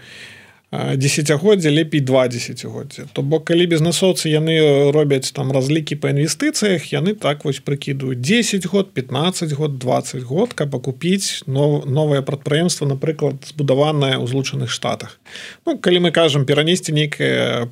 десятгоддзя 0.97 1.71
лепей 1.71 2.01
два 2.01 2.29
десятгоддзя 2.29 3.07
то 3.13 3.23
бок 3.23 3.45
калі 3.49 3.67
бізнесоўцы 3.67 4.29
яны 4.29 4.91
робяць 4.93 5.33
там 5.33 5.53
разлікі 5.53 5.97
по 5.97 6.09
інвестыцыях 6.13 6.93
яны 6.93 7.15
так 7.15 7.45
вось 7.45 7.61
прыкідваюць 7.61 8.21
10 8.21 8.67
год 8.67 8.93
15 8.93 9.53
год 9.53 9.79
20 9.79 10.23
год 10.23 10.53
каб 10.53 10.77
акупіць 10.77 11.43
но 11.47 11.83
новое 11.87 12.23
прадпрыемства 12.23 12.87
напрыклад 12.87 13.37
збудаванае 13.47 14.17
ў 14.19 14.27
злучаных 14.27 14.71
штатах. 14.71 15.21
Ну 15.67 15.79
калі 15.79 16.09
мы 16.09 16.11
кажам 16.11 16.47
перанесці 16.47 16.93
нейкае 16.93 17.69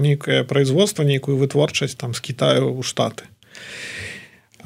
нейкае 0.00 0.44
производство 0.44 1.02
нейкую 1.02 1.36
вытворчасць 1.36 1.96
там 1.96 2.14
з 2.14 2.20
Китаю 2.20 2.74
у 2.74 2.82
штаты 2.82 3.24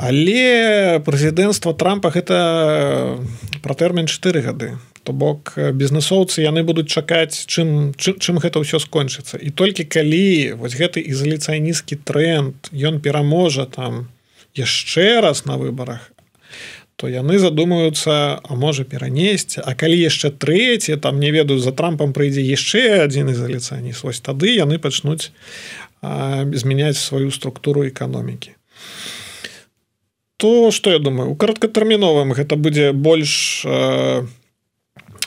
але 0.00 1.00
прэзідэнцтва 1.04 1.76
трампа 1.76 2.08
гэта 2.08 2.36
пра 3.60 3.74
тэрмін 3.76 4.08
4 4.08 4.40
гады. 4.40 4.80
То 5.04 5.12
бок 5.12 5.52
бізнесоўцы 5.56 6.40
яны 6.40 6.64
будуць 6.64 6.88
чакаць 6.88 7.44
чым 7.44 7.92
чым, 8.00 8.16
чым 8.16 8.40
гэта 8.40 8.64
ўсё 8.64 8.80
скончыцца. 8.80 9.36
І 9.36 9.52
толькі 9.52 9.84
калі 9.84 10.56
вось 10.56 10.76
гэты 10.76 11.04
ізаляцыяністкі 11.04 12.00
тренд 12.08 12.56
ён 12.72 13.00
пераможа 13.04 13.68
там 13.68 14.08
яшчэ 14.56 15.20
раз 15.20 15.44
на 15.44 15.60
выбарах 15.60 16.12
то 17.00 17.08
яны 17.08 17.40
задумаюцца 17.40 18.40
а 18.44 18.52
можа 18.56 18.85
перанесці. 18.85 19.64
А 19.64 19.72
калі 19.72 19.96
яшчэ 19.96 20.37
трэці 20.37 20.96
там 21.00 21.20
не 21.20 21.33
ведаю 21.33 21.60
за 21.60 21.72
трампам 21.72 22.12
прыйдзе 22.12 22.44
яшчэ 22.44 23.04
адзін 23.04 23.33
ізаляцыяніст 23.33 24.04
вось 24.04 24.20
тады 24.20 24.52
яны 24.56 24.81
пачнуць 24.81 25.33
змяняць 26.00 27.00
сваю 27.00 27.33
структуру 27.33 27.88
эканомікі 27.88 28.56
то 30.40 30.70
что 30.70 30.90
я 30.90 30.98
думаю 30.98 31.30
у 31.30 31.36
кароткатэрміновым 31.36 32.32
гэта 32.32 32.56
будзе 32.56 32.92
больш 32.92 33.62
э, 33.68 34.24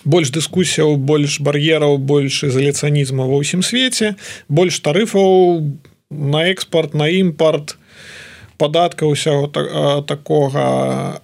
больш 0.03 0.33
дыскусіяў 0.33 0.97
больш 0.97 1.37
бар'ераў 1.39 2.01
больш 2.01 2.41
ізаляцыянізма 2.49 3.29
ва 3.29 3.37
ўсім 3.37 3.61
свеце 3.61 4.15
больш 4.49 4.81
тарыфаў 4.81 5.61
на 6.09 6.49
экспорт 6.49 6.97
на 6.97 7.13
імпорт 7.13 7.77
падатка 8.57 9.05
ўсяго 9.05 9.53
так, 9.53 9.69
такога 10.09 11.21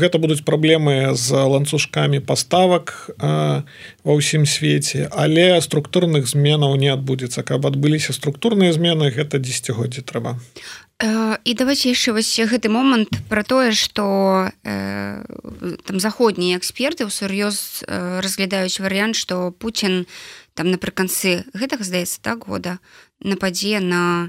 гэта 0.00 0.16
будуць 0.16 0.44
праблемы 0.44 1.12
з 1.12 1.28
ланцужкамі 1.36 2.24
паставак 2.24 3.12
ва 3.20 4.12
ўсім 4.16 4.48
свеце 4.48 5.08
але 5.12 5.60
структурных 5.60 6.24
зменаў 6.24 6.76
не 6.80 6.88
адбудзецца. 6.88 7.44
Каб 7.44 7.66
адбыліся 7.66 8.16
структурныя 8.16 8.72
змены 8.72 9.12
гэта 9.12 9.40
дзегоддзі 9.40 10.08
трэба 10.08 10.40
і 11.00 11.54
давайте 11.56 11.88
яшчэ 11.88 12.12
вось 12.12 12.36
гэты 12.36 12.68
момант 12.68 13.08
про 13.28 13.40
тое 13.42 13.72
что 13.72 14.52
э, 14.64 15.24
там 15.88 15.96
заходнія 16.00 16.60
эксперты 16.60 17.08
усур'ёз 17.08 17.84
э, 17.88 18.20
разглядаюць 18.20 18.80
варыянт 18.84 19.16
что 19.16 19.50
Путін 19.50 20.04
там 20.52 20.68
напрыканцы 20.68 21.48
гэтага 21.56 21.84
здаецца 21.88 22.20
так 22.20 22.44
года 22.44 22.78
нападзе 23.24 23.80
на 23.80 24.28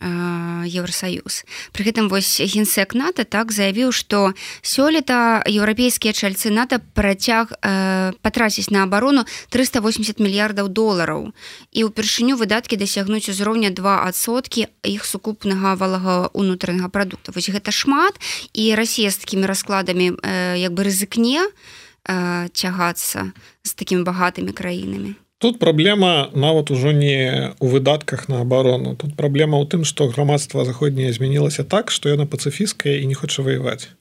Еўросаюз. 0.00 1.48
Пры 1.72 1.88
гэтым 1.88 2.08
вось 2.12 2.36
генсек 2.36 2.92
НАТО 2.92 3.24
так 3.24 3.48
заявіў, 3.48 3.92
што 3.96 4.36
сёлета 4.60 5.40
еўрапейскія 5.48 6.12
чальцы 6.12 6.52
НАТО 6.52 6.84
працяг 6.92 7.56
э, 7.64 8.12
патраціць 8.20 8.68
на 8.68 8.84
абарону 8.84 9.24
380 9.48 10.20
мільярдаў 10.20 10.68
долараў. 10.68 11.32
І 11.72 11.88
ўпершыню 11.88 12.36
выдаткі 12.36 12.76
дасягнуць 12.76 13.32
узроўня 13.32 13.72
два 13.72 14.04
адсоткі 14.04 14.68
іх 14.84 15.08
сукупнага 15.08 15.74
валага 15.80 16.28
унутранага 16.36 16.92
прадукта. 16.92 17.32
Вось 17.32 17.48
гэта 17.48 17.72
шмат 17.72 18.20
і 18.52 18.76
расія 18.76 19.08
з 19.08 19.24
такімі 19.24 19.48
раскладамі 19.48 20.12
э, 20.20 20.60
як 20.60 20.76
бы 20.76 20.84
рызыкне 20.84 21.40
э, 21.40 22.48
цягацца 22.52 23.32
з 23.64 23.70
такімі 23.72 24.04
багатымі 24.04 24.52
краінамі. 24.52 25.16
Тут 25.38 25.58
праблема 25.58 26.30
нават 26.32 26.70
ужо 26.70 26.96
не 26.96 27.52
ў 27.60 27.66
выдатках 27.68 28.28
на 28.28 28.40
абарону. 28.40 28.96
Тут 28.96 29.20
праблема 29.20 29.60
ў 29.60 29.68
тым, 29.68 29.84
што 29.84 30.08
грамадства 30.08 30.64
заходняе 30.64 31.12
змянілася 31.12 31.60
так, 31.60 31.92
што 31.92 32.08
яна 32.08 32.24
пацыфіская 32.24 32.96
і 32.96 33.04
не 33.04 33.12
хоча 33.12 33.44
ваяваць. 33.44 33.92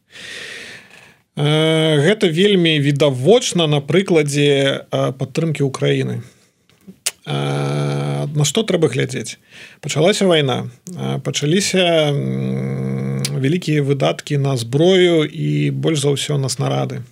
Гэта 1.36 2.32
вельмі 2.32 2.80
відавочна 2.80 3.68
на 3.68 3.84
прыкладзе 3.84 4.88
падтрымкі 4.90 5.68
ўкраіны. 5.68 6.24
На 7.28 8.44
што 8.48 8.64
трэба 8.64 8.88
глядзець? 8.88 9.36
Пачалася 9.84 10.32
вайна, 10.32 10.72
пачаліся 11.20 12.16
вялікія 13.36 13.84
выдаткі 13.84 14.40
на 14.40 14.56
зброю 14.56 15.28
і 15.28 15.76
больш 15.76 16.00
за 16.00 16.16
ўсё 16.16 16.40
на 16.40 16.48
снарады. 16.48 17.04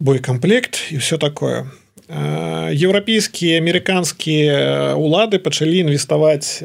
Бойкамплект 0.00 0.88
і 0.88 1.04
ўсё 1.04 1.20
такое 1.20 1.68
еўрапейскія 2.08 3.58
амерыканскія 3.58 4.94
улады 4.94 5.42
пачалі 5.42 5.86
інвеставаць 5.86 6.62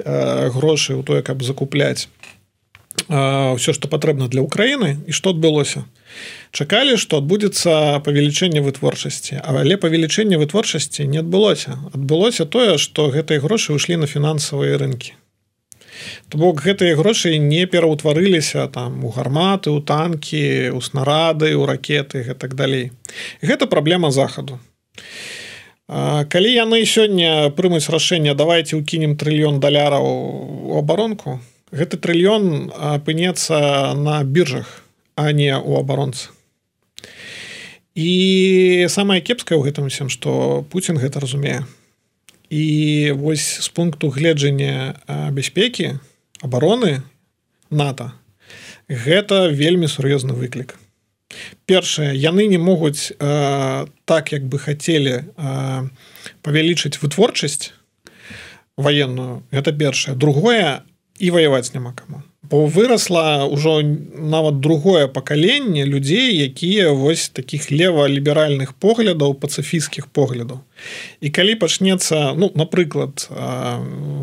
грошы 0.53 0.97
ў 0.97 1.01
тое 1.01 1.21
каб 1.25 1.41
закупляць 1.41 2.09
ўсё 3.11 3.73
што 3.73 3.87
патрэбна 3.87 4.27
для 4.27 4.41
ўкраіны 4.45 5.03
і 5.07 5.11
што 5.11 5.31
адбылося? 5.31 5.83
Чакалі 6.51 6.97
што 6.97 7.17
адбудзецца 7.17 8.03
павелічэнне 8.05 8.61
вытворчасці. 8.61 9.39
Але 9.43 9.77
павелічэнне 9.77 10.37
вытворчасці 10.37 11.07
не 11.07 11.19
адбылося. 11.19 11.79
Адбылося 11.95 12.45
тое 12.45 12.77
што 12.77 13.09
гэтыя 13.11 13.39
грошы 13.39 13.75
ўшлі 13.75 14.03
на 14.03 14.07
фінансавыя 14.07 14.77
рынкі. 14.77 15.15
То 16.29 16.37
бок 16.37 16.63
гэтыя 16.63 16.95
грошы 16.95 17.37
не 17.37 17.65
пераўтварыліся 17.65 18.67
там 18.67 19.05
у 19.05 19.11
гарматы 19.11 19.71
у 19.71 19.81
танкі 19.81 20.71
у 20.71 20.81
снарады 20.81 21.55
у 21.55 21.65
ракеты 21.65 22.23
гэтак 22.23 22.55
далей. 22.55 22.91
Гэта 23.41 23.67
праблема 23.67 24.11
захаду 24.11 24.59
калі 25.91 26.49
яны 26.51 26.85
сёння 26.85 27.49
прымуць 27.51 27.89
рашэнне 27.91 28.35
давайте 28.35 28.77
укінем 28.79 29.17
трыльён 29.17 29.59
даляраў 29.59 30.05
у 30.71 30.77
абаронку 30.79 31.39
гэты 31.71 31.97
трыльён 31.97 32.71
апынецца 32.75 33.93
на 33.95 34.23
біржах 34.23 34.83
а 35.15 35.31
не 35.31 35.55
у 35.57 35.77
абаронцы. 35.77 36.29
І 37.95 38.87
самае 38.87 39.19
кепскае 39.19 39.59
ў 39.59 39.67
гэтым 39.67 39.91
усім 39.91 40.07
што 40.07 40.63
Путін 40.71 40.95
гэта 40.95 41.19
разумее. 41.19 41.67
І 42.47 43.11
вось 43.15 43.59
з 43.63 43.67
пункту 43.69 44.09
гледжання 44.11 44.95
бяспекі 45.31 45.99
абароны 46.39 47.03
нато 47.69 48.11
гэта 48.87 49.51
вельмі 49.51 49.87
сур'ёзны 49.87 50.35
выклік 50.35 50.79
першае 51.65 52.15
яны 52.15 52.47
не 52.47 52.57
могуць 52.57 53.11
э, 53.11 53.85
так 54.05 54.31
як 54.31 54.47
бы 54.47 54.59
хацелі 54.59 55.23
э, 55.23 55.89
павялічыць 56.41 56.99
вытворчасць 57.01 57.73
военную 58.77 59.43
гэта 59.51 59.71
першае. 59.71 60.15
Другое 60.15 60.81
і 61.19 61.31
ваяваць 61.31 61.73
няма 61.73 61.93
каму. 61.93 62.23
Бо 62.41 62.65
выросла 62.65 63.47
ўжо 63.47 63.79
нават 64.17 64.59
другое 64.59 65.07
пакаленне 65.07 65.85
людзей 65.85 66.35
якія 66.35 66.91
вось 66.91 67.29
таких 67.29 67.71
лева-ліберальных 67.71 68.73
поглядаў 68.73 69.37
пацыфійскіх 69.39 70.11
поглядаў. 70.11 70.59
І 71.21 71.29
калі 71.29 71.55
пачнецца 71.55 72.33
ну 72.35 72.51
напрыклад 72.55 73.29
э, 73.29 73.35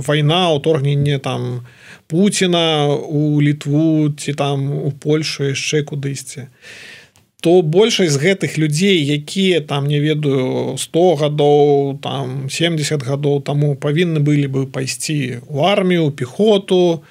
вайна 0.04 0.52
ўторгненне 0.58 1.18
там 1.18 1.64
Пуціна 2.08 2.88
у 2.88 3.42
літву 3.42 4.10
ці 4.16 4.32
там 4.32 4.72
у 4.72 4.90
Польшу 4.90 5.44
яшчэ 5.44 5.84
кудысьці. 5.84 6.48
То 7.44 7.60
большасць 7.62 8.16
гэтых 8.16 8.56
людзей 8.58 9.04
якія 9.04 9.60
там 9.60 9.86
не 9.86 10.00
ведаю 10.00 10.74
100 10.80 11.14
гадоў 11.20 12.00
там 12.00 12.48
70 12.50 13.04
гадоў 13.04 13.44
таму 13.44 13.76
павінны 13.76 14.24
былі 14.24 14.48
бы 14.48 14.66
пайсці 14.66 15.44
у 15.46 15.62
армію 15.62 16.10
пехоту 16.10 17.04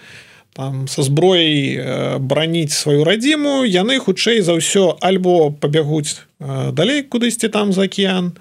там 0.57 0.87
со 0.89 1.05
зброяй 1.05 2.17
браніць 2.17 2.73
сваю 2.73 3.05
радзіму 3.05 3.69
яны 3.69 4.01
хутчэй 4.01 4.41
за 4.41 4.57
ўсё 4.57 4.97
альбо 4.99 5.53
пабягуць 5.53 6.25
далей 6.73 7.05
кудысьці 7.05 7.53
там 7.53 7.69
за 7.71 7.85
акеан 7.85 8.33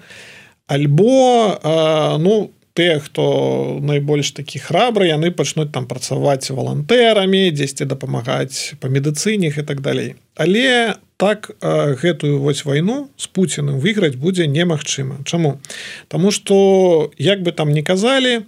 альбо 0.65 1.55
ну 2.17 2.49
тыя 2.77 2.99
хто 3.01 3.79
найбольш 3.81 4.29
такі 4.37 4.61
храбры 4.61 5.09
яны 5.09 5.33
пачнуць 5.33 5.73
там 5.73 5.89
працаваць 5.89 6.53
валантэрамі 6.53 7.49
дзесьці 7.49 7.89
дапамагаць 7.89 8.77
па 8.77 8.93
медыцыне 8.93 9.49
і 9.49 9.65
так 9.65 9.81
далей. 9.81 10.13
Але 10.37 10.93
так 11.17 11.49
гэтую 11.61 12.37
вось 12.37 12.61
вайну 12.69 13.09
з 13.17 13.25
пуціным 13.33 13.81
выйграць 13.81 14.21
будзе 14.21 14.45
немагчыма. 14.45 15.25
Чаму? 15.25 15.57
Таму 16.07 16.29
что 16.29 17.09
як 17.17 17.41
бы 17.41 17.51
там 17.51 17.73
не 17.73 17.81
казалі 17.81 18.45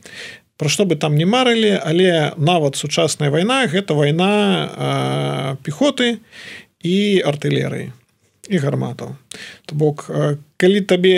про 0.57 0.69
што 0.69 0.85
бы 0.85 0.95
там 0.95 1.17
не 1.17 1.25
марылі 1.25 1.79
але 1.81 2.33
нават 2.37 2.75
сучасная 2.75 3.33
вайна 3.33 3.65
гэта 3.65 3.97
вайна 3.97 5.57
пехоты 5.65 6.21
і 6.85 7.23
артылерыі 7.25 7.97
і 8.49 8.57
гарматаў 8.57 9.13
то 9.69 9.75
бок 9.75 10.09
калі 10.57 10.81
табе 10.89 11.17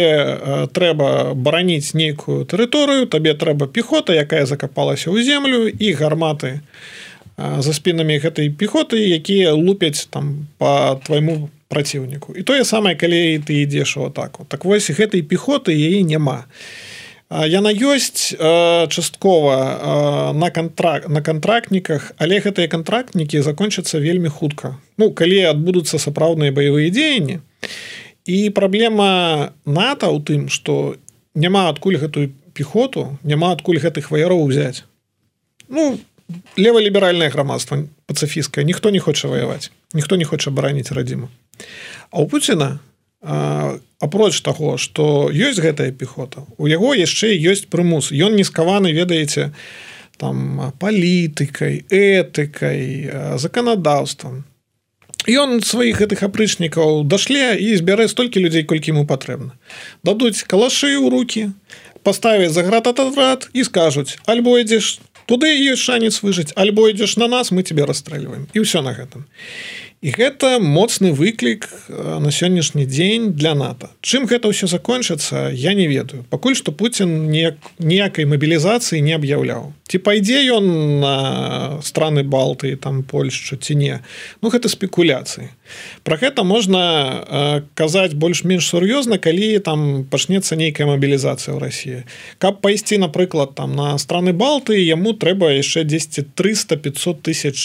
трэба 0.76 1.34
бараніць 1.34 1.96
нейкую 1.96 2.44
тэрыторыю 2.46 3.08
табе 3.08 3.34
трэба 3.34 3.72
пехота 3.72 4.14
якая 4.14 4.46
закапалася 4.46 5.10
ў 5.10 5.24
землю 5.24 5.66
і 5.72 5.88
гарматы 5.96 6.60
за 7.38 7.74
спінамі 7.74 8.20
гэтай 8.20 8.52
пехоты 8.52 9.00
якія 9.00 9.56
лупяць 9.56 10.06
там 10.12 10.48
по 10.60 11.00
твайму 11.08 11.50
праціўніку. 11.72 12.36
І 12.36 12.44
тое 12.44 12.68
самае 12.68 13.00
калі 13.00 13.40
ты 13.48 13.64
ідзеш 13.64 13.96
у 13.98 14.06
атаку. 14.12 14.44
Так 14.52 14.68
вось 14.68 14.92
гэтай 14.92 15.24
пехоты 15.24 15.72
яе 15.72 16.04
няма 16.04 16.44
яна 17.32 17.72
ёсць 17.72 18.36
часткова 18.92 20.34
на 20.36 20.50
контракт 20.52 21.08
на 21.08 21.22
контрактніках 21.24 22.12
але 22.20 22.44
гэтыя 22.44 22.68
контрактнікі 22.68 23.42
закончацца 23.42 24.04
вельмі 24.04 24.28
хутка. 24.28 24.76
Ну 24.98 25.12
калі 25.16 25.56
адбудуцца 25.56 25.96
сапраўдныя 25.96 26.52
баявыя 26.52 26.92
дзеянні. 26.92 27.40
І 28.28 28.50
праблема 28.52 29.56
нато 29.66 30.12
ў 30.12 30.20
тым 30.28 30.50
что 30.52 31.00
няма 31.34 31.72
адкуль 31.72 31.96
гэтую 31.96 32.36
пехоту 32.54 33.18
няма 33.24 33.56
адкуль 33.56 33.80
гэтых 33.80 34.12
ваяроў 34.12 34.44
узяць. 34.44 34.84
Ну 35.72 36.00
леволіберальнае 36.60 37.32
грамадства 37.32 37.80
пацыфіскае 38.12 38.68
ніхто 38.68 38.92
не 38.92 39.00
хоча 39.00 39.32
ваяваць 39.32 39.72
ніхто 39.94 40.20
не 40.20 40.28
хоча 40.28 40.52
бараніць 40.52 40.92
радзіму. 40.92 41.32
А 42.12 42.20
у 42.20 42.28
Пуціна 42.28 42.80
апроч 43.22 44.42
таго 44.42 44.78
что 44.78 45.30
ёсць 45.30 45.62
гэтая 45.62 45.92
пехота 45.92 46.46
у 46.58 46.68
яго 46.68 46.94
яшчэ 46.98 47.38
ёсць 47.38 47.70
прымус. 47.70 48.12
Ён 48.12 48.36
не 48.36 48.44
скаваны 48.44 48.92
ведаеце 48.92 49.54
там 50.18 50.74
палітыкай 50.82 51.86
этыкай 51.90 53.38
законодаўствам 53.38 54.46
ён 55.30 55.62
сваіх 55.62 56.02
гэтых 56.02 56.26
апрычнікаў 56.26 57.06
дашле 57.06 57.54
і 57.62 57.78
збярэ 57.78 58.10
столькі 58.10 58.42
людзей 58.42 58.66
колькі 58.66 58.98
ему 58.98 59.06
патрэбна. 59.06 59.54
Дадуць 60.02 60.42
калашы 60.50 60.98
ў 60.98 61.14
руки 61.14 61.54
паставяць 62.02 62.54
за 62.54 62.66
град 62.66 62.88
атадрад 62.90 63.50
і 63.54 63.62
скажуць 63.64 64.18
альбо 64.26 64.58
ідзеш 64.58 64.98
туды 65.30 65.54
ёсць 65.70 65.86
шанец 65.86 66.26
выжыць 66.26 66.54
альбо 66.58 66.90
ідзеш 66.90 67.18
на 67.22 67.30
нас 67.30 67.52
мы 67.52 67.62
тебе 67.62 67.86
расстрэльваем 67.86 68.50
і 68.54 68.66
ўсё 68.66 68.82
на 68.82 68.98
гэтым 68.98 69.30
і 70.02 70.10
гэта 70.10 70.58
моцны 70.58 71.14
выклік 71.14 71.70
на 71.90 72.34
сённяшні 72.34 72.90
дзень 72.90 73.34
для 73.38 73.54
нато. 73.54 73.94
Чым 74.02 74.26
гэта 74.26 74.50
ўсё 74.50 74.66
закончыцца 74.66 75.54
я 75.54 75.78
не 75.78 75.86
ведаю. 75.86 76.26
Пакуль 76.34 76.58
што 76.58 76.74
Путін 76.74 77.30
не 77.30 77.54
ніякай 77.78 78.26
мабілізацыі 78.26 79.02
не 79.02 79.14
аб'яўляў. 79.14 79.78
Ці 79.86 79.98
пайдзе 80.02 80.42
ён 80.50 80.66
на 81.06 81.16
страны 81.86 82.26
балты 82.26 82.74
там 82.82 83.04
польшчу 83.06 83.62
ці 83.62 83.78
не? 83.78 84.02
Ну 84.42 84.50
гэта 84.50 84.74
спекуляцыі. 84.74 85.54
Про 86.02 86.18
гэта 86.18 86.42
можна 86.42 87.62
казаць 87.78 88.18
больш-менш 88.18 88.66
сур'ёзна 88.74 89.22
калі 89.22 89.62
там 89.62 90.10
пачнецца 90.10 90.58
нейкая 90.58 90.90
мабілізацыя 90.90 91.54
ў 91.54 91.62
Росіі 91.62 92.00
каб 92.42 92.58
пайсці 92.66 92.98
напрыклад 92.98 93.54
там 93.54 93.78
на 93.78 94.02
страны 94.02 94.34
балты 94.34 94.82
яму 94.82 95.14
трэба 95.14 95.54
яшчэ 95.54 95.86
10 95.86 96.34
300 96.34 96.82
500 96.82 97.22
тысяч 97.22 97.58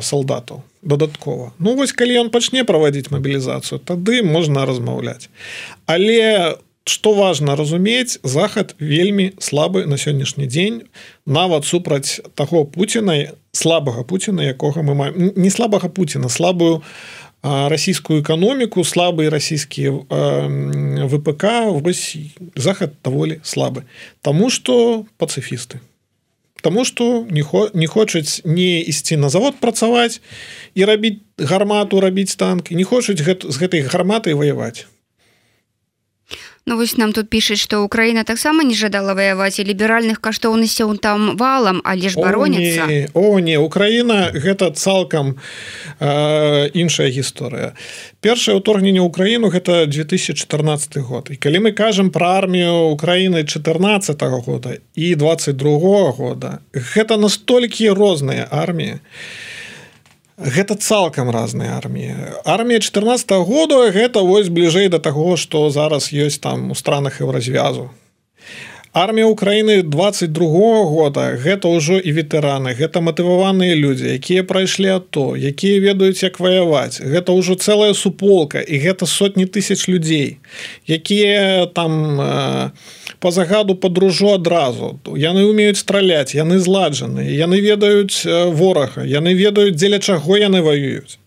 салдатаў 0.00 0.64
дадаткова 0.86 1.52
Ну 1.58 1.74
вось 1.74 1.92
калі 1.92 2.26
ён 2.26 2.30
пачне 2.30 2.64
праводзіць 2.64 3.10
мабілізацыю 3.10 3.82
тады 3.82 4.22
можна 4.22 4.64
размаўляць. 4.66 5.28
Але 5.86 6.56
что 6.86 7.14
важно 7.14 7.56
разумець 7.56 8.18
захад 8.22 8.74
вельмі 8.78 9.32
слабы 9.42 9.86
на 9.90 9.98
сённяшні 9.98 10.46
дзень 10.46 10.86
нават 11.26 11.66
супраць 11.66 12.22
таго 12.38 12.64
Пуціна 12.64 13.34
слабага 13.52 14.04
Пуціна 14.04 14.46
якога 14.46 14.86
мы 14.86 14.94
маем. 14.94 15.32
Не 15.34 15.50
слабага 15.50 15.88
Пуціна 15.88 16.28
слабую 16.28 16.82
расійскую 17.42 18.22
эканоміку 18.22 18.84
слабый 18.84 19.28
расійскі 19.28 20.06
ВПК. 21.10 21.44
Вось 21.82 22.16
захад 22.54 22.94
даволі 23.02 23.40
слабы. 23.42 23.82
Таму 24.22 24.50
что 24.50 25.06
пацыфісты 25.18 25.80
Таму 26.62 26.84
што 26.84 27.26
не, 27.30 27.42
хо, 27.42 27.70
не 27.74 27.86
хочуць 27.86 28.40
не 28.44 28.80
ісці 28.80 29.16
на 29.16 29.28
завод 29.28 29.60
працаваць 29.60 30.20
і 30.74 30.84
рабіць 30.84 31.20
гармату 31.38 32.00
рабіць 32.00 32.36
танк 32.36 32.70
не 32.70 32.84
хочуць 32.84 33.20
гэт, 33.20 33.44
з 33.44 33.56
гэтай 33.60 33.84
гарматай 33.86 34.34
ваяваць. 34.34 34.86
Ну, 36.68 36.76
вось 36.76 36.96
нам 36.98 37.12
тут 37.14 37.28
пішаць 37.30 37.62
што 37.62 37.84
Украіна 37.86 38.24
таксама 38.26 38.64
не 38.66 38.74
жадала 38.74 39.14
ваяваць 39.14 39.62
і 39.62 39.64
ліберальных 39.68 40.18
каштоўнасцяў 40.18 40.96
там 40.98 41.36
валам 41.38 41.78
але 41.86 42.10
ж 42.10 42.18
бароніцца 42.18 42.90
О 43.14 43.38
не 43.38 43.54
Украіна 43.54 44.34
гэта 44.34 44.74
цалкам 44.74 45.38
э, 46.00 46.66
іншая 46.74 47.06
гісторыя. 47.06 47.78
Першае 48.18 48.58
ўторгненне 48.58 48.98
ўкраіну 48.98 49.46
гэта 49.54 49.86
2014 49.86 50.98
год. 51.06 51.30
І 51.30 51.38
калі 51.38 51.70
мы 51.70 51.70
кажам 51.70 52.10
пра 52.10 52.34
армію 52.42 52.90
Украіны 52.98 53.46
14 53.46 54.18
-го 54.18 54.42
года 54.42 54.74
і 54.94 55.14
22 55.14 55.78
-го 55.78 56.12
года 56.12 56.58
гэта 56.74 57.16
настолькі 57.16 57.94
розныя 57.94 58.50
арміі. 58.50 58.98
і 58.98 59.65
гэта 60.36 60.76
цалкам 60.76 61.30
разныя 61.32 61.76
арміі. 61.76 62.14
Армія 62.44 62.80
14 62.80 63.30
-го 63.30 63.44
года 63.44 63.90
гэта 63.90 64.20
вось 64.20 64.48
бліжэй 64.48 64.88
да 64.88 64.98
таго 64.98 65.36
што 65.36 65.70
зараз 65.70 66.12
ёсць 66.12 66.40
там 66.40 66.70
у 66.70 66.74
странах 66.74 67.20
і 67.20 67.24
ў 67.24 67.32
развязу 67.32 67.90
армія 68.96 69.26
Украіны 69.26 69.82
22 69.82 70.46
-го 70.46 70.84
года 70.84 71.36
гэта 71.36 71.68
ўжо 71.68 72.00
і 72.00 72.12
ветэраны 72.16 72.72
гэта 72.72 73.04
матываваныя 73.04 73.76
людзі 73.76 74.08
якія 74.08 74.42
прайшлі 74.42 75.00
то 75.10 75.36
якія 75.36 75.80
ведаюць 75.80 76.22
як 76.22 76.40
ваяваць. 76.40 77.04
Гэта 77.04 77.36
ўжо 77.36 77.54
цэлая 77.54 77.94
суполка 77.94 78.60
і 78.60 78.80
гэта 78.80 79.06
сотні 79.06 79.44
тысяч 79.44 79.88
людзей 79.88 80.38
якія 80.88 81.66
там 81.66 82.20
э, 82.20 82.70
по 83.20 83.30
загаду 83.30 83.74
подружу 83.74 84.32
адразу. 84.32 84.98
Яны 85.04 85.44
умеюць 85.44 85.76
страляць 85.76 86.34
яны 86.34 86.58
зладжаны 86.58 87.28
яны 87.28 87.60
ведаюць 87.60 88.24
ворага 88.56 89.04
яны 89.04 89.34
ведаюць 89.34 89.76
дзеля 89.76 89.98
чаго 89.98 90.36
яны 90.40 90.64
воююць 90.64 91.20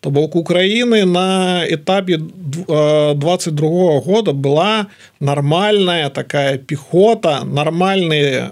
то 0.00 0.10
бок 0.10 0.36
Украіны 0.36 1.04
на 1.04 1.64
этапе 1.68 2.18
22 2.18 3.68
-го 3.68 4.00
года 4.00 4.32
была 4.32 4.86
нормальная 5.20 6.10
такая 6.10 6.58
пехота 6.58 7.44
нормальные 7.44 8.48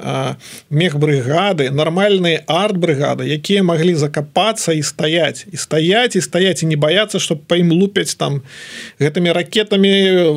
мехбрыгады 0.71 1.71
нормальные 1.71 2.45
арт-брыгады 2.47 3.25
якія 3.25 3.63
могли 3.63 3.95
закапацца 3.95 4.73
і 4.73 4.83
стаять 4.83 5.47
і 5.53 5.57
стаять 5.57 6.17
і 6.17 6.21
стаять 6.21 6.63
і 6.63 6.67
не 6.67 6.77
бояться 6.77 7.19
чтобы 7.19 7.41
па 7.47 7.57
ім 7.57 7.73
лупяць 7.73 8.15
там 8.15 8.43
гэтымі 9.01 9.33
ракетами 9.33 10.29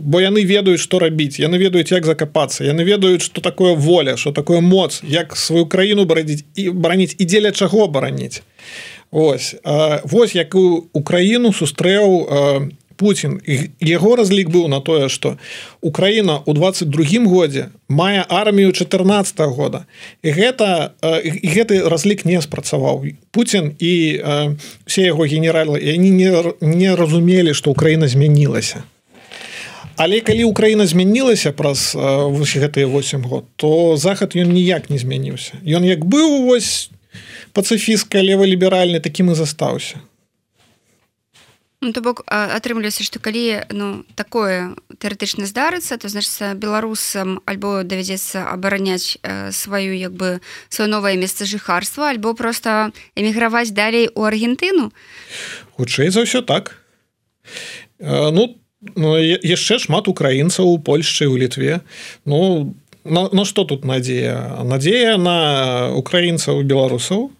бо 0.00 0.20
яны 0.20 0.44
ведаюць 0.44 0.80
что 0.80 0.98
рабіць 0.98 1.40
яны 1.40 1.58
ведаюць 1.58 1.92
як 1.92 2.06
закапацца 2.06 2.64
яны 2.64 2.84
ведаюць 2.84 3.22
что 3.22 3.40
такое 3.40 3.74
воля 3.74 4.16
что 4.16 4.32
такое 4.32 4.60
моц 4.60 5.00
як 5.02 5.36
сваю 5.36 5.66
краіну 5.66 6.04
барадзіць 6.04 6.44
і 6.54 6.70
бараніць 6.70 7.16
і 7.18 7.24
дзеля 7.24 7.52
чаго 7.52 7.88
бараніць 7.88 8.42
Ось 9.10 9.56
Вось 10.04 10.34
якую 10.34 10.84
Украіну 10.92 11.52
сустрэў 11.52 12.28
Путін. 12.98 13.38
Яго 13.80 14.16
разлік 14.18 14.50
быў 14.50 14.66
на 14.66 14.82
тое 14.82 15.06
што 15.08 15.38
Украіна 15.80 16.42
ў 16.42 16.50
22 16.52 17.30
годзе 17.30 17.70
мае 17.88 18.26
армію 18.28 18.72
14 18.72 19.38
-го 19.38 19.54
года. 19.54 19.86
І 20.22 20.28
гэта 20.34 20.90
і 21.24 21.48
гэты 21.48 21.88
разлік 21.88 22.26
не 22.26 22.42
спрацаваў. 22.42 23.06
Путін 23.30 23.72
і 23.78 24.20
все 24.86 25.02
яго 25.02 25.24
генералы 25.24 25.78
они 25.78 26.10
не, 26.10 26.30
не 26.60 26.96
разумелі 26.96 27.54
што 27.54 27.70
Украіна 27.70 28.08
змянілася. 28.08 28.82
Але 29.96 30.20
калі 30.20 30.44
Украіна 30.44 30.86
змянілася 30.86 31.52
праз 31.52 31.94
гэтыя 31.94 32.86
8 32.86 33.22
год 33.22 33.44
то 33.56 33.96
захад 33.96 34.34
ён 34.36 34.52
ніяк 34.52 34.90
не 34.90 34.98
змяніўся. 34.98 35.52
Ён 35.62 35.84
як 35.84 36.04
быў 36.04 36.46
вось 36.46 36.90
пацыфістка 37.52 38.22
леволіберальны 38.22 39.00
такім 39.00 39.32
і 39.32 39.38
застаўся 39.38 40.02
Ну, 41.80 41.92
то 41.94 42.02
бок 42.02 42.24
атрымліваецца 42.26 43.06
што 43.06 43.22
калі 43.22 43.62
ну 43.70 44.02
такое 44.18 44.74
тэоретычна 44.98 45.46
здарыцца 45.46 45.94
то 45.94 46.10
значыцца 46.10 46.58
беларусам 46.58 47.38
альбо 47.46 47.86
давядзецца 47.86 48.50
абараняць 48.50 49.14
э, 49.22 49.54
сваю 49.54 49.94
як 49.94 50.10
бы 50.10 50.42
сваё 50.74 50.90
новае 50.90 51.14
месца 51.14 51.46
жыхарства 51.46 52.10
альбо 52.10 52.34
просто 52.34 52.90
эміграваць 53.14 53.70
далей 53.70 54.10
у 54.10 54.26
Аргентыну. 54.26 54.90
Хутчэй 55.78 56.10
за 56.10 56.26
ўсё 56.26 56.42
так. 56.42 56.82
Э, 58.02 58.34
ну, 58.34 58.58
ну 58.98 59.14
яшчэ 59.22 59.78
шмат 59.78 60.10
украінцаў 60.10 60.66
у 60.66 60.82
Польшчы 60.82 61.30
у 61.30 61.38
літве. 61.38 61.86
Ну 62.26 62.74
на, 63.08 63.28
на 63.32 63.44
што 63.44 63.64
тут 63.64 63.84
надзея 63.84 64.62
надзея 64.64 65.16
на 65.16 65.38
украінцаў 65.96 66.62
беларусаў 66.62 67.30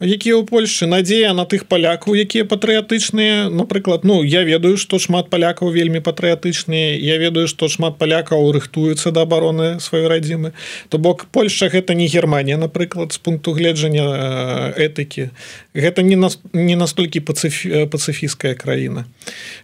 якія 0.00 0.36
ў 0.36 0.44
Польшчы 0.44 0.84
надзея 0.84 1.32
на 1.32 1.48
тых 1.48 1.64
палякаў 1.64 2.12
якія 2.12 2.44
патрыятычныя. 2.44 3.48
Напрыклад 3.48 4.04
ну 4.04 4.20
я 4.20 4.44
ведаю 4.44 4.76
што 4.76 5.00
шмат 5.00 5.32
палякаў 5.32 5.72
вельмі 5.72 6.04
патрыятычныя. 6.04 7.00
Я 7.00 7.16
ведаю 7.16 7.48
што 7.48 7.68
шмат 7.72 7.96
палякаў 7.96 8.52
рыхтуюцца 8.52 9.10
да 9.10 9.24
абароны 9.24 9.80
сваёй 9.80 10.04
радзімы. 10.12 10.52
То 10.92 10.98
бок 10.98 11.24
Польша 11.32 11.72
гэта 11.72 11.96
не 11.96 12.08
Германія 12.12 12.60
напрыклад 12.60 13.16
з 13.16 13.18
пункту 13.18 13.56
гледжання 13.56 14.76
этыкі. 14.76 15.32
Гэта 15.72 16.04
не 16.04 16.16
нас 16.16 16.38
не 16.52 16.76
настолькі 16.76 17.24
пацыфі 17.24 17.88
пацыфійская 17.88 18.52
краіна. 18.52 19.08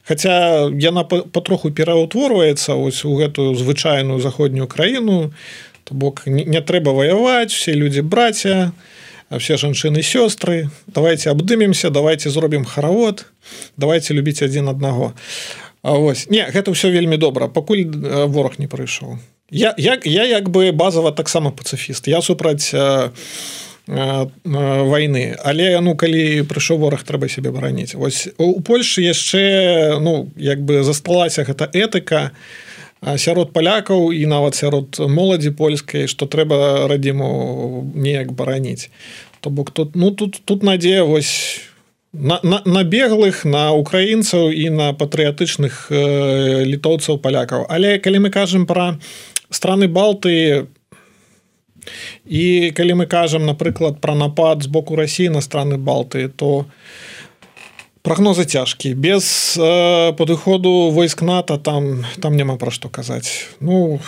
Хаця 0.08 0.72
яна 0.72 1.04
патроху 1.04 1.68
пераўтворваецца 1.68 2.72
ось 2.72 3.04
у 3.04 3.12
гэтую 3.20 3.52
звычайную 3.52 4.16
заходнюю 4.20 4.64
краіну. 4.64 5.32
То 5.84 5.94
бок 5.94 6.24
не, 6.24 6.44
не 6.44 6.60
трэба 6.64 6.96
ваяваць 6.96 7.52
все 7.52 7.76
людзі 7.76 8.00
браця 8.00 8.72
то 8.72 8.91
все 9.38 9.56
жанчыны 9.56 10.02
сёстры 10.02 10.70
давайте 10.86 11.30
абдымемся 11.30 11.90
давайте 11.90 12.30
зробім 12.30 12.64
харавод 12.64 13.26
давайте 13.76 14.14
любіць 14.14 14.42
адзін 14.42 14.68
аднаго 14.68 15.14
А 15.82 15.98
вось 15.98 16.30
не 16.30 16.46
гэта 16.46 16.70
ўсё 16.70 16.94
вельмі 16.94 17.16
добра 17.16 17.48
пакуль 17.48 17.84
вораг 18.30 18.58
не 18.58 18.66
прыйшоў 18.66 19.18
я 19.50 19.74
як 19.76 20.06
я 20.06 20.24
як 20.24 20.48
бы 20.48 20.72
базава 20.72 21.12
таксама 21.12 21.50
пацыфіст 21.50 22.06
я 22.06 22.22
супраць 22.22 22.72
войны. 23.86 25.36
Але 25.42 25.80
ну 25.80 25.96
калі 25.96 26.42
прыйшоў 26.46 26.78
вораг 26.78 27.02
трэба 27.02 27.28
себе 27.28 27.50
бараніць. 27.50 27.94
Ось 27.98 28.28
у 28.38 28.60
Польшы 28.60 29.02
яшчэ 29.02 29.98
ну 29.98 30.30
як 30.36 30.62
бы 30.62 30.82
засталася 30.82 31.42
гэта 31.42 31.66
этыка 31.72 32.30
сярод 33.02 33.52
палякаў 33.52 34.12
і 34.14 34.26
нават 34.26 34.54
сярод 34.54 34.98
моладзі 34.98 35.50
польскай 35.58 36.06
што 36.06 36.26
трэба 36.26 36.86
радзіму 36.86 37.90
неяк 37.94 38.32
бараніць. 38.32 38.90
То 39.40 39.50
бок 39.50 39.70
тут 39.70 39.96
ну 39.96 40.10
тут 40.10 40.40
тут 40.44 40.62
надзея 40.62 41.04
вось 41.04 41.60
на, 42.12 42.38
на, 42.42 42.62
на 42.64 42.84
беглых 42.84 43.44
на 43.44 43.72
украінцаў 43.72 44.52
і 44.52 44.70
на 44.70 44.92
патрыятычных 44.92 45.88
э, 45.90 46.64
літоўцаў 46.64 47.18
палякаў. 47.18 47.66
Але 47.68 47.98
калі 47.98 48.28
мы 48.28 48.30
кажам 48.30 48.66
пра 48.66 48.98
страны 49.50 49.88
балты 49.88 50.66
і 52.24 52.70
калі 52.76 53.02
мы 53.02 53.06
кажам 53.06 53.46
напрыклад 53.46 54.00
пра 54.00 54.14
напад 54.14 54.62
з 54.62 54.66
боку 54.66 54.96
рассіі 54.96 55.28
на 55.28 55.40
страны 55.40 55.76
балты 55.76 56.28
то 56.28 56.66
прогнозы 58.02 58.44
цяжкія 58.44 58.94
без 58.94 59.56
э, 59.58 60.12
падыходу 60.18 60.90
войск 60.90 61.22
нато 61.22 61.58
там 61.58 62.04
там 62.20 62.36
няма 62.36 62.56
пра 62.58 62.70
што 62.70 62.88
казаць 62.88 63.46
ну 63.60 64.00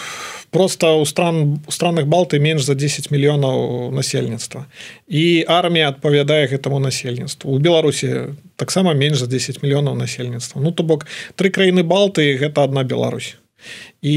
просто 0.51 0.99
у 0.99 1.07
стран 1.07 1.63
у 1.67 1.71
странах 1.71 2.07
балты 2.07 2.39
менш 2.39 2.63
за 2.63 2.75
10 2.75 3.11
мільёнаў 3.11 3.91
насельніцтва 3.95 4.67
і 5.07 5.45
армія 5.49 5.89
адпавядае 5.89 6.51
гэтаму 6.51 6.79
насельніцтву 6.79 7.55
у 7.55 7.59
беларусі 7.59 8.35
таксама 8.57 8.95
менш 8.95 9.19
за 9.19 9.27
10 9.27 9.63
мільёнаў 9.63 9.95
насельніцтва 9.95 10.61
ну 10.61 10.73
то 10.73 10.83
бок 10.83 11.07
тры 11.39 11.51
краіны 11.51 11.83
балты 11.83 12.35
гэта 12.39 12.65
одна 12.65 12.83
Беларусь. 12.83 13.37
І 14.03 14.13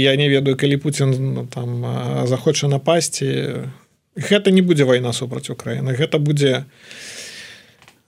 я 0.00 0.16
не 0.16 0.28
ведаю 0.28 0.56
калі 0.56 0.76
Путін 0.76 1.34
ну, 1.34 1.46
там 1.46 1.84
захоча 2.26 2.68
напасці 2.68 3.66
гэта 4.16 4.50
не 4.50 4.62
будзе 4.62 4.84
вайна 4.84 5.12
супраць 5.12 5.50
Украіны 5.50 5.92
гэта 5.98 6.18
будзе 6.18 6.64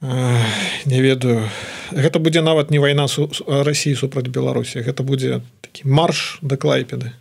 не 0.02 1.00
ведаю. 1.00 1.48
Гэта 1.92 2.18
будзе 2.18 2.42
нават 2.42 2.70
не 2.70 2.78
вайна 2.82 3.06
су 3.08 3.30
Росіі 3.46 3.94
супраць 3.94 4.28
Беларусі. 4.28 4.82
Гэта 4.82 5.06
будзе 5.06 5.40
такі 5.62 5.86
марш 5.86 6.38
да 6.42 6.56
клайпеды. 6.56 7.12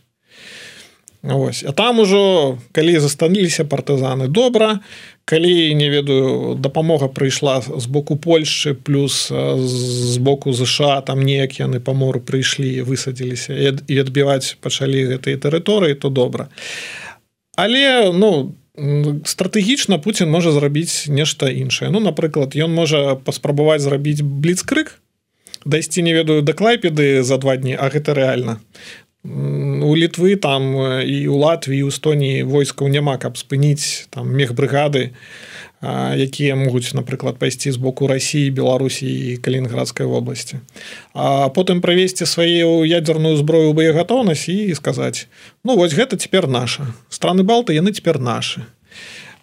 Вось. 1.24 1.64
А 1.64 1.72
там 1.72 2.00
ужо 2.00 2.58
калі 2.72 3.00
застаніліся 3.00 3.64
партызаны 3.64 4.28
добра. 4.28 4.80
Калі 5.26 5.76
не 5.78 5.90
ведаю 5.90 6.58
дапамога 6.58 7.08
прыйшла 7.08 7.62
з 7.62 7.86
боку 7.86 8.18
Польшчы 8.18 8.74
плюс 8.74 9.30
з 9.30 10.18
боку 10.18 10.54
ЗША 10.54 11.02
там 11.02 11.22
неяк 11.22 11.62
яны 11.62 11.80
па 11.80 11.94
мору 11.94 12.20
прыйшлі 12.20 12.82
высадзіліся 12.82 13.54
і 13.86 14.00
адбіваць 14.02 14.58
пачалі 14.66 15.14
гэтыя 15.14 15.38
тэрыторыі 15.38 15.94
то 15.94 16.10
добра. 16.10 16.50
Але 17.54 18.10
ну 18.10 18.56
стратэгічна 19.26 20.00
Путін 20.00 20.32
можа 20.32 20.52
зрабіць 20.52 21.08
нешта 21.12 21.52
іншае. 21.52 21.92
Ну 21.92 22.00
напрыклад 22.00 22.56
ён 22.56 22.72
можа 22.72 23.16
паспрабаваць 23.16 23.84
зрабіць 23.84 24.24
бліцкрык 24.24 25.02
дайсці 25.66 26.02
не 26.02 26.14
ведаю 26.14 26.42
да 26.42 26.54
клайпеды 26.54 27.24
за 27.24 27.38
два 27.38 27.58
дні 27.58 27.76
а 27.78 27.90
гэта 27.90 28.14
рэальна. 28.14 28.60
У 29.24 29.94
літвы 29.94 30.36
там 30.36 30.74
і 31.06 31.28
у 31.28 31.38
Латвіі 31.38 31.84
у 31.86 31.94
Эстоніі 31.94 32.42
войскаў 32.44 32.90
няма 32.90 33.18
каб 33.22 33.38
спыніць 33.38 34.10
там 34.10 34.34
мехбрыгады 34.34 35.14
якія 35.82 36.56
могуць 36.56 36.94
напрыклад 36.94 37.42
пайсці 37.42 37.72
з 37.72 37.78
боку 37.78 38.08
рассіі 38.08 38.54
беларусі 38.54 39.10
і 39.10 39.38
калінградскай 39.38 40.06
вобласці. 40.06 40.62
А 41.14 41.50
потым 41.50 41.82
правесці 41.82 42.26
сваю 42.26 42.86
ядзерную 42.86 43.38
зброю 43.38 43.74
боегатоўнасць 43.74 44.50
і 44.50 44.76
сказаць 44.78 45.28
ну 45.66 45.76
вось 45.76 45.98
гэта 45.98 46.18
цяпер 46.18 46.48
наша. 46.48 46.94
Страны 47.10 47.42
балты 47.44 47.74
яны 47.74 47.92
цяпер 47.92 48.22
нашы 48.22 48.62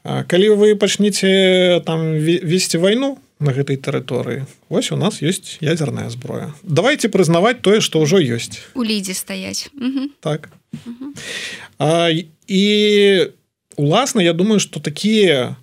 калі 0.03 0.49
вы 0.55 0.76
пачнеце 0.76 1.82
там 1.84 2.14
весці 2.22 2.78
вайну 2.78 3.18
на 3.39 3.53
гэтай 3.53 3.76
тэрыторыі 3.76 4.47
ось 4.70 4.91
у 4.93 4.97
нас 4.97 5.22
есть 5.22 5.59
ядерная 5.61 6.11
зброя. 6.11 6.55
Давайте 6.62 7.09
прызнаваць 7.09 7.61
тое 7.62 7.80
что 7.80 8.01
ўжо 8.01 8.18
ёсць. 8.18 8.62
У 8.74 8.82
лідзе 8.82 9.14
стаять 9.14 9.70
так. 10.20 10.51
А, 11.78 12.11
і 12.47 12.64
уласна 13.76 14.22
я 14.22 14.32
думаю 14.32 14.61
что 14.61 14.80
такія 14.80 15.57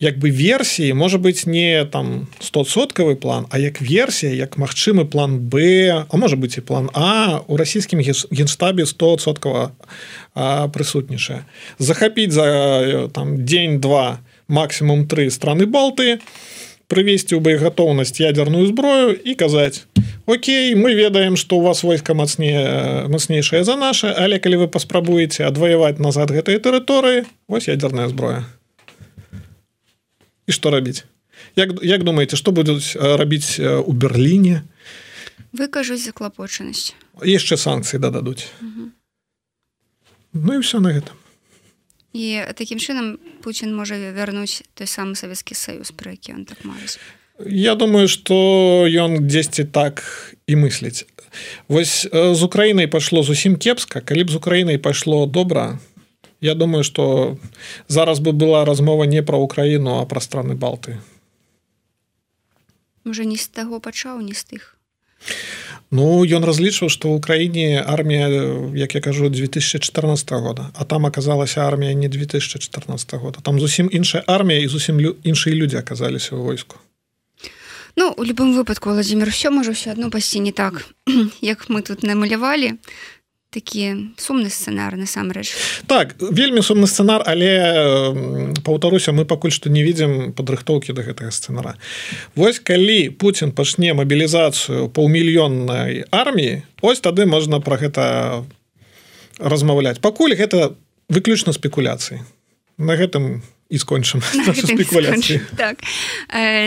як 0.00 0.16
бы 0.18 0.32
версіі 0.32 0.94
можа 0.96 1.18
быть 1.18 1.46
не 1.46 1.84
там 1.84 2.26
100соткавы 2.40 3.16
план 3.16 3.46
а 3.50 3.58
як 3.58 3.80
версія 3.80 4.32
як 4.32 4.56
магчымы 4.56 5.04
план 5.04 5.38
б 5.38 5.92
а 6.08 6.16
можа 6.16 6.36
быть 6.36 6.56
і 6.56 6.60
план 6.60 6.88
а 6.94 7.40
у 7.46 7.56
расійскім 7.56 8.00
генштабе 8.32 8.84
100соткава 8.88 9.70
прысутнічае. 10.34 11.44
Захапіць 11.78 12.32
за 12.32 13.08
там 13.12 13.44
дзень-два 13.44 14.20
максимум 14.48 15.06
три 15.06 15.28
страны 15.30 15.66
балты 15.66 16.18
прывесці 16.88 17.36
ў 17.36 17.40
боегатоўнасць 17.44 18.18
ядерную 18.24 18.66
зброю 18.66 19.12
і 19.12 19.34
казаць 19.34 19.84
Окей 20.26 20.74
мы 20.74 20.94
ведаем 20.94 21.36
что 21.36 21.58
у 21.58 21.60
вас 21.60 21.82
войска 21.82 22.14
мацнее 22.14 23.04
мацнейшая 23.08 23.64
за 23.64 23.76
наше 23.76 24.08
але 24.16 24.40
калі 24.40 24.64
вы 24.64 24.68
паспрабуеце 24.68 25.44
адваяваць 25.44 26.00
назад 26.00 26.32
гэтыя 26.32 26.56
тэрыторыі 26.56 27.28
вось 27.48 27.68
ядерная 27.68 28.08
зброя 28.08 28.48
і 30.50 30.52
что 30.52 30.74
рабіць 30.74 31.06
як, 31.56 31.78
як 31.82 32.02
думаете 32.04 32.36
что 32.36 32.52
будуць 32.52 32.96
рабіць 32.98 33.62
у 33.62 33.92
Берліне 33.92 34.66
выкажуць 35.54 36.02
заклапочанасць 36.02 36.94
яшчэ 37.22 37.56
санкцыі 37.56 38.02
дададуць 38.02 38.50
Ну 40.30 40.54
і 40.54 40.62
все 40.62 40.78
на 40.82 40.94
гэтым 40.94 41.16
і 42.12 42.42
такім 42.58 42.82
чынам 42.82 43.18
Путін 43.42 43.74
можа 43.74 43.94
вярнуць 43.94 44.66
той 44.74 44.90
самы 44.90 45.14
савецкі 45.14 45.54
саюз 45.54 45.94
пра 45.94 46.18
які 46.18 46.34
он 46.34 46.44
так 46.44 46.66
маюць 46.66 46.98
Я 47.46 47.74
думаю 47.74 48.08
что 48.08 48.86
ён 48.90 49.26
дзесьці 49.26 49.64
так 49.64 50.02
і 50.46 50.56
мысліць 50.56 51.06
Вось 51.68 52.10
з 52.10 52.42
Украінай 52.42 52.90
пайшло 52.90 53.22
зусім 53.22 53.56
кепска 53.56 54.00
калі 54.00 54.24
б 54.24 54.30
з 54.30 54.36
Украінай 54.42 54.78
пайшло 54.78 55.26
добра 55.26 55.78
Я 56.40 56.54
думаю 56.54 56.84
что 56.84 57.36
зараз 57.88 58.20
бы 58.20 58.32
была 58.32 58.64
размова 58.64 59.04
не 59.04 59.22
пра 59.22 59.38
Украіну 59.38 60.00
а 60.00 60.06
пра 60.06 60.20
страны 60.20 60.54
балты 60.54 60.98
Можа 63.04 63.24
не 63.24 63.36
з 63.36 63.48
таго 63.48 63.80
пачаў 63.80 64.20
не 64.20 64.34
з 64.34 64.44
тых. 64.44 64.76
Ну 65.90 66.22
ён 66.22 66.44
разлічваў 66.46 66.88
што 66.88 67.10
ў 67.10 67.20
краіне 67.20 67.82
армія 67.82 68.28
як 68.76 68.94
я 68.94 69.00
кажу 69.00 69.28
2014 69.28 70.30
года 70.30 70.70
а 70.74 70.84
там 70.84 71.06
аказалася 71.06 71.66
армія 71.66 71.94
не 71.94 72.08
2014 72.08 73.14
года. 73.14 73.40
Там 73.42 73.60
зусім 73.60 73.90
іншая 73.92 74.24
армія 74.26 74.60
і 74.60 74.68
зусім 74.68 75.00
лю... 75.00 75.16
іншыя 75.24 75.54
людзі 75.56 75.76
аказаліся 75.76 76.36
ў 76.36 76.40
войску. 76.40 76.76
Ну 77.96 78.14
у 78.16 78.22
любым 78.24 78.54
выпадку 78.54 78.90
владимир 78.90 79.30
все 79.30 79.50
можа 79.50 79.72
все 79.72 79.90
адно 79.90 80.10
пасці 80.10 80.40
не 80.40 80.52
так 80.52 80.86
як 81.40 81.68
мы 81.68 81.82
тут 81.82 82.02
намалявалі 82.02 82.78
такі 83.50 84.14
сумны 84.16 84.50
сцэнар 84.50 84.96
насамрэч 84.96 85.50
так 85.90 86.14
вельмі 86.20 86.62
сумны 86.62 86.86
сцэнар 86.86 87.26
але 87.26 87.50
паўтаруся 88.64 89.12
мы 89.12 89.26
пакуль 89.26 89.54
што 89.54 89.70
не 89.70 89.82
видим 89.82 90.32
падрыхтоўкі 90.32 90.94
до 90.94 91.02
гэтага 91.02 91.30
сцэнара. 91.34 91.76
Вось 92.34 92.58
калі 92.58 93.10
Путін 93.10 93.52
пачне 93.52 93.94
мабілізацыю 93.94 94.88
паўмільённай 94.94 96.06
арміі 96.10 96.62
ось 96.82 97.00
тады 97.00 97.26
можна 97.26 97.60
про 97.60 97.76
гэта 97.76 98.44
размаўляць. 99.38 99.98
Пакуль 99.98 100.34
гэта 100.34 100.74
выключна 101.08 101.52
спекуляцыі. 101.52 102.22
На 102.78 102.96
гэтым 102.96 103.42
не 103.42 103.59
і 103.70 103.78
скончым 103.78 104.20
так. 105.56 105.78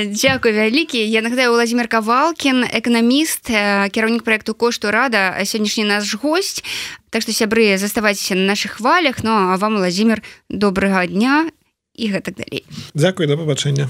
Дякую 0.08 0.54
вялікі 0.56 0.97
я 0.97 1.22
нагадаю 1.22 1.51
владимир 1.51 1.88
кавалкін 1.88 2.64
эканаміст 2.72 3.51
кіраўнік 3.91 4.24
проекту 4.24 4.56
кошту 4.56 4.91
рада 4.91 5.36
сённяшні 5.43 5.84
наш 5.84 6.16
гость. 6.16 6.64
Так 7.12 7.22
што 7.22 7.36
сябры 7.36 7.78
заставайцеся 7.78 8.36
на 8.36 8.47
наших 8.47 8.80
хвалях. 8.80 9.24
Ну 9.24 9.32
а 9.32 9.58
вам 9.58 9.76
владимир 9.76 10.24
добрага 10.49 11.06
дня 11.06 11.51
і 11.93 12.10
гэтак 12.10 12.36
далей 12.36 12.66
Дякую 12.93 13.28
да 13.28 13.38
пабачэння 13.38 13.89